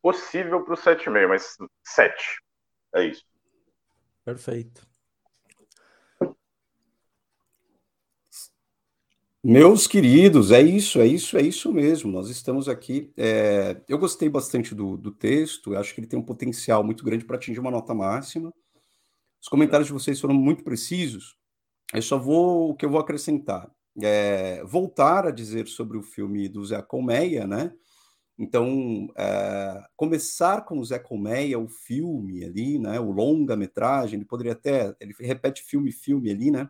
possível 0.03 0.63
para 0.63 0.75
o 0.75 0.77
7,5, 0.77 1.29
mas 1.29 1.57
7. 1.85 2.39
É 2.97 3.05
isso. 3.05 3.25
Perfeito. 4.25 4.87
Meus 9.45 9.87
queridos, 9.87 10.51
é 10.51 10.61
isso, 10.61 10.99
é 10.99 11.07
isso, 11.07 11.37
é 11.37 11.43
isso 11.43 11.73
mesmo. 11.73 12.11
Nós 12.11 12.31
estamos 12.31 12.69
aqui. 12.69 13.13
É... 13.17 13.81
Eu 13.87 13.99
gostei 13.99 14.29
bastante 14.29 14.75
do, 14.75 14.97
do 14.97 15.13
texto, 15.13 15.75
eu 15.75 15.79
acho 15.79 15.95
que 15.95 16.01
ele 16.01 16.09
tem 16.09 16.19
um 16.19 16.25
potencial 16.25 16.83
muito 16.83 17.05
grande 17.05 17.25
para 17.25 17.37
atingir 17.37 17.61
uma 17.61 17.71
nota 17.71 17.95
máxima. 17.95 18.53
Os 19.41 19.49
comentários 19.49 19.87
de 19.87 19.93
vocês 19.93 20.19
foram 20.19 20.35
muito 20.35 20.65
precisos. 20.65 21.37
Eu 21.95 22.03
só 22.03 22.19
vou 22.19 22.71
o 22.71 22.75
que 22.75 22.85
eu 22.85 22.91
vou 22.91 22.99
acrescentar. 22.99 23.71
É, 24.03 24.65
voltar 24.65 25.27
a 25.27 25.31
dizer 25.31 25.69
sobre 25.69 25.97
o 25.97 26.03
filme 26.03 26.49
do 26.49 26.65
Zé 26.65 26.83
Colmeia, 26.83 27.47
né? 27.47 27.73
Então, 28.39 29.09
é, 29.17 29.83
começar 29.97 30.63
com 30.65 30.79
o 30.79 30.85
Zé 30.85 30.99
Colmeia, 30.99 31.59
o 31.59 31.69
filme 31.69 32.45
ali, 32.45 32.79
né? 32.79 33.01
O 33.01 33.11
longa-metragem, 33.11 34.17
ele 34.19 34.27
poderia 34.27 34.53
até. 34.53 34.95
Ele 35.01 35.15
repete 35.21 35.63
filme, 35.63 35.91
filme 35.93 36.31
ali, 36.31 36.51
né? 36.51 36.69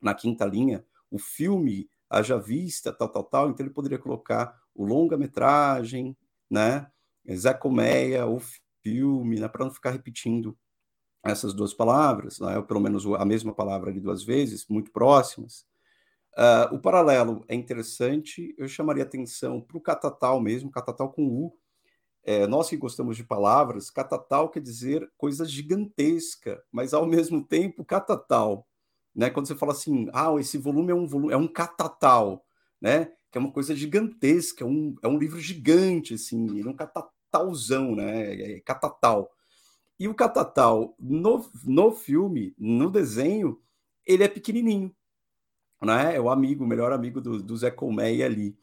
Na 0.00 0.14
quinta 0.14 0.44
linha. 0.44 0.84
O 1.10 1.18
filme 1.18 1.90
haja 2.10 2.38
vista, 2.38 2.92
tal, 2.92 3.08
tal, 3.08 3.24
tal. 3.24 3.50
Então, 3.50 3.64
ele 3.66 3.74
poderia 3.74 3.98
colocar 3.98 4.58
o 4.74 4.84
longa-metragem, 4.84 6.16
né? 6.50 6.90
Zé 7.32 7.54
Colmeia, 7.54 8.26
o 8.26 8.40
filme, 8.82 9.40
né? 9.40 9.48
Para 9.48 9.64
não 9.66 9.72
ficar 9.72 9.90
repetindo 9.90 10.56
essas 11.24 11.52
duas 11.54 11.74
palavras, 11.74 12.38
né, 12.40 12.56
ou 12.56 12.62
pelo 12.64 12.80
menos 12.80 13.04
a 13.06 13.24
mesma 13.24 13.52
palavra 13.54 13.90
ali 13.90 14.00
duas 14.00 14.22
vezes, 14.22 14.66
muito 14.68 14.90
próximas. 14.92 15.66
Uh, 16.38 16.72
o 16.76 16.78
paralelo 16.78 17.44
é 17.48 17.54
interessante, 17.56 18.54
eu 18.56 18.68
chamaria 18.68 19.02
atenção 19.02 19.60
para 19.60 19.76
o 19.76 19.80
catatal 19.80 20.40
mesmo, 20.40 20.70
catatal 20.70 21.10
com 21.10 21.26
U. 21.26 21.58
É, 22.22 22.46
nós 22.46 22.68
que 22.68 22.76
gostamos 22.76 23.16
de 23.16 23.24
palavras, 23.24 23.90
catatal 23.90 24.48
quer 24.48 24.60
dizer 24.60 25.10
coisa 25.16 25.44
gigantesca, 25.44 26.62
mas 26.70 26.94
ao 26.94 27.04
mesmo 27.06 27.44
tempo 27.44 27.84
catatal. 27.84 28.68
Né? 29.14 29.30
Quando 29.30 29.48
você 29.48 29.56
fala 29.56 29.72
assim, 29.72 30.08
ah, 30.12 30.32
esse 30.38 30.58
volume 30.58 30.92
é 30.92 30.94
um 30.94 31.06
volume, 31.06 31.32
é 31.32 31.36
um 31.36 31.48
catatal, 31.48 32.46
né? 32.80 33.06
que 33.32 33.36
é 33.36 33.40
uma 33.40 33.50
coisa 33.50 33.74
gigantesca, 33.74 34.62
é 34.62 34.66
um, 34.66 34.94
é 35.02 35.08
um 35.08 35.18
livro 35.18 35.40
gigante, 35.40 36.14
assim, 36.14 36.62
é 36.62 36.68
um 36.68 36.72
catatalzão, 36.72 37.94
né? 37.94 38.56
É 38.56 38.60
catatal. 38.60 39.30
E 39.98 40.06
o 40.06 40.14
Catatal, 40.14 40.94
no, 40.98 41.44
no 41.64 41.90
filme, 41.90 42.54
no 42.56 42.88
desenho, 42.88 43.60
ele 44.06 44.22
é 44.22 44.28
pequenininho. 44.28 44.94
Né? 45.82 46.16
É 46.16 46.20
o 46.20 46.30
amigo, 46.30 46.64
o 46.64 46.66
melhor 46.66 46.92
amigo 46.92 47.20
do, 47.20 47.42
do 47.42 47.56
Zé 47.56 47.70
Colmeia 47.70 48.26
ali. 48.26 48.56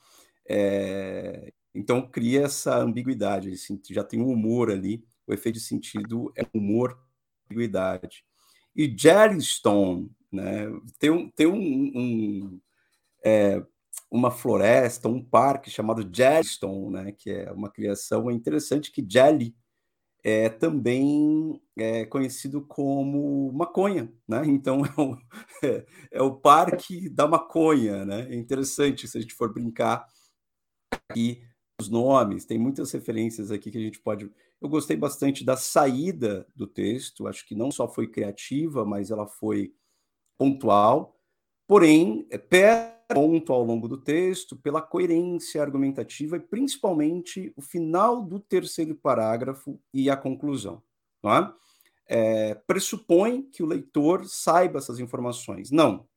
É, 0.48 1.52
então 1.74 2.08
cria 2.08 2.44
essa 2.44 2.78
ambiguidade, 2.78 3.52
assim, 3.52 3.80
já 3.90 4.04
tem 4.04 4.22
um 4.22 4.30
humor 4.30 4.72
ali, 4.72 5.04
o 5.28 5.34
efeito 5.34 5.56
de 5.56 5.62
sentido 5.62 6.32
é 6.38 6.46
humor, 6.54 6.98
ambiguidade. 7.46 8.24
E 8.76 8.94
Jellystone, 8.98 10.10
né, 10.32 10.68
tem, 11.00 11.30
tem 11.32 11.48
um, 11.48 11.92
um 11.96 12.60
é, 13.24 13.64
uma 14.10 14.32
floresta, 14.32 15.10
um 15.10 15.24
parque 15.24 15.70
chamado 15.70 16.10
Jellystone, 16.14 16.92
né, 16.94 17.12
que 17.12 17.32
é 17.32 17.52
uma 17.52 17.70
criação 17.70 18.30
interessante 18.32 18.92
que 18.92 19.06
Jelly 19.08 19.56
é 20.28 20.50
também 20.50 21.62
é 21.78 22.04
conhecido 22.04 22.60
como 22.66 23.52
maconha, 23.54 24.12
né? 24.28 24.42
Então 24.48 24.82
é 24.84 25.00
o, 25.00 25.18
é, 25.64 25.86
é 26.14 26.22
o 26.24 26.36
parque 26.36 27.08
da 27.08 27.28
maconha, 27.28 28.04
né? 28.04 28.28
É 28.32 28.36
interessante 28.36 29.08
se 29.08 29.20
a 29.20 29.22
gente 29.22 29.36
for 29.36 29.54
brincar 29.54 30.04
aqui 30.92 31.44
os 31.80 31.90
nomes, 31.90 32.44
tem 32.44 32.58
muitas 32.58 32.92
referências 32.92 33.52
aqui 33.52 33.70
que 33.70 33.78
a 33.78 33.82
gente 33.82 34.00
pode. 34.00 34.32
Eu 34.60 34.68
gostei 34.68 34.98
bastante 34.98 35.46
da 35.46 35.56
saída 35.56 36.48
do 36.56 36.66
texto, 36.66 37.28
acho 37.28 37.46
que 37.48 37.54
não 37.54 37.70
só 37.70 37.88
foi 37.88 38.08
criativa, 38.08 38.84
mas 38.84 39.12
ela 39.12 39.28
foi 39.28 39.76
pontual. 40.40 41.20
Porém, 41.68 42.26
é, 42.32 42.40
ponto 43.08 43.54
ao 43.54 43.64
longo 43.64 43.88
do 43.88 43.98
texto, 43.98 44.56
pela 44.56 44.82
coerência 44.82 45.62
argumentativa 45.62 46.38
e 46.38 46.40
principalmente 46.40 47.54
o 47.56 47.62
final 47.62 48.22
do 48.22 48.40
terceiro 48.40 48.96
parágrafo 48.96 49.80
e 49.94 50.10
a 50.10 50.18
conclusão. 50.18 50.82
Não 51.24 51.36
é? 51.36 51.54
É, 52.08 52.56
pressupõe 52.68 53.42
que 53.44 53.64
o 53.64 53.66
leitor 53.66 54.26
saiba 54.26 54.78
essas 54.78 55.00
informações. 55.00 55.72
Não. 55.72 56.08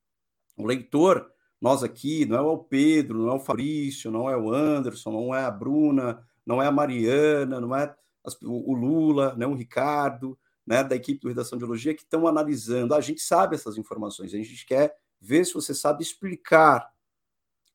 O 0.57 0.65
leitor, 0.65 1.31
nós 1.59 1.83
aqui, 1.83 2.25
não 2.25 2.37
é 2.37 2.41
o 2.41 2.57
Pedro, 2.57 3.19
não 3.19 3.29
é 3.29 3.35
o 3.35 3.39
Fabrício, 3.39 4.11
não 4.11 4.29
é 4.29 4.37
o 4.37 4.51
Anderson, 4.51 5.11
não 5.11 5.33
é 5.33 5.43
a 5.43 5.51
Bruna, 5.51 6.23
não 6.45 6.61
é 6.61 6.67
a 6.67 6.71
Mariana, 6.71 7.59
não 7.59 7.75
é 7.75 7.95
o 8.43 8.73
Lula, 8.75 9.33
né, 9.35 9.47
o 9.47 9.53
Ricardo, 9.53 10.37
né, 10.65 10.83
da 10.83 10.95
equipe 10.95 11.21
do 11.21 11.29
Redação 11.29 11.57
de 11.57 11.63
Biologia, 11.63 11.95
que 11.95 12.01
estão 12.01 12.27
analisando. 12.27 12.93
A 12.93 13.01
gente 13.01 13.21
sabe 13.21 13.55
essas 13.55 13.77
informações, 13.77 14.33
a 14.33 14.37
gente 14.37 14.65
quer 14.65 14.95
ver 15.19 15.45
se 15.45 15.53
você 15.53 15.73
sabe 15.73 16.03
explicar 16.03 16.91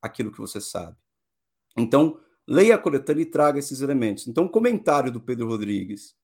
aquilo 0.01 0.33
que 0.33 0.41
você 0.41 0.61
sabe. 0.61 0.97
Então, 1.77 2.21
leia 2.47 2.75
a 2.75 2.79
coletânea 2.79 3.23
e 3.23 3.27
traga 3.27 3.59
esses 3.59 3.81
elementos. 3.81 4.27
Então, 4.27 4.45
o 4.45 4.51
comentário 4.51 5.11
do 5.11 5.21
Pedro 5.21 5.49
Rodrigues, 5.49 6.17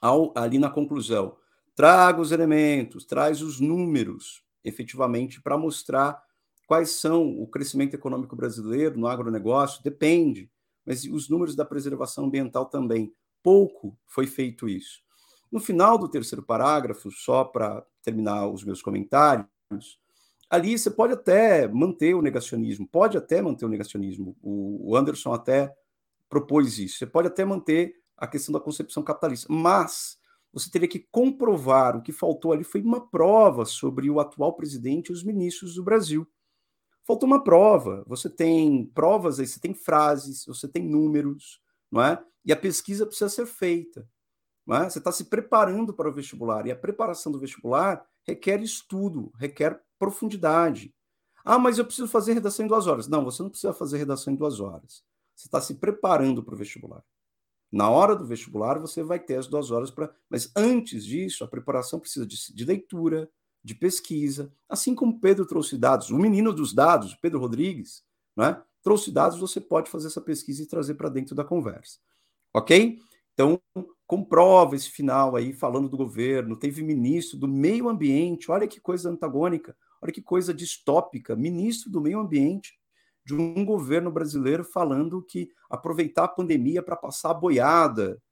ao, 0.00 0.32
ali 0.36 0.58
na 0.58 0.70
conclusão, 0.70 1.36
traga 1.74 2.20
os 2.20 2.32
elementos, 2.32 3.04
traz 3.04 3.42
os 3.42 3.60
números, 3.60 4.42
efetivamente, 4.64 5.40
para 5.40 5.58
mostrar 5.58 6.22
quais 6.66 6.90
são 6.90 7.40
o 7.40 7.46
crescimento 7.46 7.94
econômico 7.94 8.34
brasileiro 8.34 8.98
no 8.98 9.06
agronegócio, 9.06 9.82
depende, 9.82 10.50
mas 10.84 11.04
os 11.04 11.28
números 11.28 11.54
da 11.54 11.64
preservação 11.64 12.26
ambiental 12.26 12.66
também. 12.66 13.14
Pouco 13.42 13.96
foi 14.06 14.26
feito 14.26 14.68
isso. 14.68 15.00
No 15.50 15.60
final 15.60 15.96
do 15.96 16.08
terceiro 16.08 16.42
parágrafo, 16.42 17.10
só 17.10 17.44
para 17.44 17.84
terminar 18.02 18.48
os 18.48 18.64
meus 18.64 18.82
comentários, 18.82 20.00
ali 20.48 20.78
você 20.78 20.90
pode 20.90 21.12
até 21.12 21.68
manter 21.68 22.14
o 22.14 22.22
negacionismo, 22.22 22.86
pode 22.86 23.16
até 23.16 23.42
manter 23.42 23.64
o 23.64 23.68
negacionismo. 23.68 24.36
O 24.42 24.96
Anderson 24.96 25.32
até 25.32 25.74
propôs 26.28 26.78
isso. 26.78 26.98
Você 26.98 27.06
pode 27.06 27.28
até 27.28 27.44
manter 27.44 27.94
a 28.16 28.26
questão 28.26 28.52
da 28.52 28.60
concepção 28.60 29.02
capitalista, 29.02 29.52
mas 29.52 30.18
você 30.52 30.70
teria 30.70 30.88
que 30.88 31.06
comprovar 31.10 31.96
o 31.96 32.02
que 32.02 32.12
faltou 32.12 32.52
ali 32.52 32.64
foi 32.64 32.80
uma 32.80 33.06
prova 33.08 33.64
sobre 33.64 34.08
o 34.08 34.18
atual 34.18 34.54
presidente 34.54 35.08
e 35.08 35.12
os 35.12 35.22
ministros 35.22 35.74
do 35.74 35.84
Brasil. 35.84 36.26
Faltou 37.04 37.26
uma 37.26 37.44
prova. 37.44 38.02
Você 38.06 38.30
tem 38.30 38.86
provas 38.86 39.38
aí, 39.38 39.46
você 39.46 39.60
tem 39.60 39.74
frases, 39.74 40.44
você 40.46 40.66
tem 40.66 40.82
números, 40.82 41.60
não 41.90 42.02
é? 42.02 42.22
E 42.44 42.52
a 42.52 42.56
pesquisa 42.56 43.06
precisa 43.06 43.28
ser 43.28 43.46
feita. 43.46 44.08
É? 44.68 44.90
Você 44.90 44.98
está 44.98 45.12
se 45.12 45.26
preparando 45.26 45.94
para 45.94 46.08
o 46.08 46.12
vestibular 46.12 46.66
e 46.66 46.72
a 46.72 46.76
preparação 46.76 47.30
do 47.30 47.38
vestibular 47.38 48.04
requer 48.26 48.60
estudo, 48.60 49.32
requer 49.38 49.80
profundidade. 49.98 50.94
Ah, 51.44 51.58
mas 51.58 51.78
eu 51.78 51.84
preciso 51.84 52.08
fazer 52.08 52.32
redação 52.32 52.64
em 52.64 52.68
duas 52.68 52.86
horas. 52.86 53.06
Não, 53.08 53.24
você 53.24 53.42
não 53.42 53.50
precisa 53.50 53.72
fazer 53.72 53.98
redação 53.98 54.32
em 54.32 54.36
duas 54.36 54.60
horas. 54.60 55.04
Você 55.34 55.46
está 55.46 55.60
se 55.60 55.74
preparando 55.74 56.42
para 56.42 56.54
o 56.54 56.58
vestibular. 56.58 57.04
Na 57.70 57.90
hora 57.90 58.16
do 58.16 58.26
vestibular, 58.26 58.78
você 58.78 59.02
vai 59.02 59.18
ter 59.18 59.36
as 59.36 59.46
duas 59.46 59.70
horas 59.70 59.90
para. 59.90 60.14
Mas 60.30 60.50
antes 60.56 61.04
disso, 61.04 61.44
a 61.44 61.48
preparação 61.48 62.00
precisa 62.00 62.26
de, 62.26 62.36
de 62.54 62.64
leitura, 62.64 63.30
de 63.62 63.74
pesquisa, 63.74 64.52
assim 64.68 64.94
como 64.94 65.20
Pedro 65.20 65.44
trouxe 65.44 65.76
dados. 65.76 66.10
O 66.10 66.16
menino 66.16 66.52
dos 66.52 66.72
dados, 66.72 67.14
Pedro 67.16 67.40
Rodrigues, 67.40 68.04
né, 68.36 68.62
trouxe 68.82 69.10
dados, 69.10 69.38
você 69.38 69.60
pode 69.60 69.90
fazer 69.90 70.06
essa 70.06 70.20
pesquisa 70.20 70.62
e 70.62 70.66
trazer 70.66 70.94
para 70.94 71.08
dentro 71.08 71.34
da 71.34 71.44
conversa. 71.44 71.98
Ok? 72.54 72.98
Então, 73.34 73.60
comprova 74.06 74.76
esse 74.76 74.88
final 74.88 75.34
aí 75.34 75.52
falando 75.52 75.88
do 75.88 75.96
governo. 75.96 76.56
Teve 76.56 76.82
ministro 76.82 77.36
do 77.36 77.48
meio 77.48 77.88
ambiente, 77.88 78.50
olha 78.50 78.68
que 78.68 78.80
coisa 78.80 79.10
antagônica, 79.10 79.76
olha 80.02 80.12
que 80.12 80.22
coisa 80.22 80.52
distópica. 80.52 81.36
Ministro 81.36 81.90
do 81.90 82.00
meio 82.00 82.20
ambiente 82.20 82.78
de 83.24 83.34
um 83.34 83.64
governo 83.64 84.10
brasileiro 84.10 84.62
falando 84.62 85.22
que 85.22 85.50
aproveitar 85.68 86.24
a 86.24 86.28
pandemia 86.28 86.82
para 86.82 86.94
passar 86.94 87.30
a 87.30 87.34
boiada. 87.34 88.22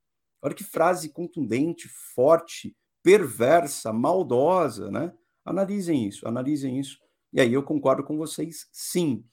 Olha 0.40 0.54
que 0.54 0.62
frase 0.62 1.08
contundente, 1.08 1.88
forte, 1.88 2.76
perversa, 3.02 3.92
maldosa, 3.92 4.90
né? 4.90 5.12
Analisem 5.44 6.06
isso, 6.06 6.28
analisem 6.28 6.78
isso. 6.78 6.98
E 7.32 7.40
aí 7.40 7.52
eu 7.52 7.62
concordo 7.62 8.04
com 8.04 8.16
vocês, 8.16 8.68
sim. 8.70 9.24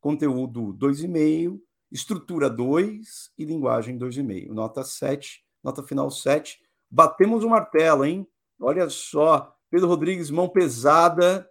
Conteúdo 0.00 0.72
2,5, 0.74 1.60
estrutura 1.90 2.48
2 2.48 3.32
e 3.36 3.44
linguagem 3.44 3.98
2,5. 3.98 4.48
Nota 4.52 4.84
7, 4.84 5.44
nota 5.64 5.82
final 5.82 6.10
7. 6.10 6.60
Batemos 6.88 7.42
o 7.42 7.48
martelo, 7.50 8.04
hein? 8.04 8.26
Olha 8.60 8.88
só, 8.88 9.52
Pedro 9.70 9.88
Rodrigues, 9.88 10.30
mão 10.30 10.48
pesada, 10.48 11.48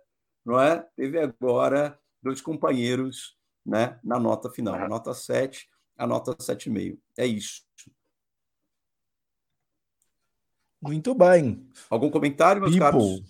não 0.48 0.58
é? 0.58 0.80
Teve 0.96 1.20
agora 1.20 2.00
dois 2.24 2.40
companheiros 2.40 3.38
né, 3.66 4.00
na 4.02 4.18
nota 4.18 4.50
final. 4.50 4.80
Uhum. 4.80 4.88
Nota 4.88 5.14
7, 5.14 5.68
a 5.98 6.08
nota 6.08 6.34
7,5. 6.36 6.98
É 7.18 7.26
isso. 7.26 7.64
Muito 10.82 11.14
bem. 11.14 11.68
Algum 11.90 12.10
comentário, 12.10 12.62
meus 12.62 12.74
People, 12.74 12.92
caros? 12.92 13.24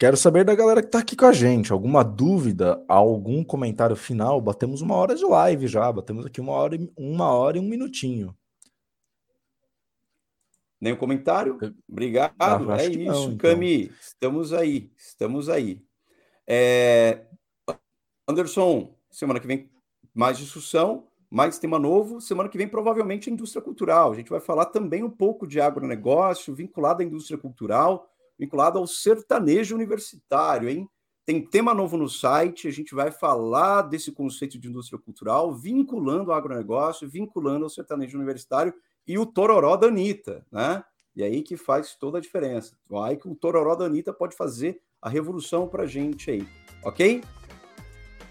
Quero 0.00 0.16
saber 0.16 0.44
da 0.44 0.54
galera 0.54 0.82
que 0.82 0.88
está 0.88 0.98
aqui 0.98 1.14
com 1.14 1.26
a 1.26 1.32
gente. 1.32 1.72
Alguma 1.72 2.02
dúvida, 2.02 2.84
algum 2.88 3.44
comentário 3.44 3.94
final? 3.94 4.40
Batemos 4.40 4.80
uma 4.80 4.96
hora 4.96 5.14
de 5.14 5.24
live 5.24 5.68
já. 5.68 5.92
Batemos 5.92 6.26
aqui 6.26 6.40
uma 6.40 6.52
hora, 6.52 6.74
e, 6.74 6.92
uma 6.96 7.30
hora 7.30 7.56
e 7.56 7.60
um 7.60 7.68
minutinho. 7.68 8.36
Nenhum 10.80 10.96
comentário? 10.96 11.56
Obrigado. 11.88 12.34
Ah, 12.38 12.58
é 12.80 12.86
isso, 12.86 12.98
não, 12.98 13.24
então. 13.26 13.38
Cami. 13.38 13.92
Estamos 14.00 14.52
aí. 14.52 14.90
Estamos 14.96 15.48
aí. 15.48 15.85
É... 16.46 17.26
Anderson, 18.28 18.96
Semana 19.16 19.40
que 19.40 19.46
vem, 19.46 19.70
mais 20.14 20.36
discussão, 20.36 21.06
mais 21.30 21.58
tema 21.58 21.78
novo. 21.78 22.20
Semana 22.20 22.50
que 22.50 22.58
vem, 22.58 22.68
provavelmente, 22.68 23.30
indústria 23.30 23.62
cultural. 23.62 24.12
A 24.12 24.14
gente 24.14 24.28
vai 24.28 24.40
falar 24.40 24.66
também 24.66 25.02
um 25.02 25.08
pouco 25.08 25.46
de 25.46 25.58
agronegócio, 25.58 26.54
vinculado 26.54 27.00
à 27.00 27.04
indústria 27.04 27.38
cultural, 27.38 28.10
vinculado 28.38 28.78
ao 28.78 28.86
sertanejo 28.86 29.74
universitário, 29.74 30.68
hein? 30.68 30.86
Tem 31.24 31.40
tema 31.40 31.72
novo 31.72 31.96
no 31.96 32.10
site, 32.10 32.68
a 32.68 32.70
gente 32.70 32.94
vai 32.94 33.10
falar 33.10 33.80
desse 33.82 34.12
conceito 34.12 34.58
de 34.58 34.68
indústria 34.68 34.98
cultural, 34.98 35.54
vinculando 35.54 36.30
ao 36.30 36.36
agronegócio, 36.36 37.08
vinculando 37.08 37.64
ao 37.64 37.70
sertanejo 37.70 38.18
universitário 38.18 38.74
e 39.06 39.18
o 39.18 39.24
tororó 39.24 39.76
da 39.76 39.86
Anitta, 39.86 40.46
né? 40.52 40.84
E 41.16 41.22
aí 41.22 41.40
que 41.40 41.56
faz 41.56 41.96
toda 41.96 42.18
a 42.18 42.20
diferença. 42.20 42.76
Vai 42.86 43.16
que 43.16 43.26
o 43.26 43.34
tororó 43.34 43.74
da 43.74 43.86
Anitta 43.86 44.12
pode 44.12 44.36
fazer 44.36 44.82
a 45.00 45.08
revolução 45.08 45.66
para 45.66 45.84
a 45.84 45.86
gente 45.86 46.30
aí, 46.30 46.46
ok? 46.82 47.22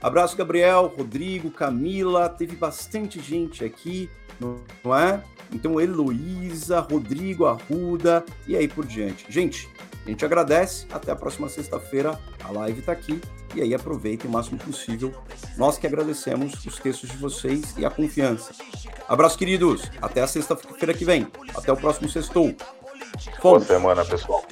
Abraço, 0.02 0.38
Gabriel, 0.38 0.94
Rodrigo, 0.96 1.50
Camila. 1.50 2.30
Teve 2.30 2.56
bastante 2.56 3.20
gente 3.20 3.64
aqui, 3.64 4.10
não 4.40 4.96
é? 4.96 5.24
Então, 5.52 5.80
Heloísa, 5.80 6.80
Rodrigo, 6.80 7.46
Arruda 7.46 8.24
e 8.48 8.56
aí 8.56 8.68
por 8.68 8.86
diante. 8.86 9.26
Gente, 9.30 9.70
a 10.06 10.10
gente 10.10 10.24
agradece. 10.24 10.86
Até 10.92 11.12
a 11.12 11.16
próxima 11.16 11.50
sexta-feira. 11.50 12.20
A 12.44 12.52
live 12.52 12.80
está 12.80 12.92
aqui. 12.92 13.20
E 13.56 13.62
aí 13.62 13.74
aproveitem 13.74 14.30
o 14.30 14.34
máximo 14.34 14.60
possível. 14.60 15.14
Nós 15.58 15.78
que 15.78 15.88
agradecemos 15.88 16.54
os 16.66 16.78
textos 16.78 17.10
de 17.10 17.18
vocês 17.18 17.76
e 17.78 17.86
a 17.86 17.90
confiança. 17.90 18.54
Abraço, 19.08 19.38
queridos. 19.38 19.90
Até 20.02 20.22
a 20.22 20.28
sexta-feira 20.28 20.94
que 20.94 21.06
vem. 21.06 21.28
Até 21.56 21.72
o 21.72 21.78
próximo 21.78 22.10
sextou. 22.10 22.54
Boa 23.42 23.60
semana, 23.62 24.04
pessoal. 24.04 24.44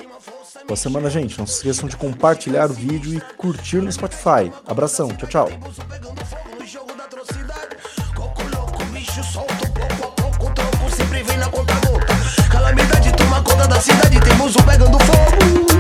Boa 0.67 0.77
semana, 0.77 1.09
gente. 1.09 1.37
Não 1.37 1.45
se 1.45 1.57
esqueçam 1.57 1.89
de 1.89 1.97
compartilhar 1.97 2.69
o 2.69 2.73
vídeo 2.73 3.13
e 3.13 3.21
curtir 3.35 3.77
no 3.77 3.91
Spotify. 3.91 4.51
Abração, 4.65 5.09
tchau, 5.09 5.29
tchau. 5.29 5.49
Calamidade 12.49 13.11
toma 13.13 13.41
conta 13.43 13.67
da 13.67 13.81
cidade, 13.81 14.19
pegando 14.65 14.97
fogo. 14.99 15.72